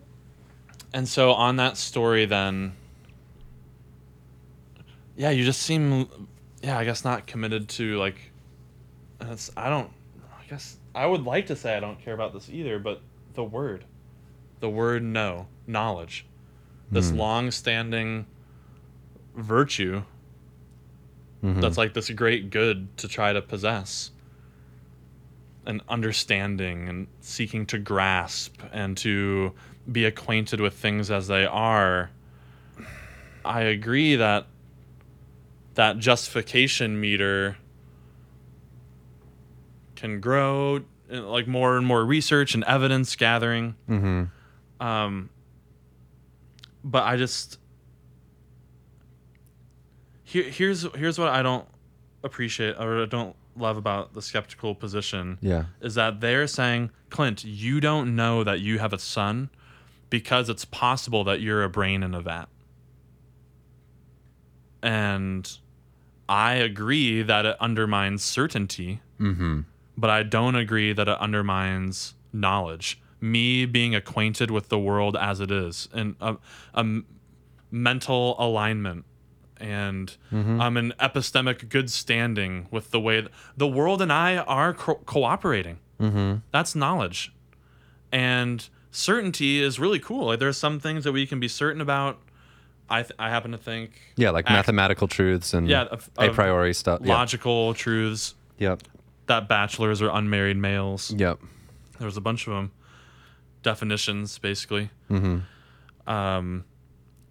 And 0.93 1.07
so 1.07 1.31
on 1.33 1.55
that 1.55 1.77
story, 1.77 2.25
then, 2.25 2.73
yeah, 5.15 5.29
you 5.29 5.43
just 5.43 5.61
seem, 5.63 6.07
yeah, 6.61 6.77
I 6.77 6.85
guess 6.85 7.03
not 7.03 7.27
committed 7.27 7.69
to 7.69 7.97
like. 7.97 8.31
It's 9.21 9.51
I 9.55 9.69
don't. 9.69 9.89
I 10.39 10.45
guess 10.49 10.77
I 10.93 11.05
would 11.05 11.23
like 11.23 11.47
to 11.47 11.55
say 11.55 11.75
I 11.75 11.79
don't 11.79 11.99
care 12.03 12.13
about 12.13 12.33
this 12.33 12.49
either, 12.49 12.77
but 12.79 13.01
the 13.33 13.43
word, 13.43 13.85
the 14.59 14.69
word 14.69 15.03
know, 15.03 15.47
knowledge, 15.65 16.25
this 16.91 17.09
Hmm. 17.09 17.17
long-standing 17.17 18.25
virtue 19.35 20.03
Mhm. 21.43 21.61
that's 21.61 21.77
like 21.77 21.93
this 21.93 22.09
great 22.11 22.49
good 22.51 22.95
to 22.97 23.07
try 23.07 23.33
to 23.33 23.41
possess 23.41 24.11
and 25.65 25.81
understanding 25.87 26.89
and 26.89 27.07
seeking 27.21 27.65
to 27.67 27.77
grasp 27.77 28.61
and 28.71 28.97
to 28.97 29.53
be 29.91 30.05
acquainted 30.05 30.59
with 30.59 30.73
things 30.73 31.09
as 31.11 31.27
they 31.27 31.45
are 31.45 32.09
i 33.45 33.61
agree 33.61 34.15
that 34.15 34.45
that 35.75 35.97
justification 35.97 36.99
meter 36.99 37.57
can 39.95 40.19
grow 40.19 40.81
uh, 41.11 41.21
like 41.21 41.47
more 41.47 41.77
and 41.77 41.85
more 41.85 42.03
research 42.05 42.53
and 42.53 42.63
evidence 42.65 43.15
gathering 43.15 43.75
Mhm. 43.89 44.29
um, 44.79 45.29
but 46.83 47.03
I 47.03 47.15
just 47.15 47.57
here 50.23 50.43
here's 50.43 50.83
here's 50.95 51.17
what 51.17 51.29
I 51.29 51.41
don't 51.41 51.65
appreciate 52.23 52.75
or 52.79 53.05
don't 53.05 53.35
love 53.55 53.77
about 53.77 54.13
the 54.13 54.21
skeptical 54.21 54.73
position 54.75 55.37
Yeah. 55.41 55.65
is 55.81 55.95
that 55.95 56.21
they're 56.21 56.47
saying, 56.47 56.89
Clint, 57.09 57.43
you 57.43 57.79
don't 57.79 58.15
know 58.15 58.43
that 58.43 58.61
you 58.61 58.79
have 58.79 58.93
a 58.93 58.99
son 58.99 59.49
because 60.09 60.49
it's 60.49 60.65
possible 60.65 61.23
that 61.25 61.41
you're 61.41 61.63
a 61.63 61.69
brain 61.69 62.01
in 62.03 62.13
a 62.15 62.21
vat. 62.21 62.47
And 64.81 65.49
I 66.27 66.55
agree 66.55 67.21
that 67.21 67.45
it 67.45 67.57
undermines 67.59 68.23
certainty 68.23 69.01
Mm-hmm. 69.19 69.61
but 69.95 70.09
I 70.09 70.23
don't 70.23 70.55
agree 70.55 70.91
that 70.91 71.07
it 71.07 71.17
undermines 71.19 72.15
knowledge. 72.33 72.99
Me 73.21 73.65
being 73.65 73.95
acquainted 73.95 74.51
with 74.51 74.67
the 74.69 74.77
world 74.79 75.15
as 75.15 75.39
it 75.39 75.49
is, 75.51 75.87
and 75.93 76.15
a 76.19 76.35
mental 77.71 78.35
alignment, 78.37 79.05
and 79.63 80.15
I'm 80.33 80.75
in 80.77 80.93
epistemic 80.99 81.69
good 81.69 81.89
standing 81.89 82.67
with 82.69 82.91
the 82.91 82.99
way 82.99 83.21
th- 83.21 83.31
the 83.55 83.67
world 83.67 84.01
and 84.01 84.11
I 84.11 84.37
are 84.37 84.73
co- 84.73 85.01
cooperating. 85.05 85.79
Mm-hmm. 85.99 86.39
That's 86.51 86.75
knowledge, 86.75 87.31
and 88.11 88.67
certainty 88.91 89.61
is 89.61 89.79
really 89.79 89.99
cool. 89.99 90.25
Like 90.27 90.39
there's 90.39 90.57
some 90.57 90.79
things 90.79 91.03
that 91.05 91.13
we 91.13 91.25
can 91.25 91.39
be 91.39 91.47
certain 91.47 91.81
about. 91.81 92.19
I 92.89 93.03
th- 93.03 93.13
I 93.17 93.29
happen 93.29 93.51
to 93.51 93.57
think 93.57 93.91
Yeah, 94.17 94.31
like 94.31 94.45
Act- 94.45 94.51
mathematical 94.53 95.07
truths 95.07 95.53
and 95.53 95.67
Yeah, 95.69 95.83
of- 95.83 96.09
a 96.17 96.29
priori 96.29 96.73
stuff. 96.73 96.99
Yeah. 97.01 97.13
logical 97.13 97.73
truths 97.73 98.35
Yep. 98.59 98.83
that 99.27 99.47
bachelors 99.47 100.01
are 100.01 100.09
unmarried 100.09 100.57
males. 100.57 101.11
Yep. 101.17 101.39
There 101.99 102.05
was 102.05 102.17
a 102.17 102.21
bunch 102.21 102.45
of 102.47 102.53
them. 102.53 102.71
Definitions, 103.63 104.37
basically. 104.39 104.89
Mm-hmm. 105.09 106.09
Um, 106.11 106.65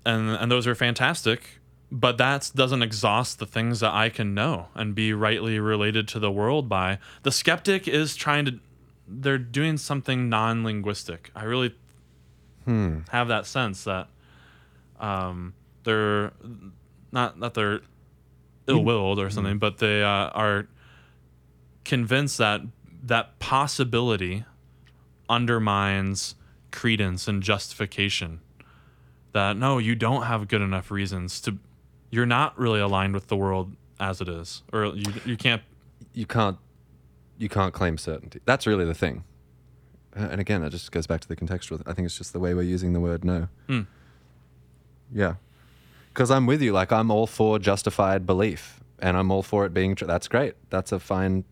and 0.06 0.30
and 0.30 0.50
those 0.50 0.66
are 0.66 0.74
fantastic. 0.74 1.60
But 1.94 2.16
that 2.16 2.50
doesn't 2.54 2.82
exhaust 2.82 3.38
the 3.38 3.44
things 3.44 3.80
that 3.80 3.92
I 3.92 4.08
can 4.08 4.32
know 4.32 4.68
and 4.74 4.94
be 4.94 5.12
rightly 5.12 5.58
related 5.58 6.08
to 6.08 6.18
the 6.18 6.30
world 6.32 6.66
by. 6.66 6.98
The 7.22 7.30
skeptic 7.30 7.86
is 7.86 8.16
trying 8.16 8.46
to. 8.46 8.58
They're 9.06 9.36
doing 9.36 9.76
something 9.76 10.30
non-linguistic. 10.30 11.30
I 11.36 11.44
really 11.44 11.74
Hmm. 12.64 13.00
have 13.10 13.28
that 13.28 13.44
sense 13.44 13.84
that 13.84 14.08
um, 15.00 15.52
they're 15.84 16.32
not 17.10 17.38
that 17.40 17.52
they're 17.54 17.80
ill-willed 18.68 19.18
or 19.18 19.28
something, 19.28 19.58
but 19.58 19.76
they 19.78 20.02
uh, 20.02 20.06
are 20.30 20.68
convinced 21.84 22.38
that 22.38 22.62
that 23.02 23.38
possibility 23.38 24.44
undermines 25.28 26.36
credence 26.70 27.28
and 27.28 27.42
justification. 27.42 28.40
That 29.32 29.56
no, 29.58 29.76
you 29.78 29.94
don't 29.94 30.22
have 30.22 30.48
good 30.48 30.62
enough 30.62 30.90
reasons 30.90 31.38
to. 31.42 31.58
You're 32.12 32.26
not 32.26 32.56
really 32.58 32.78
aligned 32.78 33.14
with 33.14 33.26
the 33.26 33.36
world 33.36 33.74
as 33.98 34.20
it 34.20 34.28
is, 34.28 34.62
or 34.72 34.84
you 34.94 35.12
you 35.24 35.36
can't. 35.36 35.62
You 36.12 36.26
can't. 36.26 36.58
You 37.38 37.48
can't 37.48 37.72
claim 37.74 37.98
certainty. 37.98 38.38
That's 38.44 38.66
really 38.66 38.84
the 38.84 38.94
thing. 38.94 39.24
Uh, 40.14 40.28
And 40.30 40.40
again, 40.40 40.60
that 40.60 40.70
just 40.70 40.92
goes 40.92 41.06
back 41.08 41.20
to 41.22 41.26
the 41.28 41.34
contextual. 41.34 41.82
I 41.86 41.94
think 41.94 42.06
it's 42.06 42.16
just 42.18 42.32
the 42.34 42.38
way 42.38 42.52
we're 42.54 42.62
using 42.62 42.92
the 42.92 43.00
word 43.00 43.24
"know." 43.24 43.48
Hmm. 43.66 43.80
Yeah. 45.12 45.34
Because 46.08 46.30
I'm 46.30 46.44
with 46.46 46.60
you. 46.62 46.72
Like 46.72 46.92
I'm 46.92 47.10
all 47.10 47.26
for 47.26 47.58
justified 47.58 48.26
belief, 48.26 48.80
and 48.98 49.16
I'm 49.16 49.30
all 49.30 49.42
for 49.42 49.64
it 49.64 49.72
being 49.72 49.94
true. 49.94 50.06
That's 50.06 50.28
great. 50.28 50.54
That's 50.70 50.92
a 50.92 51.00
fine. 51.00 51.44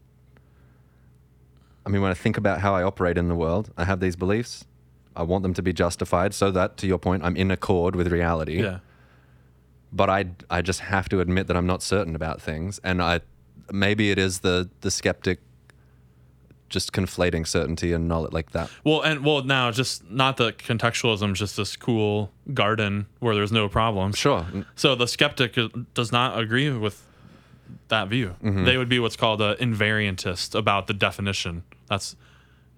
I 1.87 1.89
mean, 1.89 2.03
when 2.03 2.11
I 2.11 2.15
think 2.15 2.37
about 2.37 2.61
how 2.61 2.75
I 2.75 2.83
operate 2.83 3.17
in 3.17 3.29
the 3.29 3.35
world, 3.35 3.73
I 3.79 3.85
have 3.87 4.01
these 4.01 4.15
beliefs. 4.17 4.67
I 5.17 5.23
want 5.23 5.43
them 5.43 5.55
to 5.55 5.63
be 5.63 5.73
justified 5.73 6.35
so 6.35 6.51
that, 6.51 6.77
to 6.77 6.87
your 6.87 6.99
point, 6.99 7.25
I'm 7.25 7.37
in 7.37 7.51
accord 7.51 7.97
with 7.97 8.09
reality. 8.13 8.63
Yeah. 8.63 8.81
But 9.93 10.09
I 10.11 10.27
I 10.49 10.63
just 10.63 10.81
have 10.81 11.09
to 11.11 11.21
admit 11.21 11.47
that 11.49 11.57
I'm 11.57 11.67
not 11.67 11.83
certain 11.83 12.15
about 12.15 12.41
things, 12.41 12.81
and 12.85 13.03
I 13.03 13.21
maybe 13.73 14.11
it 14.11 14.19
is 14.19 14.41
the 14.41 14.69
the 14.81 14.91
skeptic 14.91 15.41
just 16.69 16.93
conflating 16.93 17.45
certainty 17.47 17.93
and 17.93 18.07
knowledge 18.07 18.33
like 18.33 18.53
that. 18.53 18.71
Well, 18.85 19.01
and 19.03 19.25
well 19.25 19.43
now 19.43 19.71
just 19.73 20.09
not 20.09 20.37
the 20.37 20.53
contextualism, 20.53 21.35
just 21.35 21.57
this 21.57 21.75
cool 21.77 22.31
garden 22.55 23.07
where 23.19 23.35
there's 23.35 23.51
no 23.51 23.69
problems. 23.69 24.17
Sure, 24.17 24.47
So 24.77 24.95
the 24.95 25.09
skeptic 25.09 25.59
does 25.95 26.13
not 26.13 26.39
agree 26.39 26.71
with 26.71 27.03
that 27.89 28.07
view. 28.07 28.37
Mm-hmm. 28.43 28.65
They 28.65 28.77
would 28.77 28.89
be 28.89 29.01
what's 29.01 29.17
called 29.17 29.43
an 29.43 29.57
invariantist 29.57 30.55
about 30.57 30.87
the 30.87 30.95
definition. 30.95 31.65
That's 31.89 32.15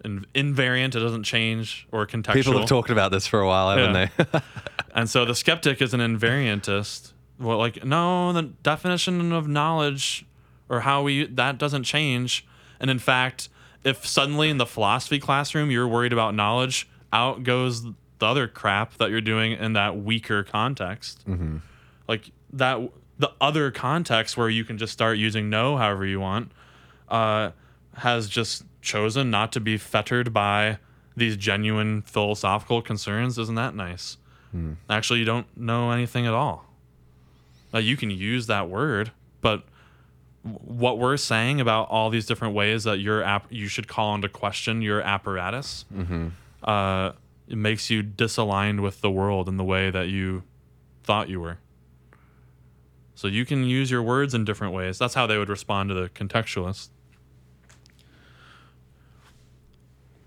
in, 0.04 0.26
invariant. 0.34 0.94
It 0.94 1.00
doesn't 1.00 1.24
change 1.24 1.86
or 1.92 2.06
contextual. 2.06 2.32
People 2.32 2.58
have 2.60 2.68
talked 2.68 2.90
about 2.90 3.12
this 3.12 3.26
for 3.26 3.40
a 3.40 3.46
while, 3.46 3.76
haven't 3.76 3.94
Yeah. 3.94 4.24
they? 4.32 4.40
And 4.94 5.08
so 5.08 5.24
the 5.24 5.34
skeptic 5.34 5.80
is 5.80 5.94
an 5.94 6.00
invariantist. 6.00 7.12
Well, 7.38 7.58
like 7.58 7.84
no, 7.84 8.32
the 8.32 8.42
definition 8.42 9.32
of 9.32 9.48
knowledge 9.48 10.26
or 10.68 10.80
how 10.80 11.02
we 11.02 11.26
that 11.26 11.58
doesn't 11.58 11.84
change. 11.84 12.46
And 12.78 12.90
in 12.90 12.98
fact, 12.98 13.48
if 13.84 14.06
suddenly 14.06 14.50
in 14.50 14.58
the 14.58 14.66
philosophy 14.66 15.18
classroom 15.18 15.70
you're 15.70 15.88
worried 15.88 16.12
about 16.12 16.34
knowledge, 16.34 16.88
out 17.12 17.42
goes 17.42 17.82
the 17.82 17.94
other 18.26 18.46
crap 18.46 18.94
that 18.98 19.10
you're 19.10 19.20
doing 19.20 19.52
in 19.52 19.72
that 19.72 19.96
weaker 19.96 20.44
context. 20.44 21.24
Like 22.06 22.30
that, 22.52 22.80
the 23.18 23.32
other 23.40 23.70
context 23.70 24.36
where 24.36 24.48
you 24.48 24.64
can 24.64 24.78
just 24.78 24.92
start 24.92 25.18
using 25.18 25.50
know 25.50 25.76
however 25.76 26.06
you 26.06 26.20
want, 26.20 26.52
uh, 27.08 27.50
has 27.96 28.28
just 28.28 28.64
chosen 28.80 29.30
not 29.30 29.52
to 29.52 29.60
be 29.60 29.76
fettered 29.76 30.32
by 30.32 30.78
these 31.16 31.36
genuine 31.36 32.02
philosophical 32.02 32.80
concerns. 32.82 33.38
Isn't 33.38 33.54
that 33.56 33.74
nice? 33.74 34.16
Actually, 34.90 35.20
you 35.20 35.24
don't 35.24 35.46
know 35.56 35.90
anything 35.90 36.26
at 36.26 36.34
all. 36.34 36.66
You 37.74 37.96
can 37.96 38.10
use 38.10 38.46
that 38.48 38.68
word, 38.68 39.12
but 39.40 39.64
what 40.42 40.98
we're 40.98 41.16
saying 41.16 41.60
about 41.60 41.88
all 41.88 42.10
these 42.10 42.26
different 42.26 42.54
ways 42.54 42.84
that 42.84 42.98
your 42.98 43.22
app 43.22 43.46
you 43.48 43.66
should 43.68 43.88
call 43.88 44.14
into 44.14 44.28
question 44.28 44.82
your 44.82 45.00
apparatus, 45.00 45.84
uh, 46.64 47.12
it 47.48 47.56
makes 47.56 47.88
you 47.90 48.02
disaligned 48.02 48.80
with 48.80 49.00
the 49.00 49.10
world 49.10 49.48
in 49.48 49.56
the 49.56 49.64
way 49.64 49.90
that 49.90 50.08
you 50.08 50.42
thought 51.04 51.28
you 51.28 51.40
were. 51.40 51.58
So 53.14 53.28
you 53.28 53.44
can 53.44 53.64
use 53.64 53.90
your 53.90 54.02
words 54.02 54.34
in 54.34 54.44
different 54.44 54.74
ways. 54.74 54.98
That's 54.98 55.14
how 55.14 55.26
they 55.26 55.38
would 55.38 55.48
respond 55.48 55.88
to 55.90 55.94
the 55.94 56.08
contextualist. 56.08 56.88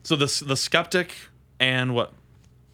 So 0.04 0.16
the 0.16 0.44
the 0.46 0.56
skeptic 0.56 1.14
and 1.60 1.94
what 1.94 2.14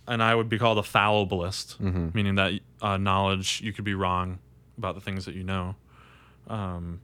and 0.08 0.22
I 0.22 0.36
would 0.36 0.49
be 0.49 0.58
called 0.60 0.78
a 0.78 0.82
fallibilist, 0.82 1.80
meaning 2.14 2.36
that 2.36 2.54
uh, 2.82 2.97
knowledge 2.97 3.62
you 3.62 3.72
could 3.74 3.86
be 3.86 3.93
wrong 3.93 4.39
about 4.78 4.95
the 4.95 5.02
things 5.02 5.26
that 5.26 5.36
you 5.36 5.43
know. 5.43 5.76
Um, 6.47 7.02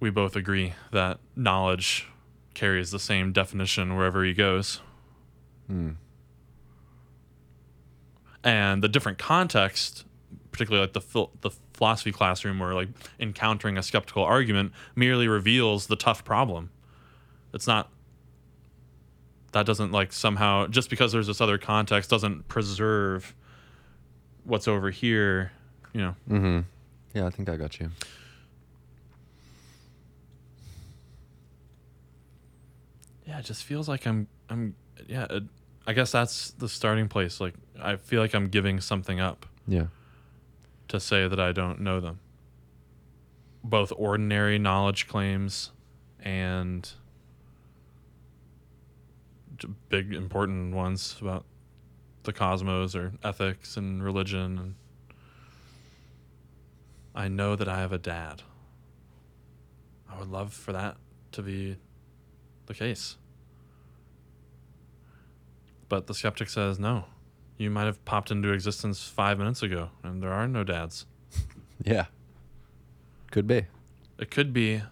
we 0.00 0.10
both 0.10 0.34
agree 0.36 0.74
that 0.90 1.20
knowledge 1.36 2.08
carries 2.54 2.90
the 2.90 2.98
same 2.98 3.32
definition 3.32 3.96
wherever 3.96 4.24
he 4.24 4.34
goes. 4.34 4.80
And 8.44 8.82
the 8.82 8.88
different 8.88 9.18
context, 9.18 10.04
particularly 10.50 10.84
like 10.84 10.92
the 10.94 11.00
phil- 11.00 11.30
the 11.42 11.50
philosophy 11.72 12.10
classroom, 12.12 12.58
where 12.58 12.74
like 12.74 12.88
encountering 13.20 13.78
a 13.78 13.82
skeptical 13.82 14.24
argument 14.24 14.72
merely 14.96 15.28
reveals 15.28 15.86
the 15.86 15.96
tough 15.96 16.24
problem. 16.24 16.70
It's 17.54 17.66
not 17.68 17.88
that 19.52 19.66
doesn't 19.66 19.92
like 19.92 20.12
somehow 20.12 20.66
just 20.66 20.90
because 20.90 21.12
there's 21.12 21.26
this 21.26 21.40
other 21.40 21.58
context 21.58 22.08
doesn't 22.10 22.48
preserve 22.48 23.34
what's 24.44 24.66
over 24.66 24.90
here, 24.90 25.52
you 25.92 26.00
know. 26.00 26.14
mm-hmm. 26.28 26.60
Yeah, 27.14 27.26
I 27.26 27.30
think 27.30 27.48
I 27.48 27.56
got 27.56 27.78
you. 27.78 27.90
Yeah, 33.26 33.38
it 33.38 33.44
just 33.44 33.64
feels 33.64 33.88
like 33.88 34.06
I'm 34.06 34.26
I'm 34.48 34.74
yeah, 35.06 35.26
it, 35.30 35.44
I 35.86 35.92
guess 35.92 36.12
that's 36.12 36.50
the 36.52 36.68
starting 36.68 37.08
place. 37.08 37.40
Like 37.40 37.54
I 37.80 37.96
feel 37.96 38.20
like 38.20 38.34
I'm 38.34 38.48
giving 38.48 38.80
something 38.80 39.20
up 39.20 39.46
Yeah. 39.66 39.86
to 40.88 41.00
say 41.00 41.28
that 41.28 41.40
I 41.40 41.52
don't 41.52 41.80
know 41.80 42.00
them. 42.00 42.20
Both 43.64 43.92
ordinary 43.96 44.58
knowledge 44.58 45.06
claims 45.06 45.70
and 46.20 46.88
big 49.88 50.12
important 50.12 50.74
ones 50.74 51.16
about 51.20 51.44
the 52.24 52.32
cosmos 52.32 52.94
or 52.94 53.12
ethics 53.24 53.76
and 53.76 54.02
religion 54.02 54.58
and 54.58 54.74
I 57.14 57.28
know 57.28 57.56
that 57.56 57.68
I 57.68 57.80
have 57.80 57.92
a 57.92 57.98
dad. 57.98 58.42
I 60.10 60.18
would 60.18 60.28
love 60.28 60.52
for 60.52 60.72
that 60.72 60.96
to 61.32 61.42
be 61.42 61.76
the 62.66 62.74
case. 62.74 63.16
But 65.88 66.06
the 66.06 66.14
skeptic 66.14 66.48
says 66.48 66.78
no. 66.78 67.04
You 67.58 67.70
might 67.70 67.84
have 67.84 68.02
popped 68.04 68.30
into 68.30 68.50
existence 68.52 69.04
five 69.04 69.38
minutes 69.38 69.62
ago, 69.62 69.90
and 70.02 70.22
there 70.22 70.32
are 70.32 70.48
no 70.48 70.64
dads. 70.64 71.06
Yeah. 71.84 72.06
Could 73.32 73.48
be. 73.48 73.66
It 74.16 74.30
could 74.30 74.52
be. 74.52 74.82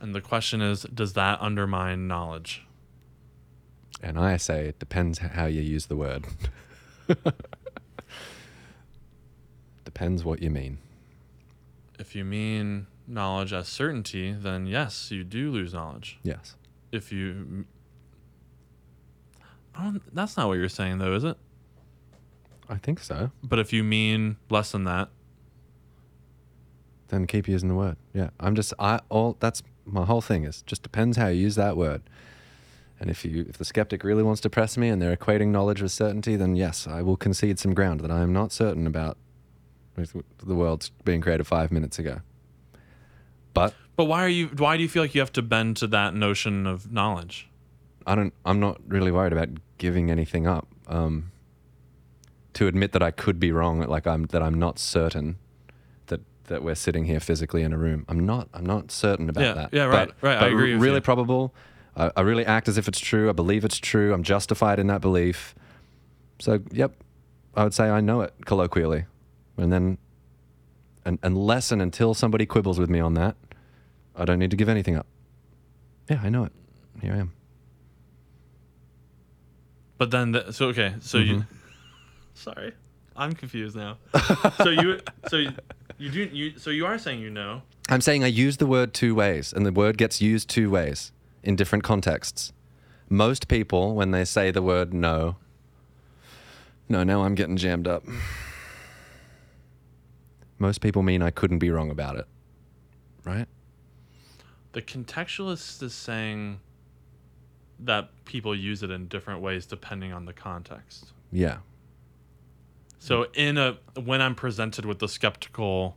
And 0.00 0.14
the 0.14 0.22
question 0.22 0.62
is 0.62 0.84
does 0.84 1.12
that 1.12 1.42
undermine 1.42 2.08
knowledge? 2.08 2.65
And 4.02 4.18
I 4.18 4.36
say 4.36 4.66
it 4.68 4.78
depends 4.78 5.18
how 5.18 5.46
you 5.46 5.62
use 5.62 5.86
the 5.86 5.96
word. 5.96 6.26
depends 9.84 10.24
what 10.24 10.42
you 10.42 10.50
mean. 10.50 10.78
If 11.98 12.14
you 12.14 12.24
mean 12.24 12.86
knowledge 13.06 13.52
as 13.52 13.68
certainty, 13.68 14.32
then 14.32 14.66
yes, 14.66 15.10
you 15.10 15.24
do 15.24 15.50
lose 15.50 15.72
knowledge. 15.72 16.18
Yes. 16.22 16.56
If 16.92 17.10
you. 17.12 17.64
I 19.74 19.84
don't, 19.84 20.14
that's 20.14 20.36
not 20.36 20.48
what 20.48 20.54
you're 20.54 20.68
saying, 20.68 20.98
though, 20.98 21.14
is 21.14 21.24
it? 21.24 21.36
I 22.68 22.76
think 22.76 23.00
so. 23.00 23.30
But 23.42 23.58
if 23.58 23.72
you 23.72 23.84
mean 23.84 24.36
less 24.50 24.72
than 24.72 24.84
that, 24.84 25.08
Then 27.08 27.26
keep 27.26 27.46
using 27.48 27.68
the 27.68 27.74
word. 27.74 27.96
Yeah. 28.12 28.30
I'm 28.40 28.54
just 28.56 28.74
I 28.78 29.00
all 29.08 29.36
that's 29.38 29.62
my 29.84 30.04
whole 30.04 30.20
thing 30.20 30.44
is 30.44 30.62
just 30.62 30.82
depends 30.82 31.16
how 31.16 31.28
you 31.28 31.40
use 31.42 31.54
that 31.54 31.76
word. 31.76 32.02
And 32.98 33.10
if 33.10 33.24
you 33.24 33.44
if 33.48 33.58
the 33.58 33.64
skeptic 33.64 34.04
really 34.04 34.22
wants 34.22 34.40
to 34.42 34.50
press 34.50 34.76
me 34.78 34.88
and 34.88 35.00
they're 35.02 35.14
equating 35.16 35.48
knowledge 35.48 35.82
with 35.82 35.92
certainty, 35.92 36.34
then 36.36 36.56
yes, 36.56 36.86
I 36.86 37.02
will 37.02 37.16
concede 37.16 37.58
some 37.58 37.74
ground 37.74 38.00
that 38.00 38.10
I 38.10 38.20
am 38.22 38.32
not 38.32 38.52
certain 38.52 38.86
about 38.86 39.18
the 39.96 40.54
world 40.54 40.90
being 41.04 41.20
created 41.20 41.46
five 41.46 41.70
minutes 41.70 41.98
ago. 41.98 42.20
But 43.54 43.74
but 43.96 44.04
why 44.04 44.22
are 44.24 44.28
you? 44.28 44.48
Why 44.48 44.76
do 44.76 44.82
you 44.82 44.88
feel 44.88 45.02
like 45.02 45.14
you 45.14 45.20
have 45.20 45.32
to 45.34 45.42
bend 45.42 45.76
to 45.78 45.86
that 45.88 46.14
notion 46.14 46.66
of 46.66 46.92
knowledge? 46.92 47.48
I 48.06 48.14
don't. 48.14 48.32
I'm 48.44 48.60
not 48.60 48.80
really 48.86 49.10
worried 49.10 49.32
about 49.32 49.48
giving 49.78 50.10
anything 50.10 50.46
up. 50.46 50.68
Um, 50.86 51.32
to 52.54 52.66
admit 52.66 52.92
that 52.92 53.02
I 53.02 53.10
could 53.10 53.38
be 53.38 53.52
wrong, 53.52 53.80
like 53.80 54.06
I'm 54.06 54.24
that 54.26 54.42
I'm 54.42 54.58
not 54.58 54.78
certain 54.78 55.36
that 56.06 56.20
that 56.44 56.62
we're 56.62 56.74
sitting 56.74 57.04
here 57.04 57.20
physically 57.20 57.62
in 57.62 57.72
a 57.72 57.78
room. 57.78 58.04
I'm 58.08 58.24
not. 58.24 58.48
I'm 58.54 58.64
not 58.64 58.90
certain 58.90 59.28
about 59.28 59.42
Yeah, 59.44 59.52
that. 59.54 59.70
yeah, 59.74 59.84
right, 59.84 60.08
But, 60.08 60.26
right, 60.26 60.36
I 60.36 60.40
But 60.40 60.52
agree 60.52 60.72
with 60.74 60.82
really 60.82 60.96
you. 60.96 61.00
I, 61.96 62.10
I 62.16 62.20
really 62.20 62.44
act 62.44 62.68
as 62.68 62.78
if 62.78 62.88
it's 62.88 63.00
true. 63.00 63.28
I 63.28 63.32
believe 63.32 63.64
it's 63.64 63.78
true. 63.78 64.12
I'm 64.12 64.22
justified 64.22 64.78
in 64.78 64.86
that 64.88 65.00
belief. 65.00 65.54
So, 66.38 66.60
yep, 66.70 66.92
I 67.54 67.64
would 67.64 67.74
say 67.74 67.88
I 67.88 68.00
know 68.00 68.20
it 68.20 68.34
colloquially, 68.44 69.06
and 69.56 69.72
then, 69.72 69.96
and 71.04 71.18
unless 71.22 71.72
and 71.72 71.80
until 71.80 72.12
somebody 72.12 72.44
quibbles 72.44 72.78
with 72.78 72.90
me 72.90 73.00
on 73.00 73.14
that, 73.14 73.36
I 74.14 74.26
don't 74.26 74.38
need 74.38 74.50
to 74.50 74.56
give 74.56 74.68
anything 74.68 74.96
up. 74.96 75.06
Yeah, 76.10 76.20
I 76.22 76.28
know 76.28 76.44
it. 76.44 76.52
Here 77.00 77.12
I 77.12 77.16
am. 77.16 77.32
But 79.98 80.10
then, 80.10 80.32
the, 80.32 80.52
so 80.52 80.66
okay, 80.68 80.94
so 81.00 81.18
Mm-hmm. 81.18 81.34
you. 81.34 81.44
Sorry, 82.34 82.72
I'm 83.16 83.32
confused 83.32 83.74
now. 83.74 83.96
so 84.58 84.68
you, 84.68 85.00
so 85.28 85.36
you, 85.38 85.52
you 85.96 86.10
do 86.10 86.24
you, 86.24 86.58
so 86.58 86.68
you 86.68 86.84
are 86.84 86.98
saying 86.98 87.20
you 87.20 87.30
know. 87.30 87.62
I'm 87.88 88.02
saying 88.02 88.22
I 88.22 88.26
use 88.26 88.58
the 88.58 88.66
word 88.66 88.92
two 88.92 89.14
ways, 89.14 89.54
and 89.54 89.64
the 89.64 89.72
word 89.72 89.96
gets 89.96 90.20
used 90.20 90.50
two 90.50 90.68
ways 90.68 91.12
in 91.46 91.56
different 91.56 91.84
contexts. 91.84 92.52
Most 93.08 93.46
people, 93.48 93.94
when 93.94 94.10
they 94.10 94.24
say 94.24 94.50
the 94.50 94.60
word 94.60 94.92
no, 94.92 95.36
no, 96.88 97.04
now 97.04 97.22
I'm 97.24 97.34
getting 97.34 97.56
jammed 97.56 97.86
up. 97.88 98.04
Most 100.58 100.80
people 100.80 101.02
mean 101.02 101.22
I 101.22 101.30
couldn't 101.30 101.58
be 101.60 101.70
wrong 101.70 101.90
about 101.90 102.16
it. 102.16 102.26
Right? 103.24 103.46
The 104.72 104.82
contextualist 104.82 105.82
is 105.82 105.94
saying 105.94 106.60
that 107.80 108.08
people 108.24 108.54
use 108.54 108.82
it 108.82 108.90
in 108.90 109.06
different 109.06 109.40
ways 109.40 109.66
depending 109.66 110.12
on 110.12 110.24
the 110.24 110.32
context. 110.32 111.12
Yeah. 111.30 111.58
So 112.98 113.26
in 113.34 113.56
a 113.58 113.78
when 114.02 114.20
I'm 114.20 114.34
presented 114.34 114.84
with 114.84 114.98
the 114.98 115.08
skeptical 115.08 115.96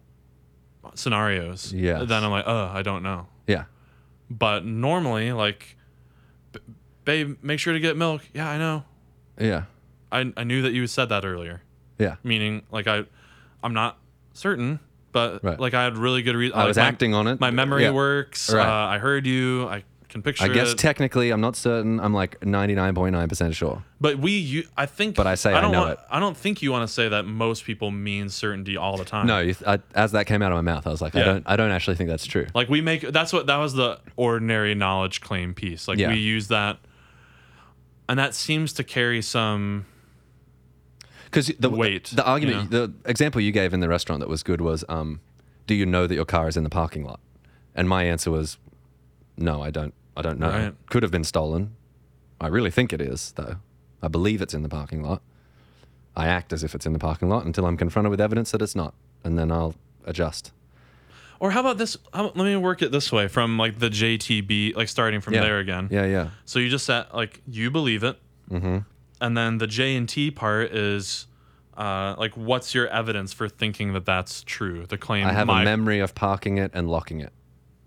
scenarios, 0.96 1.74
Yes. 1.74 2.08
then 2.08 2.24
I'm 2.24 2.32
like, 2.32 2.46
oh, 2.48 2.70
I 2.74 2.82
don't 2.82 3.02
know. 3.04 3.28
Yeah. 3.48 3.66
But 4.30 4.64
normally, 4.66 5.32
like, 5.32 5.76
"B- 6.52 6.60
babe, 7.06 7.38
make 7.42 7.60
sure 7.60 7.74
to 7.74 7.80
get 7.80 7.98
milk. 7.98 8.22
Yeah, 8.34 8.50
I 8.50 8.58
know. 8.58 8.84
Yeah. 9.40 9.64
I 10.12 10.32
I 10.38 10.44
knew 10.44 10.62
that 10.62 10.72
you 10.74 10.86
said 10.88 11.10
that 11.10 11.26
earlier. 11.26 11.62
Yeah. 11.98 12.16
Meaning, 12.24 12.64
like, 12.72 12.88
I, 12.88 13.04
I'm 13.64 13.74
not 13.74 13.98
certain, 14.34 14.80
but 15.12 15.44
Right. 15.44 15.60
like 15.60 15.74
I 15.74 15.84
had 15.84 15.98
really 15.98 16.22
good 16.22 16.36
reason. 16.36 16.58
I 16.58 16.66
was 16.66 16.78
acting 16.78 17.14
on 17.14 17.28
it. 17.28 17.40
My 17.40 17.52
memory 17.52 17.84
Yeah. 17.84 17.92
works. 17.92 18.52
Right. 18.54 18.66
Uh, 18.66 18.88
I 18.88 19.00
heard 19.00 19.26
you. 19.26 19.68
I 19.68 19.84
can 20.10 20.22
picture 20.24 20.44
I 20.44 20.48
guess 20.48 20.72
it. 20.72 20.78
technically, 20.78 21.30
I'm 21.30 21.40
not 21.40 21.56
certain. 21.56 22.00
I'm 22.00 22.14
like 22.14 22.40
99.9% 22.40 23.54
sure. 23.54 23.84
but 24.02 24.18
we, 24.18 24.32
you, 24.38 24.64
I 24.76 24.86
think. 24.88 25.16
But 25.16 25.28
I 25.28 25.36
say 25.36 25.54
I 25.54 25.62
don't 25.62 25.72
know 25.72 25.82
want, 25.82 25.92
it. 25.94 26.00
I 26.10 26.20
don't 26.20 26.36
think 26.36 26.62
you 26.62 26.72
want 26.72 26.88
to 26.88 26.94
say 26.94 27.10
that 27.10 27.24
most 27.26 27.64
people 27.64 27.92
mean 27.92 28.30
certainty 28.30 28.76
all 28.76 28.98
the 28.98 29.06
time. 29.06 29.28
No, 29.28 29.40
you 29.40 29.54
th- 29.54 29.68
I, 29.68 29.80
as 29.94 30.12
that 30.14 30.26
came 30.26 30.42
out 30.42 30.52
of 30.52 30.56
my 30.56 30.62
mouth, 30.62 30.88
I 30.88 30.90
was 30.90 31.02
like, 31.02 31.16
I 31.16 31.24
don't, 31.24 31.44
I 31.48 31.56
don't 31.56 31.72
actually 31.72 31.96
think 31.96 32.10
that's 32.10 32.26
true. 32.26 32.48
Like 32.56 32.70
we 32.70 32.82
make 32.82 33.02
that's 33.02 33.32
what 33.32 33.46
that 33.48 33.58
was 33.58 33.74
the 33.74 34.00
ordinary 34.16 34.74
knowledge 34.76 35.22
claim 35.22 35.54
piece. 35.54 35.88
Like 35.88 36.00
Yeah. 36.00 36.10
we 36.10 36.16
use 36.16 36.48
that, 36.48 36.80
and 38.08 38.18
that 38.18 38.34
seems 38.34 38.74
to 38.74 38.84
carry 38.84 39.22
some. 39.22 39.86
Because 41.26 41.52
the 41.60 41.70
Wait, 41.70 42.06
the 42.06 42.26
argument, 42.26 42.72
you 42.72 42.88
the 42.88 42.94
example 43.06 43.40
you 43.40 43.52
gave 43.52 43.74
in 43.76 43.80
the 43.80 43.90
restaurant 43.90 44.20
that 44.22 44.30
was 44.30 44.42
good 44.42 44.62
was, 44.62 44.84
um, 44.90 45.20
do 45.68 45.76
you 45.76 45.86
know 45.86 46.08
that 46.08 46.16
your 46.16 46.26
car 46.26 46.48
is 46.48 46.58
in 46.58 46.64
the 46.64 46.70
parking 46.72 47.06
lot? 47.06 47.20
And 47.76 47.88
my 47.88 48.04
answer 48.06 48.32
was, 48.32 48.58
no, 49.38 49.62
I 49.62 49.70
don't. 49.70 49.94
I 50.18 50.22
don't 50.22 50.40
know. 50.40 50.50
Right. 50.50 50.74
Could 50.90 51.04
have 51.04 51.12
been 51.12 51.24
stolen. 51.24 51.76
I 52.42 52.48
really 52.48 52.72
think 52.72 52.94
it 52.94 53.02
is, 53.02 53.32
though. 53.34 53.58
I 54.02 54.08
believe 54.08 54.42
it's 54.42 54.54
in 54.54 54.64
the 54.64 54.70
parking 54.70 55.02
lot. 55.04 55.22
I 56.16 56.28
act 56.28 56.52
as 56.54 56.64
if 56.64 56.74
it's 56.76 56.86
in 56.86 56.94
the 56.94 57.00
parking 57.00 57.30
lot 57.30 57.46
until 57.46 57.66
I'm 57.66 57.78
confronted 57.78 58.12
with 58.12 58.20
evidence 58.22 58.52
that 58.52 58.62
it's 58.62 58.76
not, 58.76 58.94
and 59.24 59.38
then 59.38 59.52
I'll 59.52 59.76
adjust. 60.06 60.52
Or 61.40 61.52
how 61.52 61.62
about 61.62 61.78
this? 61.78 61.96
How, 62.14 62.24
let 62.26 62.36
me 62.38 62.56
work 62.58 62.82
it 62.82 62.92
this 62.92 63.12
way 63.12 63.28
from 63.30 63.58
like 63.58 63.80
the 63.80 63.90
JTB, 63.90 64.76
like 64.76 64.90
starting 64.90 65.22
from 65.22 65.36
Yeah. 65.36 65.42
there 65.42 65.60
again. 65.60 65.88
Yeah, 65.92 66.06
yeah. 66.06 66.30
So 66.46 66.60
you 66.60 66.70
just 66.70 66.86
said 66.86 67.06
like 67.14 67.42
you 67.48 67.72
believe 67.72 68.04
it, 68.04 68.18
Mm-hmm. 68.52 68.80
and 69.22 69.38
then 69.38 69.58
the 69.60 69.68
J 69.68 69.96
and 69.96 70.08
T 70.10 70.32
part 70.32 70.72
is. 70.74 71.26
Uh, 71.78 72.14
like, 72.18 72.36
what's 72.36 72.76
your 72.76 72.90
evidence 72.90 73.32
for 73.32 73.48
thinking 73.48 73.94
that 73.94 74.04
that's 74.06 74.44
true? 74.44 74.86
The 74.86 74.98
claim. 74.98 75.26
I 75.26 75.32
have 75.32 75.48
my, 75.48 75.62
a 75.62 75.64
memory 75.64 76.00
of 76.02 76.14
parking 76.14 76.58
it 76.58 76.72
and 76.74 76.90
locking 76.90 77.22
it, 77.22 77.32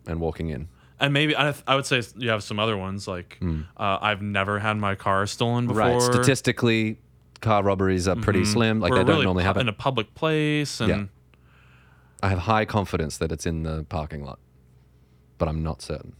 and 0.07 0.19
walking 0.19 0.49
in. 0.49 0.69
And 1.03 1.13
maybe 1.13 1.37
I, 1.37 1.53
I 1.67 1.75
would 1.77 1.85
say 1.85 2.01
you 2.17 2.31
have 2.31 2.43
some 2.43 2.59
other 2.59 2.77
ones 2.79 3.07
like 3.07 3.39
uh, 3.43 3.99
I've 4.01 4.23
never 4.23 4.59
had 4.59 4.79
my 4.79 4.95
car 4.95 5.27
stolen 5.27 5.67
before. 5.67 5.83
Right. 5.83 6.01
Statistically, 6.03 6.99
car 7.41 7.63
robberies 7.63 8.09
are 8.09 8.17
pretty 8.17 8.45
slim. 8.47 8.81
Like 8.81 8.93
Or 8.93 8.97
they 8.99 9.05
don't 9.05 9.25
normally 9.25 9.45
happen. 9.45 9.63
in 9.63 9.69
a 9.69 9.73
public 9.75 10.15
place, 10.15 10.81
and 10.81 10.89
Yeah. 10.89 11.05
I 12.23 12.29
have 12.29 12.39
high 12.39 12.65
confidence 12.65 13.19
that 13.19 13.31
it's 13.33 13.45
in 13.47 13.65
the 13.65 13.85
parking 13.89 14.25
lot, 14.25 14.39
but 15.39 15.49
I'm 15.49 15.63
not 15.63 15.83
certain. 15.83 16.15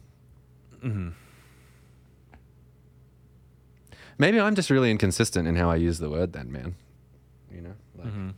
Mm-hmm. 0.83 1.09
Maybe 4.17 4.39
I'm 4.39 4.55
just 4.55 4.69
really 4.69 4.91
inconsistent 4.91 5.47
in 5.47 5.55
how 5.55 5.69
I 5.71 5.75
use 5.77 5.99
the 5.99 6.09
word, 6.09 6.33
then, 6.33 6.51
man. 6.51 6.75
You 7.51 7.61
know, 7.61 7.73
like, 7.97 8.07
Mm-hmm. 8.07 8.29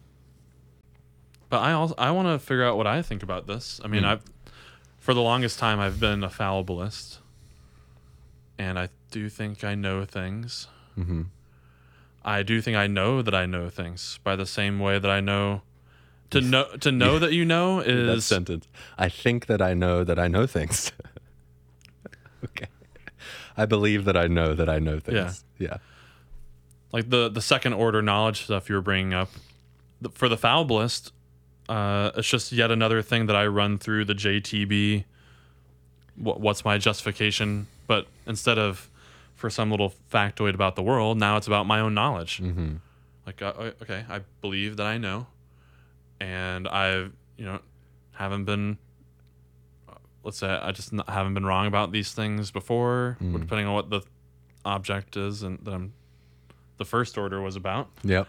But 1.49 1.57
I 1.59 1.71
also 1.73 1.93
I 1.97 2.11
want 2.11 2.27
to 2.27 2.39
figure 2.39 2.63
out 2.63 2.75
what 2.75 2.87
I 2.87 3.01
think 3.01 3.21
about 3.23 3.45
this. 3.47 3.79
I 3.83 3.87
mean, 3.87 4.01
Hmm. 4.03 4.09
I've 4.09 4.23
for 5.05 5.13
the 5.13 5.21
longest 5.21 5.59
time 5.59 5.79
I've 5.79 5.99
been 5.99 6.23
a 6.23 6.29
fallibilist, 6.29 7.19
and 8.57 8.79
I 8.79 8.89
do 9.11 9.29
think 9.29 9.63
I 9.63 9.75
know 9.75 10.03
things. 10.03 10.67
mm-hmm. 10.97 11.21
I 12.23 12.41
do 12.41 12.59
think 12.59 12.75
I 12.75 12.87
know 12.87 13.21
that 13.21 13.35
I 13.35 13.45
know 13.45 13.69
things 13.69 14.17
by 14.23 14.35
the 14.35 14.47
same 14.47 14.79
way 14.79 14.97
that 14.97 15.11
I 15.11 15.19
know 15.21 15.61
to 16.31 16.41
know 16.41 16.65
to 16.79 16.91
know 16.91 17.19
that 17.23 17.33
you 17.33 17.45
know 17.45 17.81
is. 17.81 18.07
that 18.07 18.21
sentence. 18.21 18.67
I 18.97 19.09
think 19.09 19.45
that 19.45 19.61
I 19.61 19.75
know 19.75 20.03
that 20.03 20.17
I 20.17 20.27
know 20.27 20.47
things. 20.47 20.91
okay. 22.45 22.65
I 23.55 23.67
believe 23.67 24.05
that 24.05 24.17
I 24.17 24.25
know 24.25 24.55
that 24.55 24.67
I 24.67 24.79
know 24.79 24.99
things. 24.99 25.43
Yeah. 25.59 25.77
like 26.91 27.11
the 27.11 27.29
the 27.29 27.41
second 27.41 27.73
order 27.73 28.01
knowledge 28.01 28.45
stuff 28.45 28.69
you 28.69 28.75
were 28.75 28.81
bringing 28.81 29.13
up. 29.13 29.29
The- 30.01 30.09
For 30.09 30.27
the 30.27 30.35
fallibilist, 30.37 31.11
uh, 31.69 32.11
it's 32.15 32.27
just 32.27 32.51
yet 32.51 32.71
another 32.71 33.01
thing 33.01 33.25
that 33.27 33.35
I 33.35 33.47
run 33.47 33.77
through 33.77 34.05
the 34.05 34.13
JTB. 34.13 35.05
What, 36.15 36.39
what's 36.39 36.63
my 36.63 36.77
justification? 36.77 37.67
But 37.87 38.07
instead 38.25 38.57
of 38.57 38.89
for 39.35 39.49
some 39.49 39.69
little 39.71 39.93
factoid 40.11 40.53
about 40.53 40.75
the 40.75 40.83
world, 40.83 41.19
now 41.19 41.37
it's 41.37 41.47
about 41.47 41.65
my 41.65 41.79
own 41.79 41.93
knowledge. 41.93 42.39
Mm-hmm. 42.41 42.75
Like, 43.25 43.41
uh, 43.41 43.53
okay, 43.81 44.05
I 44.09 44.21
believe 44.41 44.77
that 44.77 44.85
I 44.85 44.97
know, 44.97 45.27
and 46.19 46.67
I've 46.67 47.11
you 47.37 47.45
know 47.45 47.59
haven't 48.13 48.45
been. 48.45 48.77
uh, 49.89 49.93
Let's 50.23 50.37
say 50.37 50.47
I 50.47 50.71
just 50.71 50.93
not, 50.93 51.09
haven't 51.09 51.33
been 51.33 51.45
wrong 51.45 51.65
about 51.67 51.91
these 51.91 52.11
things 52.13 52.51
before, 52.51 53.17
or 53.21 53.39
depending 53.39 53.67
on 53.67 53.73
what 53.73 53.89
the 53.89 54.01
object 54.63 55.17
is, 55.17 55.41
and 55.43 55.59
that 55.65 55.73
I'm 55.73 55.93
the 56.77 56.85
first 56.85 57.17
order 57.17 57.41
was 57.41 57.55
about. 57.55 57.89
Yep. 58.03 58.27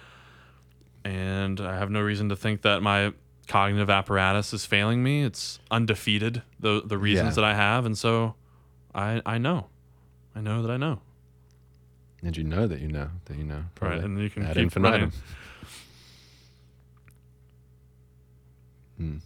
And 1.04 1.60
I 1.60 1.76
have 1.78 1.90
no 1.90 2.00
reason 2.00 2.30
to 2.30 2.36
think 2.36 2.62
that 2.62 2.82
my 2.82 3.12
cognitive 3.46 3.88
apparatus 3.90 4.52
is 4.52 4.64
failing 4.66 5.02
me. 5.02 5.22
It's 5.22 5.58
undefeated, 5.70 6.42
the 6.60 6.82
the 6.84 6.98
reasons 6.98 7.30
Yeah. 7.36 7.42
that 7.42 7.44
I 7.44 7.54
have, 7.54 7.84
and 7.86 7.96
so 7.96 8.34
I 8.94 9.22
I 9.26 9.38
know. 9.38 9.68
I 10.34 10.40
know 10.40 10.62
that 10.62 10.70
I 10.70 10.76
know. 10.76 11.00
And 12.22 12.36
you 12.36 12.44
know 12.44 12.66
that 12.66 12.80
you 12.80 12.88
know 12.88 13.10
that 13.26 13.36
you 13.36 13.44
know. 13.44 13.64
Right. 13.80 13.98
And 14.02 14.20
you 14.20 14.30
can 14.30 14.42
Ad 14.44 14.54
keep 14.54 14.64
infinitum. 14.64 15.12
Hmm. 18.96 19.16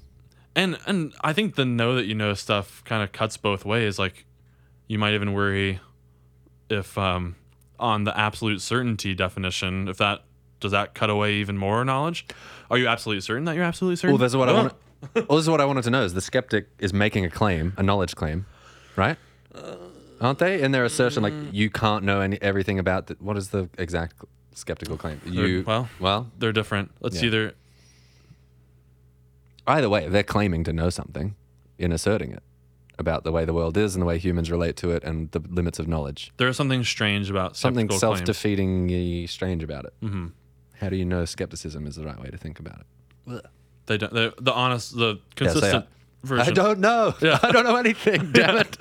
And 0.57 0.79
and 0.87 1.13
I 1.23 1.33
think 1.33 1.55
the 1.55 1.65
know 1.65 1.95
that 1.95 2.07
you 2.07 2.15
know 2.15 2.35
stuff 2.35 2.83
kind 2.85 3.03
of 3.03 3.13
cuts 3.13 3.37
both 3.37 3.65
ways. 3.65 3.99
Like 3.99 4.25
you 4.89 4.99
might 4.99 5.15
even 5.15 5.33
worry 5.33 5.81
if 6.69 6.99
um 6.99 7.37
on 7.79 8.05
the 8.05 8.17
absolute 8.19 8.61
certainty 8.61 9.15
definition, 9.15 9.89
if 9.89 9.97
that 9.99 10.25
does 10.61 10.73
that 10.73 10.95
cut 10.95 11.11
away 11.11 11.35
even 11.35 11.57
more 11.59 11.85
knowledge? 11.85 12.27
Are 12.71 12.79
you 12.79 12.87
absolutely 12.87 13.21
certain 13.23 13.45
that 13.47 13.55
you're 13.57 13.65
absolutely 13.65 13.97
certain? 13.97 14.13
Well, 14.13 14.19
that's 14.19 14.35
what 14.37 14.49
I 14.49 14.53
Well, 14.53 14.63
want. 14.63 15.29
well, 15.29 15.39
this 15.39 15.45
is 15.45 15.51
what 15.51 15.61
I 15.61 15.65
wanted 15.65 15.85
to 15.85 15.91
know: 15.91 16.03
is 16.05 16.15
the 16.15 16.21
skeptic 16.21 16.69
is 16.79 16.93
making 16.93 17.25
a 17.25 17.31
claim, 17.31 17.73
a 17.77 17.83
knowledge 17.83 18.15
claim, 18.15 18.47
right? 18.97 19.17
Aren't 20.21 20.39
they? 20.39 20.61
In 20.61 20.73
their 20.73 20.85
assertion, 20.85 21.23
like 21.23 21.33
you 21.53 21.71
can't 21.71 22.05
know 22.05 22.21
any 22.21 22.41
everything 22.43 22.79
about 22.79 23.07
the, 23.07 23.17
what 23.21 23.37
is 23.39 23.49
the 23.49 23.69
exact 23.79 24.17
skeptical 24.55 24.97
claim? 24.99 25.21
You 25.25 25.65
well- 25.67 25.89
well, 25.99 26.31
They're 26.39 26.53
different. 26.53 26.91
Let's 27.01 27.17
Yeah. 27.23 27.27
either 27.29 27.55
either 29.67 29.89
way, 29.89 30.09
they're 30.09 30.23
claiming 30.23 30.65
to 30.65 30.73
know 30.73 30.91
something 30.91 31.35
in 31.79 31.93
asserting 31.93 32.33
it 32.33 32.43
about 32.99 33.25
the 33.25 33.33
way 33.33 33.45
the 33.47 33.55
world 33.55 33.77
is 33.79 33.95
and 33.95 34.03
the 34.03 34.07
way 34.07 34.19
humans 34.19 34.51
relate 34.51 34.77
to 34.77 34.91
it 34.91 35.03
and 35.05 35.31
the 35.31 35.41
limits 35.49 35.79
of 35.79 35.89
knowledge. 35.89 36.33
there 36.37 36.49
is 36.49 36.57
something 36.57 36.85
strange 36.85 37.31
about 37.31 37.57
Something 37.57 37.89
self-defeatingly 37.91 39.27
strange 39.29 39.63
about 39.63 39.87
it. 39.87 39.95
Mm-hmm. 40.03 40.27
How 40.81 40.89
do 40.89 40.97
you 40.97 41.05
know 41.05 41.25
skepticism 41.25 41.87
is 41.87 41.97
the 41.97 42.05
right 42.05 42.19
way 42.21 42.31
to 42.31 42.39
think 42.39 42.59
about 42.59 42.81
it? 42.81 43.45
They 43.87 43.99
don't. 43.99 44.13
They, 44.13 44.31
the 44.41 44.53
honest, 44.53 44.97
the 44.97 45.19
consistent 45.37 45.87
version. 46.23 46.49
I 46.49 46.51
don't 46.53 46.79
know. 46.81 47.15
Yeah. 47.23 47.39
I 47.43 47.53
don't 47.53 47.65
know 47.65 47.77
anything. 47.77 48.33
Damn 48.33 48.57
it. 48.59 48.77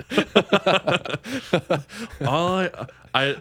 All 2.26 2.54
I, 2.58 2.70
I, 3.14 3.36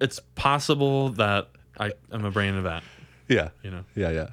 it's 0.00 0.20
possible 0.34 1.10
that 1.10 1.48
I 1.78 1.92
am 2.12 2.24
a 2.24 2.30
brain 2.30 2.54
event. 2.54 2.84
yeah. 3.28 3.50
You 3.62 3.70
know. 3.70 3.84
Yeah. 3.94 4.10
Yeah. 4.10 4.28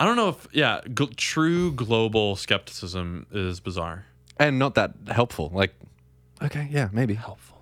I 0.00 0.04
don't 0.04 0.16
know 0.16 0.28
if 0.28 0.46
yeah, 0.52 0.80
gl- 0.86 1.14
true 1.16 1.72
global 1.72 2.36
skepticism 2.36 3.26
is 3.32 3.58
bizarre. 3.60 4.04
and 4.38 4.56
not 4.58 4.74
that 4.76 4.92
helpful. 5.08 5.50
Like, 5.52 5.74
okay, 6.40 6.68
yeah, 6.70 6.88
maybe. 6.92 7.14
Helpful. 7.14 7.57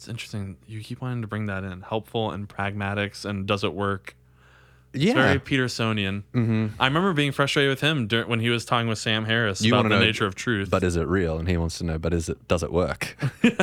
That's 0.00 0.08
interesting. 0.08 0.56
You 0.66 0.80
keep 0.80 1.02
wanting 1.02 1.20
to 1.20 1.28
bring 1.28 1.44
that 1.44 1.62
in. 1.62 1.82
Helpful 1.82 2.30
and 2.30 2.48
pragmatics 2.48 3.26
and 3.26 3.44
does 3.46 3.62
it 3.64 3.74
work? 3.74 4.16
Yeah, 4.94 5.10
It's 5.10 5.14
very 5.14 5.38
Petersonian. 5.38 6.22
Mm-hmm. 6.32 6.68
I 6.80 6.86
remember 6.86 7.12
being 7.12 7.32
frustrated 7.32 7.68
with 7.68 7.82
him 7.82 8.06
dur- 8.06 8.24
when 8.24 8.40
he 8.40 8.48
was 8.48 8.64
talking 8.64 8.88
with 8.88 8.98
Sam 8.98 9.26
Harris 9.26 9.60
You 9.60 9.74
about 9.74 9.82
the 9.82 9.88
know- 9.90 9.98
nature 10.00 10.24
of 10.24 10.34
truth. 10.34 10.70
but 10.70 10.82
is 10.82 10.96
it 10.96 11.06
real? 11.06 11.38
And 11.38 11.46
he 11.46 11.58
wants 11.58 11.76
to 11.78 11.84
know, 11.84 11.98
but 11.98 12.14
is 12.14 12.30
it? 12.30 12.48
Does 12.48 12.62
it 12.62 12.72
work? 12.72 13.14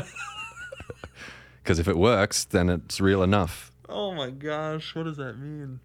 Because 1.63 1.79
if 1.79 1.89
it 1.89 1.97
works, 1.97 2.45
then 2.45 2.69
it's 2.69 3.01
real 3.01 3.21
enough. 3.23 3.73
oh 3.89 4.13
my 4.13 4.29
gosh, 4.29 4.95
what 4.95 5.03
does 5.03 5.17
that 5.17 5.37
mean? 5.37 5.81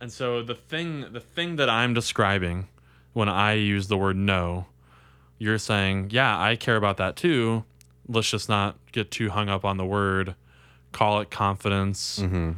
And 0.00 0.10
so 0.12 0.42
the 0.42 0.56
thing 0.56 1.12
the 1.12 1.20
thing 1.20 1.54
that 1.54 1.70
I'm 1.70 1.94
describing 1.94 2.66
when 3.12 3.28
I 3.28 3.52
use 3.52 3.86
the 3.86 3.96
word 3.96 4.16
know, 4.16 4.66
you're 5.38 5.58
saying, 5.58 6.08
yeah, 6.10 6.38
I 6.40 6.56
care 6.56 6.76
about 6.76 6.96
that 6.98 7.16
too. 7.16 7.64
Let's 8.08 8.30
just 8.30 8.48
not 8.48 8.76
get 8.92 9.10
too 9.10 9.30
hung 9.30 9.48
up 9.48 9.64
on 9.64 9.76
the 9.76 9.84
word. 9.84 10.34
Call 10.92 11.20
it 11.20 11.30
confidence. 11.30 12.18
Mm-hmm. 12.20 12.52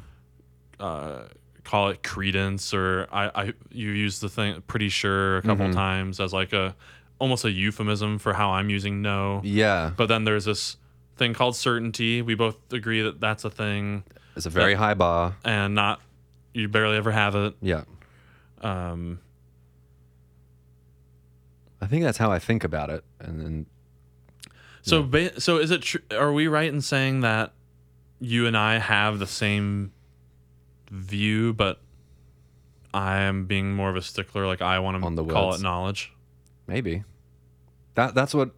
Uh, 0.79 1.23
call 1.65 1.89
it 1.89 2.03
credence, 2.03 2.73
or 2.73 3.07
I, 3.13 3.31
I 3.35 3.53
you 3.71 3.91
use 3.91 4.21
the 4.21 4.29
thing 4.29 4.63
pretty 4.67 4.89
sure 4.89 5.39
a 5.39 5.43
couple 5.43 5.67
Mhm. 5.67 5.75
times 5.75 6.21
as 6.21 6.33
like 6.33 6.53
a 6.53 6.75
almost 7.19 7.45
a 7.45 7.51
euphemism 7.51 8.19
for 8.19 8.33
how 8.33 8.53
I'm 8.53 8.71
using 8.71 9.03
know. 9.03 9.43
Yeah, 9.45 9.91
But 9.95 10.07
then 10.07 10.25
there's 10.25 10.47
this 10.47 10.79
thing 11.17 11.35
called 11.35 11.55
certainty. 11.55 12.23
We 12.23 12.35
both 12.35 12.57
agree 12.73 13.03
that 13.03 13.21
that's 13.21 13.45
a 13.45 13.51
thing, 13.51 14.05
it's 14.37 14.47
a 14.47 14.51
very 14.51 14.73
high 14.73 14.95
bar. 14.95 15.37
and 15.45 15.75
not 15.75 16.01
you 16.55 16.67
barely 16.69 16.97
ever 16.97 17.11
have 17.11 17.35
it. 17.37 17.55
Yeah, 17.61 17.83
Um, 18.63 19.21
I 21.81 21.87
think 21.87 22.05
that's 22.05 22.19
how 22.19 22.31
I 22.31 22.39
think 22.39 22.65
about 22.65 22.91
it. 22.91 23.05
And 23.19 23.41
then 23.41 23.67
so 24.83 25.03
ba- 25.03 25.41
so 25.41 25.59
is 25.59 25.71
it? 25.71 25.83
Tr- 25.83 25.99
are 26.13 26.33
we 26.33 26.47
right 26.49 26.73
in 26.73 26.81
saying 26.81 27.21
that 27.21 27.53
you 28.21 28.47
and 28.47 28.57
I 28.57 28.79
have 28.79 29.19
the 29.19 29.27
same 29.27 29.93
view, 30.91 31.53
but 31.53 31.81
I 32.93 33.21
am 33.21 33.47
being 33.47 33.75
more 33.75 33.91
of 33.91 33.97
a 33.97 34.03
stickler. 34.03 34.47
Like 34.47 34.63
I 34.63 34.79
want 34.79 35.03
On 35.05 35.15
the 35.15 35.25
to 35.25 35.33
call 35.33 35.49
words. 35.51 35.61
it 35.61 35.63
knowledge. 35.65 36.13
Maybe. 36.67 37.05
That 37.95 38.15
that's 38.15 38.35
what 38.35 38.51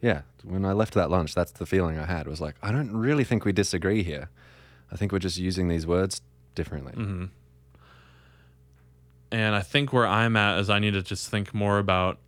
yeah, 0.00 0.22
when 0.44 0.64
I 0.64 0.72
left 0.72 0.94
that 0.94 1.10
lunch, 1.10 1.34
that's 1.34 1.52
the 1.52 1.66
feeling 1.66 1.98
I 1.98 2.06
had 2.06 2.26
was 2.26 2.40
like, 2.40 2.56
I 2.62 2.70
don't 2.70 2.92
really 2.94 3.24
think 3.24 3.44
we 3.44 3.52
disagree 3.52 4.02
here. 4.02 4.28
I 4.92 4.96
think 4.96 5.10
we're 5.10 5.18
just 5.18 5.38
using 5.38 5.68
these 5.68 5.86
words 5.86 6.20
differently. 6.54 6.92
Mm-hmm. 6.92 7.24
And 9.32 9.54
I 9.56 9.60
think 9.60 9.92
where 9.92 10.06
I'm 10.06 10.36
at 10.36 10.58
is 10.60 10.70
I 10.70 10.78
need 10.78 10.92
to 10.92 11.02
just 11.02 11.28
think 11.30 11.52
more 11.52 11.78
about 11.78 12.18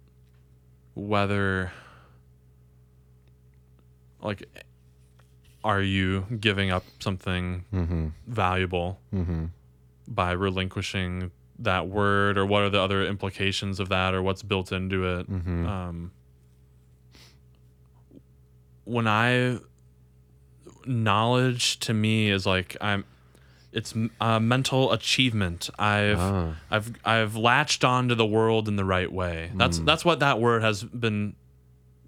whether, 0.99 1.73
like, 4.21 4.43
are 5.65 5.81
you 5.81 6.27
giving 6.41 6.71
up 6.71 6.85
something 7.01 7.65
Mm-hmm. 7.73 8.09
valuable 8.27 8.99
Mm-hmm. 9.15 9.47
by 10.09 10.33
relinquishing 10.33 11.31
that 11.61 11.89
word, 11.89 12.37
or 12.39 12.47
what 12.47 12.63
are 12.63 12.71
the 12.71 12.81
other 12.81 13.05
implications 13.05 13.81
of 13.81 13.89
that, 13.89 14.15
or 14.15 14.23
what's 14.23 14.43
built 14.43 14.73
into 14.73 15.19
it? 15.19 15.31
Mm-hmm. 15.31 15.67
Um, 15.67 16.13
when 18.85 19.07
I 19.07 19.59
knowledge 20.87 21.79
to 21.81 21.93
me 21.93 22.31
is 22.31 22.47
like 22.47 22.77
I'm 22.81 23.05
it's 23.73 23.95
a 24.21 24.41
mental 24.41 24.93
achievement. 24.93 25.69
I've 25.79 26.19
Ah. 26.19 26.55
I've 26.71 26.93
I've 27.05 27.37
latched 27.37 27.85
onto 27.85 28.15
the 28.15 28.27
world 28.27 28.67
in 28.69 28.77
the 28.77 28.85
right 28.85 29.13
way. 29.13 29.51
That's 29.55 29.79
that's 29.85 30.05
what 30.05 30.21
that 30.21 30.41
word 30.41 30.63
has 30.63 30.85
been 30.85 31.35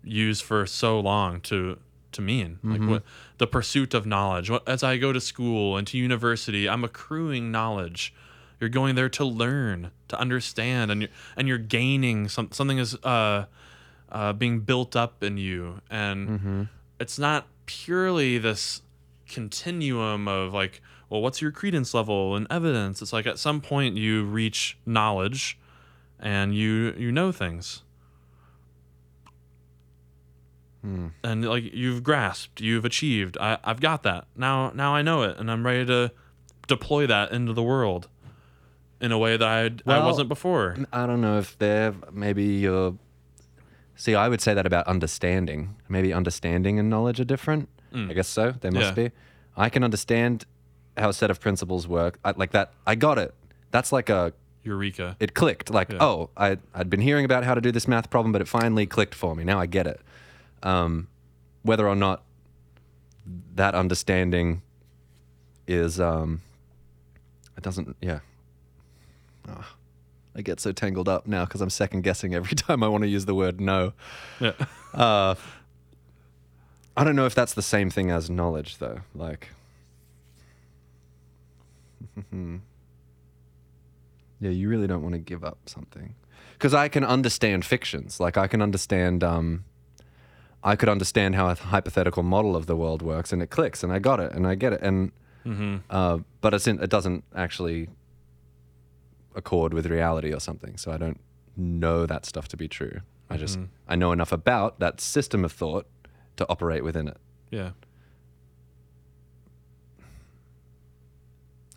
used 0.02 0.42
for 0.42 0.66
so 0.66 0.98
long 1.00 1.40
to 1.42 1.78
to 2.12 2.22
mean. 2.22 2.58
Like 2.64 2.80
what 2.88 3.02
the 3.38 3.46
pursuit 3.46 3.94
of 3.94 4.04
knowledge. 4.06 4.50
As 4.66 4.82
I 4.82 4.96
go 4.96 5.12
to 5.12 5.20
school 5.20 5.76
and 5.76 5.86
to 5.88 5.98
university, 5.98 6.68
I'm 6.68 6.82
accruing 6.84 7.50
knowledge. 7.52 8.12
You're 8.58 8.68
going 8.70 8.94
there 8.94 9.08
to 9.10 9.24
learn, 9.24 9.90
to 10.08 10.18
understand, 10.20 10.90
and 10.90 11.00
you're 11.02 11.10
and 11.36 11.46
you're 11.48 11.56
gaining 11.58 12.28
some 12.28 12.50
something 12.52 12.78
is 12.78 12.94
uh, 13.04 13.46
uh, 14.10 14.32
being 14.34 14.60
built 14.60 14.96
up 14.96 15.22
in 15.22 15.38
you, 15.38 15.80
and 15.90 16.68
it's 16.98 17.18
not 17.18 17.46
purely 17.66 18.36
this 18.38 18.82
continuum 19.28 20.26
of 20.28 20.52
like, 20.52 20.82
well, 21.10 21.20
what's 21.20 21.42
your 21.42 21.50
credence 21.50 21.92
level 21.92 22.34
and 22.36 22.46
evidence? 22.48 23.02
It's 23.02 23.12
like 23.12 23.26
at 23.26 23.38
some 23.38 23.60
point 23.60 23.96
you 23.96 24.24
reach 24.24 24.78
knowledge, 24.86 25.58
and 26.18 26.54
you 26.54 26.94
you 26.96 27.12
know 27.12 27.32
things, 27.32 27.82
hmm. 30.82 31.08
and 31.22 31.44
like 31.44 31.64
you've 31.74 32.02
grasped, 32.02 32.60
you've 32.60 32.84
achieved. 32.84 33.36
I 33.38 33.58
I've 33.64 33.80
got 33.80 34.02
that 34.04 34.26
now. 34.36 34.70
Now 34.74 34.94
I 34.94 35.02
know 35.02 35.22
it, 35.22 35.36
and 35.38 35.50
I'm 35.50 35.64
ready 35.66 35.84
to 35.86 36.12
deploy 36.68 37.06
that 37.06 37.32
into 37.32 37.52
the 37.52 37.62
world 37.62 38.08
in 39.00 39.12
a 39.12 39.18
way 39.18 39.36
that 39.36 39.48
I 39.48 39.64
I 39.64 39.70
Well, 39.84 40.06
wasn't 40.06 40.28
before. 40.28 40.76
I 40.92 41.06
don't 41.06 41.20
know 41.20 41.38
if 41.38 41.58
they're 41.58 41.94
maybe 42.12 42.44
you're. 42.44 42.96
See, 43.96 44.14
I 44.14 44.28
would 44.28 44.40
say 44.40 44.54
that 44.54 44.64
about 44.64 44.86
understanding. 44.86 45.76
Maybe 45.88 46.12
understanding 46.12 46.78
and 46.78 46.88
knowledge 46.88 47.20
are 47.20 47.24
different. 47.24 47.68
Hmm. 47.92 48.08
I 48.10 48.14
guess 48.14 48.28
so. 48.28 48.52
They 48.52 48.70
must 48.70 48.96
Yeah. 48.96 49.08
be. 49.08 49.10
I 49.56 49.68
can 49.68 49.84
understand 49.84 50.46
how 51.00 51.08
a 51.08 51.12
set 51.12 51.30
of 51.30 51.40
principles 51.40 51.88
work. 51.88 52.18
I, 52.24 52.32
like 52.36 52.52
that. 52.52 52.72
I 52.86 52.94
got 52.94 53.18
it. 53.18 53.34
That's 53.70 53.92
like 53.92 54.08
a. 54.08 54.32
Eureka. 54.62 55.16
It 55.18 55.34
clicked. 55.34 55.70
Like, 55.70 55.90
Yeah. 55.90 55.98
oh, 56.02 56.30
I 56.36 56.58
I'd 56.74 56.90
been 56.90 57.00
hearing 57.00 57.24
about 57.24 57.44
how 57.44 57.54
to 57.54 57.60
do 57.60 57.72
this 57.72 57.88
math 57.88 58.10
problem, 58.10 58.30
but 58.32 58.40
it 58.42 58.48
finally 58.48 58.86
clicked 58.86 59.14
for 59.14 59.34
me. 59.34 59.42
Now 59.42 59.58
I 59.58 59.66
get 59.66 59.86
it. 59.86 60.00
Um, 60.62 61.08
whether 61.62 61.88
or 61.88 61.96
not 61.96 62.22
that 63.54 63.74
understanding 63.74 64.60
is 65.66 65.98
um, 65.98 66.42
it 67.56 67.62
doesn't. 67.62 67.96
Yeah. 68.02 68.20
Ah, 69.48 69.74
I 70.36 70.42
get 70.42 70.60
so 70.60 70.72
tangled 70.72 71.08
up 71.08 71.26
now 71.26 71.44
because 71.46 71.60
I'm 71.62 71.70
second 71.70 72.02
guessing 72.02 72.34
every 72.34 72.54
time 72.56 72.82
I 72.82 72.88
want 72.88 73.02
to 73.02 73.08
use 73.08 73.24
the 73.24 73.34
word 73.34 73.60
know. 73.60 73.94
Yeah. 74.40 74.52
Uh, 74.92 75.34
I 76.96 77.04
don't 77.04 77.16
know 77.16 77.24
if 77.26 77.34
that's 77.34 77.54
the 77.54 77.62
same 77.62 77.88
thing 77.88 78.10
as 78.10 78.28
knowledge, 78.28 78.76
though. 78.78 79.00
Like, 79.14 79.48
yeah, 84.40 84.50
you 84.50 84.68
really 84.68 84.86
don't 84.86 85.02
want 85.02 85.14
to 85.14 85.18
give 85.18 85.44
up 85.44 85.58
something. 85.66 86.14
Because 86.52 86.74
I 86.74 86.88
can 86.88 87.04
understand 87.04 87.64
fictions. 87.64 88.20
Like, 88.20 88.36
I 88.36 88.46
can 88.46 88.60
understand, 88.62 89.24
um, 89.24 89.64
I 90.62 90.76
could 90.76 90.88
understand 90.88 91.34
how 91.34 91.48
a 91.48 91.54
hypothetical 91.54 92.22
model 92.22 92.54
of 92.56 92.66
the 92.66 92.76
world 92.76 93.02
works, 93.02 93.32
and 93.32 93.42
it 93.42 93.48
clicks, 93.48 93.82
and 93.82 93.92
I 93.92 93.98
got 93.98 94.20
it, 94.20 94.32
and 94.32 94.46
I 94.46 94.54
get 94.54 94.72
it. 94.74 94.80
And, 94.82 95.12
uh, 95.90 96.18
but 96.40 96.52
it's 96.54 96.66
in, 96.66 96.82
it 96.82 96.90
doesn't 96.90 97.24
actually 97.34 97.88
accord 99.34 99.72
with 99.72 99.86
reality 99.86 100.32
or 100.34 100.40
something. 100.40 100.76
So 100.76 100.92
I 100.92 100.98
don't 100.98 101.18
know 101.56 102.04
that 102.06 102.26
stuff 102.26 102.48
to 102.48 102.56
be 102.56 102.68
true. 102.68 103.00
I 103.30 103.36
just 103.36 103.58
I 103.88 103.94
know 103.96 104.12
enough 104.12 104.32
about 104.32 104.80
that 104.80 105.00
system 105.00 105.44
of 105.44 105.52
thought 105.52 105.86
to 106.36 106.46
operate 106.48 106.82
within 106.84 107.08
it. 107.08 107.16
Yeah. 107.50 107.70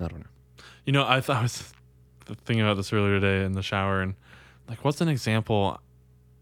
I 0.03 0.07
don't 0.07 0.19
know. 0.19 0.63
You 0.85 0.93
know, 0.93 1.03
I 1.03 1.15
I 1.27 1.41
was 1.41 1.73
thinking 2.25 2.61
about 2.61 2.77
this 2.77 2.91
earlier 2.93 3.19
today 3.19 3.45
in 3.45 3.53
the 3.53 3.61
shower, 3.63 4.01
and 4.01 4.15
like, 4.67 4.83
what's 4.83 5.01
an 5.01 5.07
example 5.07 5.79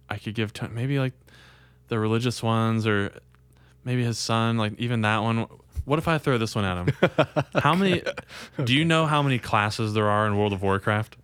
I 0.10 0.18
could 0.18 0.36
give 0.36 0.54
to 0.54 0.70
maybe 0.70 1.00
like 1.00 1.14
the 1.88 2.00
religious 2.00 2.42
ones, 2.44 2.86
or 2.88 3.12
maybe 3.84 4.04
his 4.04 4.18
son, 4.18 4.58
like 4.58 4.74
even 4.80 5.02
that 5.02 5.20
one. 5.20 5.48
What 5.86 5.98
if 5.98 6.08
I 6.08 6.20
throw 6.20 6.38
this 6.38 6.54
one 6.54 6.64
at 6.64 6.78
him? 6.78 7.10
How 7.56 7.74
many? 7.74 8.04
Do 8.64 8.74
you 8.74 8.86
know 8.86 9.08
how 9.08 9.24
many 9.24 9.40
classes 9.40 9.96
there 9.96 10.08
are 10.08 10.28
in 10.28 10.38
World 10.38 10.54
of 10.54 10.62
Warcraft? 10.62 11.18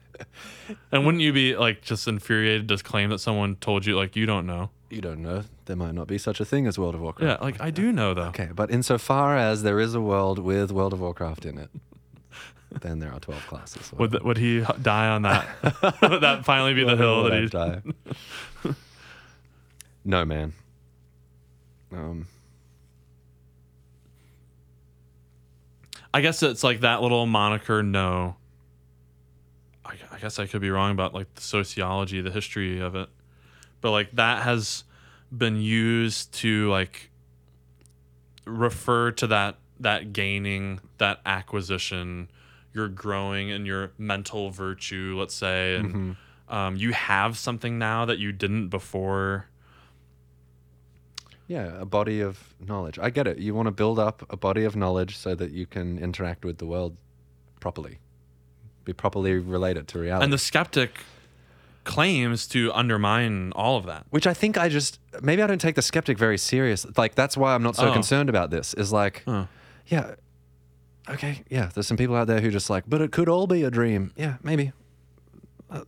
And 0.92 1.06
wouldn't 1.06 1.22
you 1.22 1.32
be 1.32 1.56
like 1.56 1.82
just 1.82 2.08
infuriated 2.08 2.68
to 2.70 2.78
claim 2.78 3.12
that 3.12 3.20
someone 3.20 3.58
told 3.58 3.86
you 3.86 3.96
like 3.96 4.16
you 4.16 4.26
don't 4.26 4.48
know? 4.48 4.72
You 4.90 5.02
don't 5.02 5.22
know. 5.22 5.44
There 5.66 5.76
might 5.76 5.94
not 5.94 6.08
be 6.08 6.18
such 6.18 6.40
a 6.40 6.46
thing 6.46 6.66
as 6.66 6.80
World 6.80 6.96
of 6.96 7.02
Warcraft. 7.02 7.40
Yeah, 7.40 7.46
like 7.46 7.62
I 7.62 7.70
do 7.70 7.92
know 7.92 8.14
though. 8.14 8.30
Okay, 8.30 8.50
but 8.54 8.72
insofar 8.72 9.38
as 9.38 9.64
there 9.64 9.80
is 9.80 9.94
a 9.94 10.02
world 10.02 10.40
with 10.40 10.72
World 10.72 10.94
of 10.94 11.02
Warcraft 11.02 11.46
in 11.46 11.58
it, 11.58 11.70
then 12.82 13.00
there 13.00 13.12
are 13.12 13.20
12 13.20 13.48
classes. 13.48 13.92
Would 13.94 14.12
th- 14.12 14.24
would 14.24 14.38
he 14.38 14.64
die 14.82 15.08
on 15.08 15.24
that? 15.24 15.48
would 16.02 16.22
that 16.22 16.46
finally 16.46 16.74
be 16.74 16.84
the 16.84 16.96
hill 16.96 17.24
that 17.24 17.42
he? 17.42 17.48
die? 17.48 17.82
no, 20.06 20.26
man. 20.26 20.54
Um, 21.92 22.28
I 26.14 26.22
guess 26.22 26.42
it's 26.44 26.64
like 26.64 26.82
that 26.82 27.02
little 27.02 27.26
moniker. 27.26 27.84
No. 27.84 28.36
I, 29.86 29.96
I 30.12 30.20
guess 30.20 30.40
I 30.40 30.48
could 30.48 30.62
be 30.62 30.70
wrong 30.70 30.92
about 30.92 31.14
like 31.14 31.34
the 31.36 31.42
sociology, 31.42 32.22
the 32.22 32.32
history 32.32 32.80
of 32.80 32.96
it, 32.96 33.10
but 33.82 33.92
like 33.92 34.12
that 34.14 34.44
has 34.44 34.84
been 35.36 35.62
used 35.62 36.34
to 36.34 36.70
like 36.70 37.12
refer 38.46 39.12
to 39.12 39.28
that 39.28 39.58
that 39.80 40.14
gaining, 40.14 40.80
that 40.98 41.20
acquisition. 41.26 42.30
You're 42.78 42.88
growing 42.90 43.50
in 43.50 43.66
your 43.66 43.90
mental 43.98 44.52
virtue, 44.52 45.16
let's 45.18 45.34
say, 45.34 45.78
and 45.78 46.16
um, 46.48 46.76
you 46.76 46.94
have 46.94 47.36
something 47.36 47.80
now 47.80 48.06
that 48.06 48.20
you 48.20 48.32
didn't 48.32 48.68
before. 48.70 49.48
yeah, 51.48 51.82
a 51.82 51.86
body 51.86 52.22
of 52.22 52.54
knowledge. 52.60 53.00
I 53.00 53.10
get 53.10 53.26
it. 53.26 53.40
You 53.40 53.56
want 53.56 53.66
to 53.66 53.72
build 53.72 53.98
up 53.98 54.24
a 54.30 54.38
body 54.38 54.64
of 54.64 54.76
knowledge 54.76 55.18
so 55.18 55.34
that 55.34 55.50
you 55.50 55.66
can 55.66 55.98
interact 55.98 56.46
with 56.46 56.60
the 56.60 56.68
world 56.68 56.96
properly, 57.60 57.98
be 58.86 58.94
properly 58.94 59.34
related 59.40 59.88
to 59.90 60.00
reality. 60.00 60.24
And 60.26 60.32
the 60.32 60.38
skeptic 60.38 61.00
claims 61.84 62.46
to 62.50 62.72
undermine 62.74 63.54
all 63.56 63.76
of 63.78 63.86
that. 63.88 64.06
Which 64.12 64.28
I 64.28 64.36
think 64.36 64.56
I 64.56 64.70
just 64.70 65.00
maybe 65.24 65.42
I 65.42 65.48
don't 65.48 65.60
take 65.62 65.74
the 65.76 65.82
skeptic 65.82 66.20
very 66.20 66.38
serious. 66.38 66.86
Like 66.96 67.16
that's 67.16 67.36
why 67.36 67.56
I'm 67.56 67.64
not 67.64 67.76
so 67.76 67.90
Oh. 67.90 67.94
concerned 67.94 68.30
about 68.30 68.52
this. 68.52 68.76
Is 68.76 68.92
like, 68.94 69.24
yeah, 69.88 70.14
okay, 71.10 71.44
yeah. 71.50 71.70
There's 71.74 71.88
some 71.88 71.98
people 71.98 72.16
out 72.16 72.28
there 72.28 72.42
who 72.42 72.50
just 72.52 72.70
like, 72.70 72.84
but 72.88 73.02
it 73.02 73.12
could 73.12 73.30
all 73.30 73.48
be 73.48 73.64
a 73.64 73.72
dream. 73.72 74.12
Yeah, 74.16 74.36
maybe. 74.44 74.72
Uh, 75.70 75.82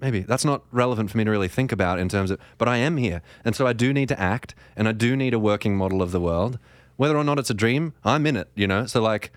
Maybe 0.00 0.20
that's 0.20 0.44
not 0.44 0.62
relevant 0.72 1.10
for 1.10 1.18
me 1.18 1.24
to 1.24 1.30
really 1.30 1.48
think 1.48 1.72
about 1.72 1.98
in 1.98 2.08
terms 2.08 2.30
of, 2.30 2.38
but 2.58 2.68
I 2.68 2.78
am 2.78 2.96
here, 2.96 3.20
and 3.44 3.54
so 3.54 3.66
I 3.66 3.72
do 3.74 3.92
need 3.92 4.08
to 4.08 4.18
act, 4.20 4.54
and 4.76 4.88
I 4.88 4.92
do 4.92 5.14
need 5.16 5.34
a 5.34 5.38
working 5.38 5.76
model 5.76 6.00
of 6.02 6.10
the 6.10 6.20
world, 6.20 6.58
whether 6.96 7.16
or 7.16 7.24
not 7.24 7.38
it's 7.38 7.50
a 7.50 7.54
dream. 7.54 7.92
I'm 8.04 8.26
in 8.26 8.34
it, 8.36 8.48
you 8.54 8.66
know. 8.66 8.86
So 8.86 9.02
like, 9.02 9.30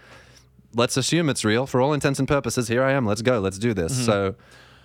let's 0.74 0.96
assume 0.96 1.30
it's 1.30 1.44
real 1.44 1.66
for 1.68 1.82
all 1.82 1.92
intents 1.94 2.18
and 2.20 2.28
purposes. 2.28 2.68
Here 2.70 2.82
I 2.84 2.94
am. 2.94 3.06
Let's 3.06 3.22
go. 3.22 3.40
Let's 3.40 3.58
do 3.60 3.74
this. 3.74 4.06
So, 4.06 4.36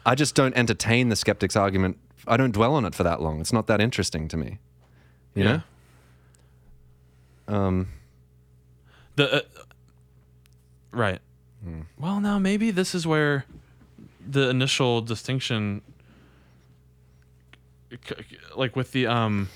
I 0.04 0.14
just 0.14 0.34
don't 0.34 0.56
entertain 0.56 1.10
the 1.10 1.16
skeptic's 1.16 1.54
argument. 1.56 1.96
I 2.26 2.36
don't 2.36 2.52
dwell 2.52 2.74
on 2.74 2.84
it 2.84 2.94
for 2.94 3.04
that 3.04 3.22
long. 3.22 3.40
It's 3.40 3.52
not 3.52 3.66
that 3.68 3.80
interesting 3.80 4.26
to 4.28 4.36
me. 4.36 4.58
You 5.34 5.44
Yeah. 5.44 5.60
know. 7.46 7.54
Um. 7.54 7.88
The 9.16 9.36
uh, 9.36 9.40
right. 10.92 11.20
Well, 11.98 12.20
now 12.20 12.38
maybe 12.38 12.70
this 12.70 12.94
is 12.94 13.06
where 13.06 13.44
the 14.26 14.48
initial 14.48 15.00
distinction, 15.00 15.82
like 18.56 18.76
with 18.76 18.92
the 18.92 19.06
um, 19.06 19.48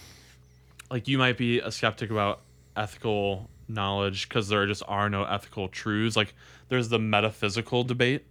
like 0.91 1.09
you 1.09 1.19
might 1.19 1.39
be 1.39 1.61
a 1.61 1.71
skeptic 1.71 2.11
about 2.11 2.41
ethical 2.77 3.49
knowledge 3.69 4.29
because 4.29 4.49
there 4.49 4.67
just 4.67 4.83
are 4.89 5.09
no 5.09 5.25
ethical 5.25 5.69
truths. 5.69 6.17
Like 6.17 6.35
there's 6.69 6.89
the 6.89 6.99
metaphysical 6.99 7.85
debate, 7.85 8.25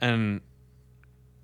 And 0.00 0.40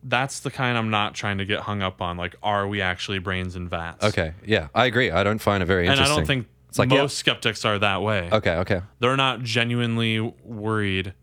that's 0.03 0.41
the 0.41 0.51
kind 0.51 0.79
I'm 0.79 0.91
not 0.91 1.15
trying 1.15 1.39
to 1.39 1.45
get 1.45 1.61
hung 1.61 1.83
up 1.83 2.01
on. 2.01 2.17
Like, 2.17 2.35
are 2.43 2.67
we 2.67 2.81
actually 2.81 3.19
brains 3.19 3.55
in 3.55 3.69
vats? 3.69 4.05
Okay. 4.05 4.33
Yeah, 4.45 4.69
I 4.75 4.87
agree. 4.87 5.11
I 5.11 5.23
don't 5.23 5.41
find 5.41 5.63
it 5.63 5.67
very 5.67 5.87
interesting. 5.87 6.05
And 6.05 6.13
I 6.13 6.17
don't 6.17 6.27
think 6.27 6.47
It's 6.71 6.79
like, 6.79 6.89
most 6.89 7.17
yeah. 7.17 7.33
skeptics 7.33 7.65
are 7.65 7.81
that 7.81 8.01
way. 8.01 8.29
Okay. 8.33 8.55
Okay. 8.59 8.81
They're 9.01 9.17
not 9.17 9.43
genuinely 9.43 10.21
worried 10.45 11.15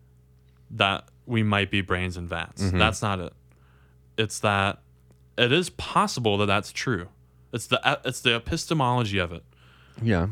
that 0.72 1.06
we 1.26 1.42
might 1.42 1.72
be 1.72 1.80
brains 1.80 2.18
in 2.18 2.28
vats. 2.28 2.62
Mm-hmm. 2.62 2.78
That's 2.78 3.02
not 3.02 3.20
it. 3.20 3.34
It's 4.18 4.40
that 4.40 4.80
it 5.38 5.54
is 5.54 5.70
possible 5.70 6.38
that 6.40 6.48
that's 6.48 6.74
true. 6.74 7.08
It's 7.54 7.68
the 7.68 7.80
it's 8.04 8.20
the 8.20 8.36
epistemology 8.36 9.20
of 9.20 9.32
it. 9.32 9.44
Yeah. 10.02 10.28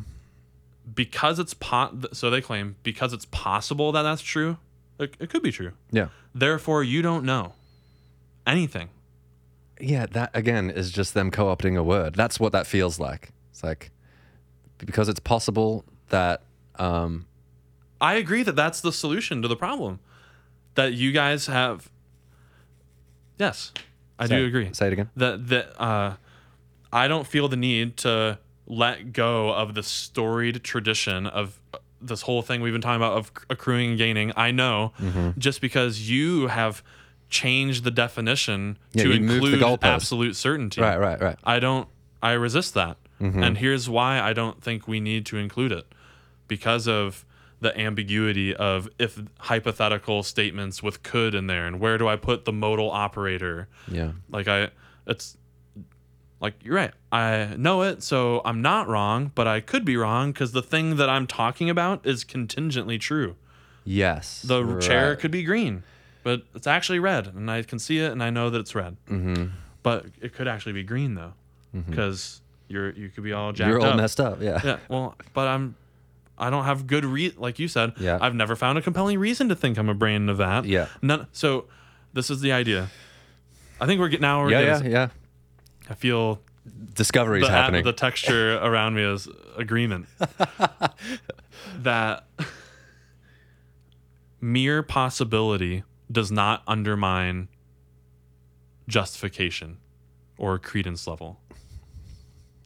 Because 0.93 1.39
it's 1.39 1.53
po- 1.53 1.97
so 2.11 2.29
they 2.29 2.41
claim 2.41 2.75
because 2.83 3.13
it's 3.13 3.25
possible 3.25 3.93
that 3.93 4.01
that's 4.01 4.21
true. 4.21 4.57
It, 4.99 5.15
it 5.19 5.29
could 5.29 5.43
be 5.43 5.51
true. 5.51 5.71
Yeah. 5.91 6.09
Therefore, 6.33 6.83
you 6.83 7.01
don't 7.01 7.23
know 7.23 7.53
anything. 8.45 8.89
Yeah. 9.79 10.07
That 10.07 10.31
again 10.33 10.69
is 10.69 10.91
just 10.91 11.13
them 11.13 11.31
co-opting 11.31 11.77
a 11.77 11.83
word. 11.83 12.15
That's 12.15 12.37
what 12.37 12.51
that 12.51 12.67
feels 12.67 12.99
like. 12.99 13.31
It's 13.51 13.63
like 13.63 13.91
because 14.77 15.07
it's 15.09 15.19
possible 15.19 15.85
that 16.09 16.41
um, 16.77 17.25
I 18.01 18.15
agree 18.15 18.43
that 18.43 18.55
that's 18.55 18.81
the 18.81 18.91
solution 18.91 19.41
to 19.41 19.47
the 19.47 19.55
problem. 19.55 19.99
That 20.75 20.93
you 20.93 21.11
guys 21.11 21.47
have. 21.47 21.89
Yes, 23.37 23.71
I 24.19 24.27
say- 24.27 24.37
do 24.37 24.45
agree. 24.45 24.69
Say 24.73 24.87
it 24.87 24.93
again. 24.93 25.09
that 25.15 25.47
that 25.47 25.81
uh, 25.81 26.15
I 26.91 27.07
don't 27.07 27.27
feel 27.27 27.47
the 27.47 27.57
need 27.57 27.97
to 27.97 28.39
let 28.67 29.13
go 29.13 29.51
of 29.53 29.73
the 29.75 29.83
storied 29.83 30.63
tradition 30.63 31.27
of 31.27 31.59
uh, 31.73 31.77
this 32.01 32.21
whole 32.23 32.41
thing 32.41 32.61
we've 32.61 32.73
been 32.73 32.81
talking 32.81 32.95
about 33.01 33.17
of 33.17 33.31
accruing 33.49 33.89
and 33.91 33.97
gaining. 33.97 34.31
I 34.35 34.51
know 34.51 34.93
Mm-hmm. 34.99 35.39
just 35.39 35.61
because 35.61 36.09
you 36.09 36.47
have 36.47 36.83
changed 37.29 37.83
the 37.83 37.91
definition 37.91 38.77
Yeah, 38.93 39.03
to 39.03 39.13
you 39.13 39.19
moved 39.21 39.43
the 39.43 39.53
include 39.57 39.79
absolute 39.83 40.35
certainty. 40.35 40.81
Right. 40.81 40.97
Right. 40.99 41.21
Right. 41.21 41.37
I 41.43 41.59
don't. 41.59 41.87
I 42.23 42.31
resist 42.33 42.73
that, 42.73 42.97
Mm-hmm. 43.21 43.43
and 43.43 43.57
here's 43.57 43.89
why 43.89 44.19
I 44.19 44.33
don't 44.33 44.61
think 44.61 44.87
we 44.87 44.99
need 44.99 45.25
to 45.27 45.37
include 45.37 45.71
it 45.71 45.85
because 46.47 46.85
of 46.87 47.25
the 47.61 47.77
ambiguity 47.79 48.53
of 48.53 48.89
if 48.99 49.21
hypothetical 49.39 50.21
statements 50.21 50.83
with 50.83 51.01
could 51.01 51.33
in 51.33 51.47
there 51.47 51.65
and 51.65 51.79
where 51.79 51.97
do 51.97 52.07
I 52.09 52.17
put 52.17 52.43
the 52.45 52.51
modal 52.51 52.91
operator 52.91 53.69
Yeah. 53.89 54.11
like 54.29 54.47
I, 54.49 54.69
it's 55.07 55.37
like 56.41 56.55
you're 56.63 56.75
right. 56.75 56.91
I 57.13 57.55
know 57.57 57.83
it, 57.83 58.03
so 58.03 58.41
I'm 58.43 58.61
not 58.61 58.89
wrong, 58.89 59.31
but 59.33 59.47
I 59.47 59.61
could 59.61 59.85
be 59.85 59.95
wrong 59.95 60.33
because 60.33 60.51
the 60.51 60.61
thing 60.61 60.97
that 60.97 61.09
I'm 61.09 61.25
talking 61.25 61.69
about 61.69 62.05
is 62.05 62.25
contingently 62.25 62.97
true. 62.99 63.37
Yes. 63.85 64.41
The 64.41 64.79
chair 64.79 65.15
could 65.15 65.31
be 65.31 65.43
green, 65.43 65.83
but 66.23 66.43
it's 66.53 66.67
actually 66.67 66.99
red, 66.99 67.27
and 67.27 67.49
I 67.49 67.63
can 67.63 67.79
see 67.79 67.99
it, 67.99 68.11
and 68.11 68.21
I 68.21 68.29
know 68.31 68.49
that 68.49 68.59
it's 68.59 68.75
red. 68.75 68.97
Mm-hmm. 69.09 69.45
But 69.81 70.07
it 70.21 70.33
could 70.33 70.47
actually 70.49 70.73
be 70.73 70.83
green 70.83 71.15
though, 71.15 71.33
because 71.73 72.41
you're 72.67 72.91
you 72.91 73.09
could 73.09 73.23
be 73.23 73.33
all 73.33 73.51
jacked. 73.51 73.69
You're 73.69 73.79
all 73.79 73.87
up. 73.91 73.97
messed 73.97 74.19
up. 74.19 74.41
Yeah. 74.41 74.59
Yeah. 74.63 74.77
Well, 74.89 75.15
but 75.33 75.47
I'm. 75.47 75.75
I 76.37 76.49
don't 76.49 76.65
have 76.65 76.85
good 76.87 77.05
re 77.05 77.33
like 77.37 77.59
you 77.59 77.67
said. 77.69 77.93
Yeah. 77.99 78.17
I've 78.19 78.35
never 78.35 78.55
found 78.57 78.77
a 78.77 78.81
compelling 78.81 79.17
reason 79.19 79.47
to 79.49 79.55
think 79.55 79.77
I'm 79.77 79.87
a 79.87 79.93
brain 79.93 80.23
in 80.23 80.29
a 80.29 80.33
vat. 80.33 80.65
Yeah. 80.65 80.87
None. 81.01 81.27
So, 81.31 81.65
this 82.13 82.29
is 82.29 82.41
the 82.41 82.51
idea. 82.51 82.89
I 83.79 83.85
think 83.85 83.99
we're 84.01 84.09
getting 84.09 84.23
now. 84.23 84.41
We're 84.43 84.51
Yeah. 84.51 84.61
getting, 84.79 84.91
Yeah. 84.91 84.97
Yeah. 84.97 85.07
I 85.89 85.93
feel 85.93 86.41
Discovery's 86.93 87.45
the, 87.45 87.51
happening. 87.51 87.83
the 87.85 87.93
texture 87.93 88.57
around 88.61 88.95
me 88.95 89.03
is 89.03 89.27
agreement 89.55 90.07
that 91.77 92.25
mere 94.41 94.83
possibility 94.83 95.83
does 96.11 96.31
not 96.31 96.63
undermine 96.67 97.47
justification 98.87 99.77
or 100.37 100.59
credence 100.59 101.07
level. 101.07 101.39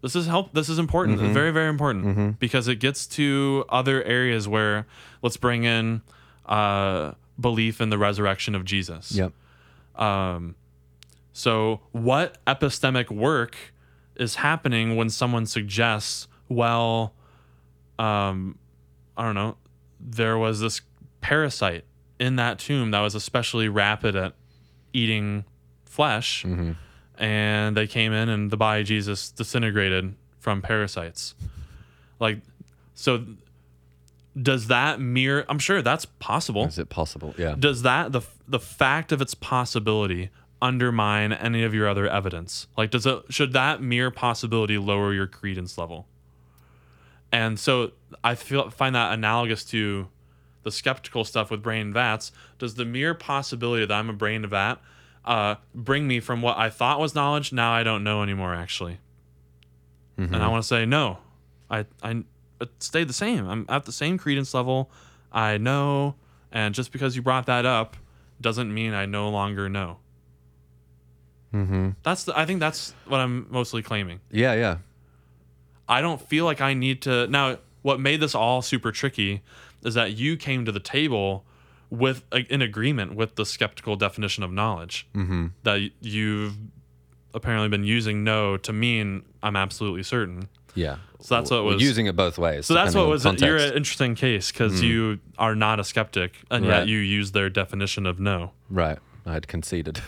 This 0.02 0.16
is 0.16 0.28
help. 0.28 0.54
This 0.54 0.70
is 0.70 0.80
important. 0.80 1.20
Mm-hmm. 1.20 1.34
Very, 1.34 1.52
very 1.52 1.70
important 1.70 2.40
because 2.40 2.68
it 2.68 2.76
gets 2.76 3.06
to 3.08 3.66
other 3.70 4.04
areas 4.04 4.48
where 4.48 4.86
let's 5.22 5.38
bring 5.38 5.66
in 5.66 6.02
uh, 6.46 7.14
belief 7.40 7.82
in 7.82 7.90
the 7.90 7.98
resurrection 7.98 8.56
of 8.56 8.66
Jesus. 8.66 9.12
yep. 9.12 9.34
Um, 9.96 10.56
so, 11.34 11.82
what 11.92 12.44
epistemic 12.46 13.10
work 13.10 13.56
is 14.16 14.36
happening 14.36 14.96
when 14.96 15.10
someone 15.10 15.46
suggests, 15.46 16.28
well, 16.50 17.14
um, 17.98 18.58
I 19.16 19.24
don't 19.24 19.36
know, 19.36 19.58
there 20.00 20.38
was 20.38 20.60
this 20.60 20.82
parasite 21.22 21.86
in 22.20 22.36
that 22.38 22.60
tomb 22.60 22.92
that 22.92 23.00
was 23.02 23.16
especially 23.16 23.70
rapid 23.70 24.16
at 24.16 24.34
eating 24.94 25.46
flesh, 25.86 26.44
and 27.20 27.76
they 27.78 27.86
came 27.86 28.14
in 28.14 28.30
and 28.30 28.50
the 28.50 28.58
body 28.58 28.82
of 28.82 28.88
Jesus 28.88 29.30
disintegrated 29.30 30.16
from 30.40 30.62
parasites. 30.62 31.36
Like, 32.20 32.40
so 32.96 33.26
does 34.42 34.68
that 34.68 35.00
mere, 35.00 35.46
I'm 35.50 35.60
sure 35.60 35.82
that's 35.82 36.06
possible 36.06 36.66
Is 36.66 36.80
it 36.80 36.90
possible? 36.90 37.34
Yeah. 37.38 37.56
does 37.58 37.82
that 37.82 38.12
the 38.12 38.22
the 38.48 38.60
fact 38.60 39.12
of 39.12 39.22
its 39.22 39.34
possibility 39.34 40.30
undermine 40.62 41.32
any 41.34 41.64
of 41.64 41.74
your 41.74 41.88
other 41.88 42.08
evidence 42.08 42.68
like 42.78 42.90
does 42.92 43.06
it 43.06 43.24
should 43.30 43.54
that 43.54 43.82
mere 43.82 44.12
possibility 44.12 44.78
lower 44.78 45.14
your 45.14 45.26
credence 45.28 45.78
level 45.78 46.06
and 47.32 47.58
so 47.60 47.92
i 48.26 48.36
feel 48.36 48.70
find 48.70 48.94
that 48.94 49.14
analogous 49.14 49.64
to 49.64 50.08
the 50.64 50.72
skeptical 50.72 51.24
stuff 51.24 51.50
with 51.50 51.64
brain 51.64 51.94
vats 51.94 52.32
does 52.58 52.76
the 52.76 52.84
mere 52.84 53.14
possibility 53.14 53.86
that 53.86 53.94
i'm 53.94 54.10
a 54.10 54.14
brain 54.14 54.46
vat 54.48 54.76
uh, 55.26 55.56
bring 55.76 56.08
me 56.08 56.20
from 56.20 56.42
what 56.42 56.58
i 56.58 56.70
thought 56.70 57.00
was 57.00 57.14
knowledge 57.14 57.52
now 57.54 57.72
i 57.72 57.84
don't 57.84 58.04
know 58.04 58.24
anymore 58.24 58.54
actually 58.54 59.00
and 60.18 60.44
i 60.44 60.48
want 60.48 60.62
to 60.62 60.68
say 60.68 60.86
no 60.86 61.18
i 61.70 61.86
i 62.04 62.24
stayed 62.80 63.08
the 63.08 63.14
same 63.14 63.48
i'm 63.48 63.66
at 63.70 63.86
the 63.86 63.92
same 63.92 64.18
credence 64.18 64.54
level 64.54 64.90
i 65.32 65.58
know 65.58 66.16
and 66.52 66.74
just 66.74 66.92
because 66.92 67.16
you 67.16 67.22
brought 67.22 67.46
that 67.46 67.66
up 67.66 67.96
doesn't 68.42 68.74
mean 68.74 68.94
I 68.94 69.06
no 69.06 69.30
longer 69.30 69.70
know. 69.70 69.98
Mm-hmm. 71.54 71.90
That's 72.04 72.26
the, 72.26 72.38
I 72.38 72.46
think 72.46 72.60
that's 72.60 72.94
what 73.08 73.20
I'm 73.20 73.48
mostly 73.50 73.82
claiming. 73.82 74.20
Yeah. 74.32 74.54
Yeah. 74.54 74.78
I 75.88 76.02
don't 76.02 76.22
feel 76.22 76.46
like 76.46 76.62
I 76.62 76.74
need 76.74 77.02
to 77.04 77.28
now. 77.28 77.58
What 77.82 78.00
made 78.00 78.20
this 78.20 78.36
all 78.36 78.62
super 78.62 78.92
tricky 78.92 79.42
is 79.84 79.94
that 79.94 80.12
you 80.12 80.36
came 80.36 80.66
to 80.66 80.72
the 80.72 80.82
table 80.82 81.46
with 81.90 82.24
like, 82.32 82.48
in 82.50 82.62
agreement 82.62 83.16
with 83.16 83.36
the 83.36 83.46
skeptical 83.46 83.96
definition 83.96 84.44
of 84.44 84.52
knowledge 84.52 85.08
Mm-hmm. 85.16 85.48
that 85.64 85.90
you've 86.02 86.58
apparently 87.34 87.70
been 87.70 87.84
using 87.84 88.24
know 88.24 88.58
to 88.58 88.74
mean 88.74 89.24
I'm 89.44 89.56
absolutely 89.56 90.04
certain. 90.04 90.50
Yeah. 90.76 90.98
So 91.20 91.36
that's 91.36 91.52
what 91.52 91.64
was- 91.64 91.82
using 91.82 92.06
it 92.06 92.16
both 92.16 92.38
ways. 92.38 92.66
So 92.68 92.74
that's 92.74 92.96
what 92.96 93.08
was 93.08 93.26
you're 93.26 93.58
an 93.58 93.74
interesting 93.74 94.16
case 94.16 94.52
because 94.52 94.82
you 94.82 95.20
are 95.38 95.56
not 95.56 95.80
a 95.80 95.84
skeptic 95.84 96.34
and 96.52 96.66
Right. 96.66 96.80
yet 96.80 96.88
you 96.88 96.98
use 97.00 97.32
their 97.32 97.50
definition 97.50 98.06
of 98.06 98.20
know 98.20 98.52
right. 98.70 99.00
I 99.26 99.34
had 99.34 99.48
conceded. 99.48 100.00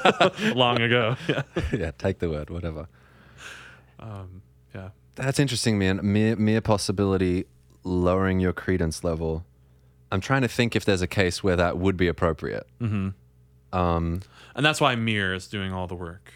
long 0.54 0.80
ago. 0.80 1.16
Yeah. 1.28 1.42
yeah. 1.72 1.90
Take 1.96 2.18
the 2.18 2.28
word. 2.28 2.50
Whatever. 2.50 2.88
Um, 3.98 4.42
yeah. 4.74 4.90
That's 5.14 5.38
interesting, 5.38 5.78
man. 5.78 6.00
Mere, 6.02 6.36
mere 6.36 6.60
possibility 6.60 7.46
lowering 7.84 8.40
your 8.40 8.52
credence 8.52 9.02
level. 9.04 9.44
I'm 10.12 10.20
trying 10.20 10.42
to 10.42 10.48
think 10.48 10.76
if 10.76 10.84
there's 10.84 11.02
a 11.02 11.06
case 11.06 11.42
where 11.42 11.56
that 11.56 11.78
would 11.78 11.96
be 11.96 12.06
appropriate. 12.08 12.66
Mm-hmm. 12.80 13.08
Um, 13.78 14.22
and 14.54 14.64
that's 14.64 14.80
why 14.80 14.94
mere 14.94 15.34
is 15.34 15.46
doing 15.48 15.72
all 15.72 15.86
the 15.86 15.94
work. 15.94 16.32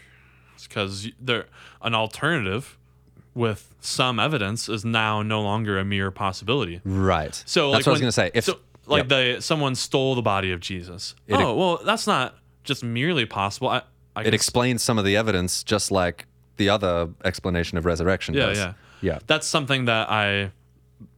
It's 0.55 0.67
because 0.67 1.09
there 1.19 1.45
an 1.81 1.95
alternative 1.95 2.77
with 3.33 3.73
some 3.79 4.19
evidence 4.19 4.67
is 4.67 4.83
now 4.83 5.21
no 5.21 5.41
longer 5.41 5.79
a 5.79 5.85
mere 5.85 6.11
possibility. 6.11 6.81
right. 6.83 7.33
So 7.45 7.71
that's 7.71 7.79
like 7.79 7.87
what 7.87 7.91
I 7.91 7.93
was 7.93 8.01
gonna 8.01 8.11
say. 8.11 8.31
If 8.33 8.43
so, 8.45 8.59
like 8.85 9.09
yep. 9.09 9.35
the 9.35 9.41
someone 9.41 9.75
stole 9.75 10.15
the 10.15 10.21
body 10.21 10.51
of 10.51 10.59
Jesus. 10.59 11.15
It- 11.27 11.35
oh 11.35 11.55
well, 11.55 11.81
that's 11.83 12.05
not 12.07 12.35
just 12.63 12.83
merely 12.83 13.25
possible. 13.25 13.69
I, 13.69 13.83
I 14.15 14.23
it 14.23 14.33
explains 14.33 14.83
some 14.83 14.99
of 14.99 15.05
the 15.05 15.15
evidence, 15.15 15.63
just 15.63 15.89
like 15.91 16.25
the 16.57 16.69
other 16.69 17.09
explanation 17.23 17.77
of 17.77 17.85
resurrection 17.85 18.35
Yeah, 18.35 18.45
does. 18.47 18.57
yeah. 18.57 18.73
yeah. 19.01 19.19
that's 19.25 19.47
something 19.47 19.85
that 19.85 20.11
I 20.11 20.51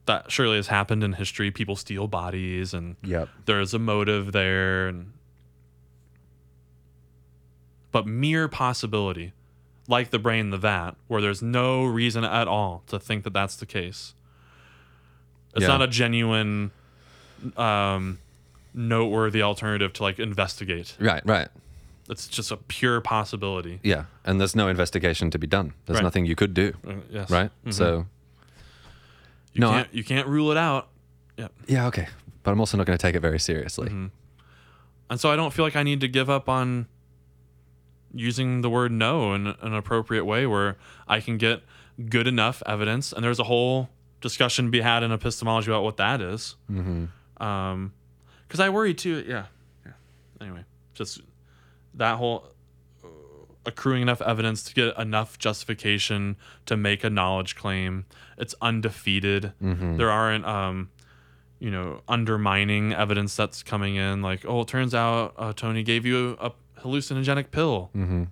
that 0.06 0.32
surely 0.32 0.58
has 0.58 0.68
happened 0.68 1.04
in 1.04 1.14
history. 1.14 1.50
People 1.52 1.76
steal 1.76 2.08
bodies, 2.08 2.74
and 2.74 2.96
Yep. 3.04 3.30
there's 3.46 3.74
a 3.74 3.80
motive 3.80 4.32
there, 4.32 4.88
and 4.88 5.14
but 7.92 8.08
mere 8.08 8.48
possibility, 8.48 9.34
like 9.88 10.10
the 10.10 10.20
brain, 10.20 10.40
in 10.46 10.50
the 10.50 10.58
vat, 10.58 10.92
where 11.08 11.22
there's 11.22 11.42
no 11.42 11.86
reason 11.86 12.24
at 12.24 12.48
all 12.48 12.84
to 12.88 13.00
think 13.00 13.24
that 13.24 13.34
that's 13.34 13.56
the 13.56 13.66
case. 13.66 14.14
It's 15.56 15.62
Yeah. 15.62 15.68
not 15.68 15.82
a 15.84 15.88
genuine, 15.88 16.72
um, 17.58 18.20
noteworthy 18.74 19.42
alternative 19.44 19.94
to 19.94 20.04
like 20.04 20.18
investigate. 20.20 20.96
Right. 21.00 21.22
Right. 21.26 21.50
It's 22.10 22.28
just 22.28 22.52
a 22.52 22.58
pure 22.58 23.00
possibility. 23.00 23.80
Yeah. 23.84 24.06
And 24.26 24.40
there's 24.40 24.56
no 24.56 24.68
investigation 24.68 25.30
to 25.30 25.38
be 25.38 25.46
done. 25.48 25.74
There's 25.86 25.98
Right. 25.98 26.04
nothing 26.04 26.26
you 26.26 26.36
could 26.36 26.54
do. 26.56 26.74
Uh, 26.86 26.94
yes. 27.12 27.30
Right. 27.30 27.52
Mhm. 27.66 27.74
So 27.74 28.08
you 29.54 29.62
no, 29.62 29.70
can't 29.70 29.94
you 29.94 30.04
can't 30.04 30.28
rule 30.28 30.52
it 30.52 30.58
out. 30.58 30.90
Yeah. 31.38 31.48
yeah. 31.68 31.88
Okay. 31.88 32.08
But 32.44 32.52
I'm 32.52 32.60
also 32.60 32.78
not 32.78 32.86
going 32.86 32.98
to 32.98 33.02
take 33.02 33.16
it 33.16 33.22
very 33.22 33.40
seriously. 33.40 33.88
Mm-hmm. 33.88 34.08
and 35.10 35.20
so 35.20 35.32
I 35.32 35.36
don't 35.36 35.54
feel 35.54 35.64
like 35.64 35.76
I 35.76 35.84
need 35.84 36.02
to 36.02 36.08
give 36.08 36.30
up 36.30 36.50
on 36.50 36.88
using 38.14 38.62
the 38.62 38.70
word 38.70 38.92
know 38.92 39.34
in 39.34 39.48
an 39.48 39.74
appropriate 39.74 40.26
way 40.26 40.46
where 40.46 40.78
I 41.08 41.20
can 41.20 41.38
get 41.38 41.64
good 42.10 42.28
enough 42.28 42.62
evidence. 42.66 43.12
And 43.12 43.24
there's 43.24 43.40
a 43.40 43.44
whole 43.46 43.90
discussion 44.22 44.66
to 44.66 44.72
be 44.72 44.82
had 44.82 45.04
in 45.04 45.12
epistemology 45.12 45.72
about 45.72 45.84
what 45.84 45.98
that 45.98 46.22
is. 46.22 46.56
Mm-hmm. 46.70 47.44
Um, 47.44 47.94
because 48.48 48.60
I 48.60 48.70
worry 48.70 48.94
too. 48.94 49.24
Yeah, 49.28 49.46
yeah. 49.86 49.94
Anyway, 50.40 50.64
just 50.94 51.22
that 51.96 52.18
whole 52.18 52.53
accruing 53.66 54.02
enough 54.02 54.22
evidence 54.22 54.64
to 54.64 54.74
get 54.74 54.98
enough 54.98 55.38
justification 55.40 56.36
to 56.66 56.76
make 56.78 57.04
a 57.04 57.10
knowledge 57.10 57.56
claim. 57.56 58.06
It's 58.38 58.54
undefeated. 58.62 59.54
Mm-hmm. 59.62 59.98
There 59.98 60.12
aren't, 60.12 60.46
um, 60.46 60.90
you 61.60 61.72
know, 61.72 62.02
undermining 62.08 62.94
evidence 62.94 63.36
that's 63.36 63.64
coming 63.64 63.96
in. 63.96 64.22
Like, 64.22 64.46
oh, 64.46 64.62
it 64.62 64.68
turns 64.68 64.94
out 64.94 65.34
uh, 65.38 65.54
Tony 65.54 65.84
gave 65.84 66.06
you 66.06 66.38
a 66.42 66.52
hallucinogenic 66.82 67.52
pill 67.52 67.90
Mm-hmm. 67.96 68.24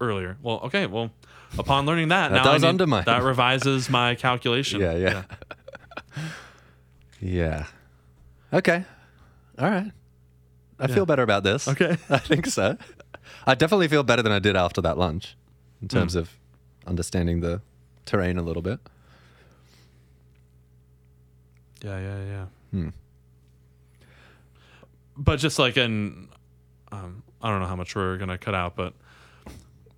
earlier. 0.00 0.36
Well, 0.42 0.60
okay. 0.64 0.86
Well, 0.86 1.10
upon 1.58 1.86
learning 1.86 2.08
that, 2.08 2.28
That 2.32 2.38
now 2.38 2.52
does 2.52 2.64
undermine. 2.64 3.04
that 3.04 3.22
revises 3.22 3.88
my 3.88 4.16
calculation. 4.16 4.80
Yeah, 4.80 4.96
yeah. 4.96 5.22
Yeah. 7.20 7.66
Okay. 8.52 8.84
All 9.58 9.70
right. 9.70 9.92
I 10.78 10.88
Yeah. 10.88 10.94
feel 10.94 11.06
better 11.06 11.22
about 11.22 11.44
this. 11.44 11.68
Okay. 11.68 11.96
I 12.10 12.18
think 12.18 12.46
so. 12.46 12.76
I 13.46 13.54
definitely 13.54 13.88
feel 13.88 14.02
better 14.02 14.22
than 14.22 14.32
I 14.32 14.38
did 14.38 14.56
after 14.56 14.80
that 14.80 14.96
lunch 14.96 15.36
in 15.82 15.88
terms 15.88 16.14
of 16.14 16.30
understanding 16.86 17.40
the 17.40 17.60
terrain 18.06 18.38
a 18.38 18.42
little 18.42 18.62
bit. 18.62 18.80
Yeah, 21.82 21.98
yeah, 21.98 22.24
yeah. 22.24 22.46
Hmm. 22.70 22.88
But 25.16 25.36
just 25.36 25.58
like 25.58 25.76
in, 25.76 26.28
um, 26.90 27.22
I 27.42 27.50
don't 27.50 27.60
know 27.60 27.66
how 27.66 27.76
much 27.76 27.94
we're 27.94 28.16
gonna 28.16 28.38
cut 28.38 28.54
out, 28.54 28.74
but 28.76 28.94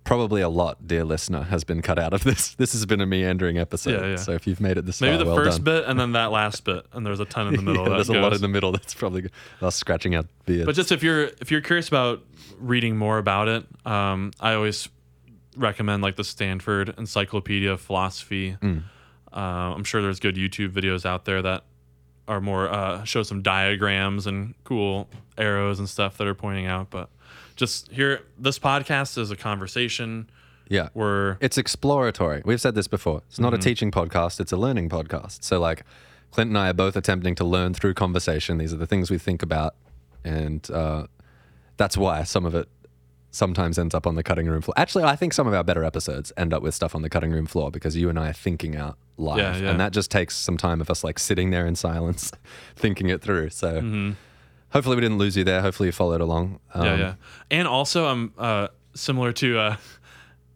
Probably 0.07 0.41
a 0.41 0.47
lot, 0.47 0.87
dear 0.87 1.03
listener, 1.03 1.43
has 1.43 1.65
been 1.65 1.81
cut 1.81 1.99
out 1.99 2.13
of 2.13 2.23
this. 2.23 2.55
This 2.57 2.71
has 2.71 2.85
been 2.85 3.01
a 3.01 3.05
meandering 3.05 3.57
episode. 3.57 4.01
Yeah, 4.01 4.07
yeah. 4.11 4.15
So 4.15 4.31
if 4.31 4.47
you've 4.47 4.61
made 4.61 4.77
it 4.77 4.85
this 4.85 4.99
far, 4.99 5.09
maybe 5.09 5.17
far, 5.17 5.25
the 5.25 5.35
well 5.35 5.43
first 5.43 5.63
done. 5.63 5.75
bit 5.75 5.85
and 5.85 5.99
then 5.99 6.13
that 6.13 6.31
last 6.31 6.63
bit, 6.63 6.85
and 6.93 7.05
there's 7.05 7.19
a 7.19 7.25
ton 7.25 7.47
in 7.49 7.55
the 7.55 7.61
middle. 7.61 7.83
yeah, 7.89 7.95
there's 7.95 8.07
a 8.07 8.13
lot 8.13 8.33
in 8.33 8.41
the 8.41 8.47
middle 8.47 8.71
that's 8.71 8.93
probably 8.93 9.23
good. 9.23 9.31
us 9.61 9.75
scratching 9.75 10.15
our 10.15 10.23
beards. 10.45 10.65
But 10.65 10.75
just 10.75 10.93
if 10.93 11.03
you're 11.03 11.29
if 11.41 11.51
you're 11.51 11.61
curious 11.61 11.89
about 11.89 12.23
reading 12.57 12.95
more 12.95 13.17
about 13.17 13.49
it, 13.49 13.65
um, 13.85 14.31
I 14.39 14.53
always 14.53 14.87
recommend 15.57 16.03
like 16.03 16.15
the 16.15 16.23
Stanford 16.23 16.95
Encyclopedia 16.97 17.73
of 17.73 17.81
Philosophy. 17.81 18.55
Mm. 18.61 18.83
Uh, 19.33 19.39
I'm 19.39 19.83
sure 19.83 20.01
there's 20.01 20.21
good 20.21 20.35
YouTube 20.35 20.71
videos 20.71 21.05
out 21.05 21.25
there 21.25 21.41
that 21.41 21.65
are 22.29 22.39
more 22.39 22.69
uh, 22.69 23.03
show 23.03 23.23
some 23.23 23.41
diagrams 23.41 24.25
and 24.25 24.55
cool 24.63 25.09
arrows 25.37 25.79
and 25.79 25.89
stuff 25.89 26.17
that 26.17 26.27
are 26.27 26.35
pointing 26.35 26.65
out. 26.65 26.89
But 26.89 27.09
just 27.57 27.91
here, 27.91 28.21
this 28.39 28.57
podcast 28.59 29.17
is 29.17 29.29
a 29.31 29.35
conversation 29.35 30.29
yeah. 30.69 30.89
where 30.93 31.37
It's 31.41 31.57
exploratory. 31.57 32.41
We've 32.45 32.61
said 32.61 32.75
this 32.75 32.87
before. 32.87 33.23
It's 33.27 33.35
Mm-hmm. 33.35 33.43
not 33.43 33.53
a 33.53 33.57
teaching 33.57 33.91
podcast, 33.91 34.39
it's 34.39 34.51
a 34.53 34.57
learning 34.57 34.89
podcast. 34.89 35.43
So, 35.43 35.59
like, 35.59 35.83
Clint 36.31 36.49
and 36.49 36.57
I 36.57 36.69
are 36.69 36.73
both 36.73 36.95
attempting 36.95 37.35
to 37.35 37.43
learn 37.43 37.73
through 37.73 37.93
conversation. 37.95 38.57
These 38.57 38.73
are 38.73 38.77
the 38.77 38.87
things 38.87 39.09
we 39.11 39.17
think 39.17 39.41
about. 39.43 39.75
And 40.23 40.69
uh, 40.71 41.07
that's 41.77 41.97
why 41.97 42.23
some 42.23 42.45
of 42.45 42.53
it 42.53 42.67
sometimes 43.31 43.77
ends 43.77 43.93
up 43.95 44.05
on 44.07 44.15
the 44.15 44.23
cutting 44.23 44.47
room 44.47 44.61
floor. 44.61 44.73
Actually, 44.77 45.03
I 45.05 45.15
think 45.15 45.31
some 45.33 45.47
of 45.47 45.53
our 45.53 45.63
better 45.63 45.83
episodes 45.83 46.31
end 46.37 46.53
up 46.53 46.61
with 46.63 46.73
stuff 46.75 46.95
on 46.95 47.01
the 47.01 47.09
cutting 47.09 47.31
room 47.31 47.45
floor 47.45 47.71
because 47.71 47.95
you 47.95 48.09
and 48.09 48.17
I 48.19 48.29
are 48.29 48.33
thinking 48.33 48.75
out 48.75 48.97
live. 49.17 49.37
Yeah, 49.39 49.55
yeah. 49.57 49.69
And 49.71 49.79
that 49.79 49.93
just 49.93 50.11
takes 50.11 50.35
some 50.35 50.57
time 50.57 50.81
of 50.81 50.89
us, 50.89 51.03
like, 51.03 51.17
sitting 51.19 51.49
there 51.51 51.65
in 51.65 51.75
silence, 51.75 52.31
thinking 52.75 53.09
it 53.09 53.21
through. 53.21 53.49
So, 53.51 53.81
Mm-hmm. 53.81 54.11
Hopefully, 54.69 54.95
we 54.95 55.01
didn't 55.01 55.17
lose 55.17 55.35
you 55.37 55.43
there. 55.43 55.61
Hopefully, 55.61 55.87
you 55.87 55.93
followed 55.93 56.21
along. 56.21 56.59
yeah, 56.75 56.81
Um, 56.81 56.99
yeah. 56.99 57.13
And 57.51 57.67
also, 57.67 58.05
I'm 58.07 58.33
uh, 58.37 58.67
similar 58.93 59.31
to 59.33 59.59
uh, 59.59 59.75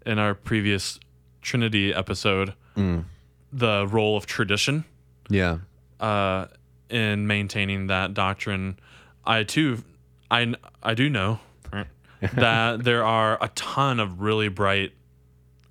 in 0.05 0.19
our 0.19 0.33
previous 0.33 0.99
Trinity 1.41 1.93
episode, 1.93 2.53
Mm. 2.77 3.03
the 3.51 3.85
role 3.87 4.15
of 4.17 4.25
tradition. 4.25 4.85
Yeah. 5.29 5.57
uh, 5.99 6.47
in 6.89 7.25
maintaining 7.27 7.87
that 7.87 8.13
doctrine, 8.13 8.77
I 9.25 9.43
too, 9.43 9.83
I 10.29 10.53
I 10.83 10.93
do 10.93 11.09
know 11.09 11.39
that 12.33 12.83
there 12.83 13.03
are 13.05 13.37
a 13.41 13.47
ton 13.49 13.99
of 13.99 14.19
really 14.21 14.49
bright, 14.49 14.91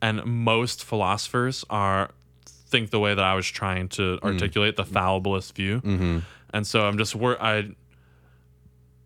and 0.01 0.25
most 0.25 0.83
philosophers 0.85 1.65
are 1.69 2.11
think 2.47 2.91
the 2.91 2.99
way 3.01 3.15
that 3.15 3.25
I 3.25 3.35
was 3.35 3.47
trying 3.47 3.89
to 3.91 4.19
articulate 4.23 4.77
the 4.77 4.85
fallibilist 4.85 5.53
view, 5.55 5.81
Mm-hmm. 5.81 6.19
and 6.55 6.67
so 6.67 6.87
I'm 6.87 6.97
just 6.99 7.15
wor- 7.15 7.43
I. 7.43 7.71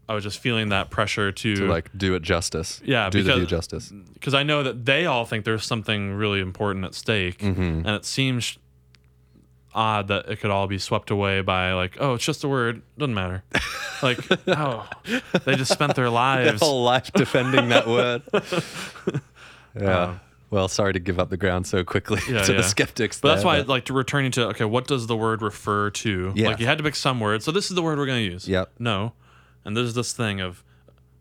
I 0.08 0.14
was 0.14 0.22
just 0.22 0.38
feeling 0.38 0.68
that 0.68 0.90
pressure 0.90 1.32
to, 1.32 1.56
To, 1.56 1.66
like, 1.68 1.90
do 1.96 2.14
it 2.14 2.22
justice. 2.22 2.80
Yeah, 2.84 3.08
Do 3.10 3.22
the 3.22 3.24
because- 3.24 3.38
view 3.38 3.46
justice. 3.46 3.92
because 4.14 4.34
I 4.34 4.42
know 4.42 4.62
that 4.62 4.84
they 4.84 5.06
all 5.06 5.24
think 5.24 5.44
there's 5.44 5.64
something 5.64 6.12
really 6.14 6.40
important 6.40 6.84
at 6.84 6.94
stake, 6.94 7.38
Mm-hmm. 7.38 7.62
and 7.86 7.88
it 7.88 8.04
seems 8.04 8.58
odd 9.74 10.06
that 10.08 10.28
it 10.28 10.36
could 10.40 10.50
all 10.52 10.66
be 10.68 10.78
swept 10.78 11.10
away 11.10 11.40
by 11.40 11.72
like, 11.72 11.96
oh, 11.98 12.14
it's 12.14 12.24
just 12.24 12.44
a 12.44 12.48
word, 12.48 12.82
doesn't 12.98 13.14
matter. 13.14 13.42
like, 14.02 14.18
oh, 14.48 14.86
they 15.44 15.56
just 15.56 15.72
spent 15.72 15.96
their 15.96 16.10
lives, 16.24 16.60
their 16.60 16.68
whole 16.68 16.84
life 16.84 17.10
defending 17.12 17.70
that 17.70 17.86
word. 17.88 18.22
yeah. 19.80 20.02
Um, 20.04 20.20
well, 20.50 20.68
sorry 20.68 20.92
to 20.92 21.00
give 21.00 21.18
up 21.18 21.30
the 21.30 21.36
ground 21.36 21.66
so 21.66 21.82
quickly 21.82 22.20
Yeah, 22.28 22.42
to 22.44 22.52
yeah. 22.52 22.58
the 22.58 22.62
skeptics. 22.62 23.18
But 23.20 23.30
that's 23.30 23.40
there, 23.42 23.46
why, 23.46 23.60
like, 23.62 23.86
to 23.86 23.92
returning 23.92 24.30
to 24.32 24.48
okay, 24.48 24.64
what 24.64 24.86
does 24.86 25.08
the 25.08 25.16
word 25.16 25.42
refer 25.42 25.90
to? 25.90 26.32
Yeah. 26.36 26.48
Like, 26.48 26.60
you 26.60 26.66
had 26.66 26.78
to 26.78 26.84
pick 26.84 26.94
some 26.94 27.18
word, 27.18 27.42
so 27.42 27.50
this 27.50 27.70
is 27.70 27.74
the 27.74 27.82
word 27.82 27.98
we're 27.98 28.06
going 28.06 28.24
to 28.24 28.32
use. 28.32 28.46
Yep. 28.46 28.70
No, 28.78 29.14
and 29.64 29.76
there's 29.76 29.94
this 29.94 30.12
thing 30.12 30.40
of 30.40 30.62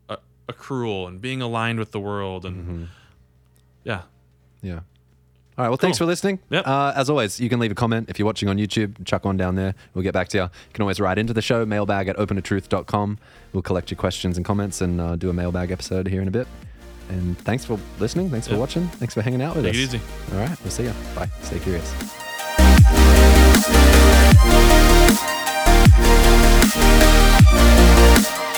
uh, 0.08 0.16
accrual 0.48 1.06
and 1.08 1.20
being 1.20 1.40
aligned 1.42 1.78
with 1.78 1.92
the 1.92 2.00
world, 2.00 2.44
and 2.44 2.56
Mm-hmm. 2.56 2.84
yeah, 3.84 4.02
Yeah. 4.62 4.80
All 5.56 5.62
right. 5.64 5.68
Well, 5.68 5.76
thanks 5.76 5.98
for 5.98 6.04
listening. 6.04 6.40
Yep. 6.50 6.66
Uh, 6.66 6.92
as 6.96 7.08
always, 7.08 7.38
you 7.38 7.48
can 7.48 7.60
leave 7.60 7.70
a 7.70 7.76
comment 7.76 8.08
if 8.10 8.18
you're 8.18 8.26
watching 8.26 8.48
on 8.48 8.56
YouTube. 8.56 9.04
Chuck 9.04 9.24
one 9.24 9.36
down 9.36 9.54
there. 9.54 9.76
We'll 9.94 10.02
get 10.02 10.12
back 10.12 10.26
to 10.30 10.36
you. 10.36 10.42
You 10.42 10.50
can 10.72 10.82
always 10.82 10.98
write 10.98 11.16
into 11.16 11.32
the 11.32 11.42
show, 11.42 11.64
mailbag 11.64 12.08
at 12.08 12.16
openatruth.com. 12.16 13.18
We'll 13.52 13.62
collect 13.62 13.88
your 13.88 13.96
questions 13.96 14.36
and 14.36 14.44
comments 14.44 14.80
and 14.80 15.00
uh, 15.00 15.14
do 15.14 15.30
a 15.30 15.32
mailbag 15.32 15.70
episode 15.70 16.08
here 16.08 16.20
in 16.22 16.26
a 16.26 16.32
bit. 16.32 16.48
And 17.08 17.38
thanks 17.38 17.64
for 17.64 17.78
listening. 18.00 18.30
Thanks 18.30 18.48
for 18.48 18.56
watching. 18.56 18.88
Thanks 18.88 19.14
for 19.14 19.22
hanging 19.22 19.42
out 19.42 19.54
with 19.54 19.64
take 19.64 19.74
us. 19.74 19.78
it 19.78 19.84
easy. 19.84 20.00
All 20.32 20.40
right. 20.40 20.60
We'll 20.62 20.70
see 20.72 20.84
you. 20.84 20.92
Bye. 21.14 21.28
Stay 21.42 21.60
curious. 21.60 21.92
Bye. 28.14 28.53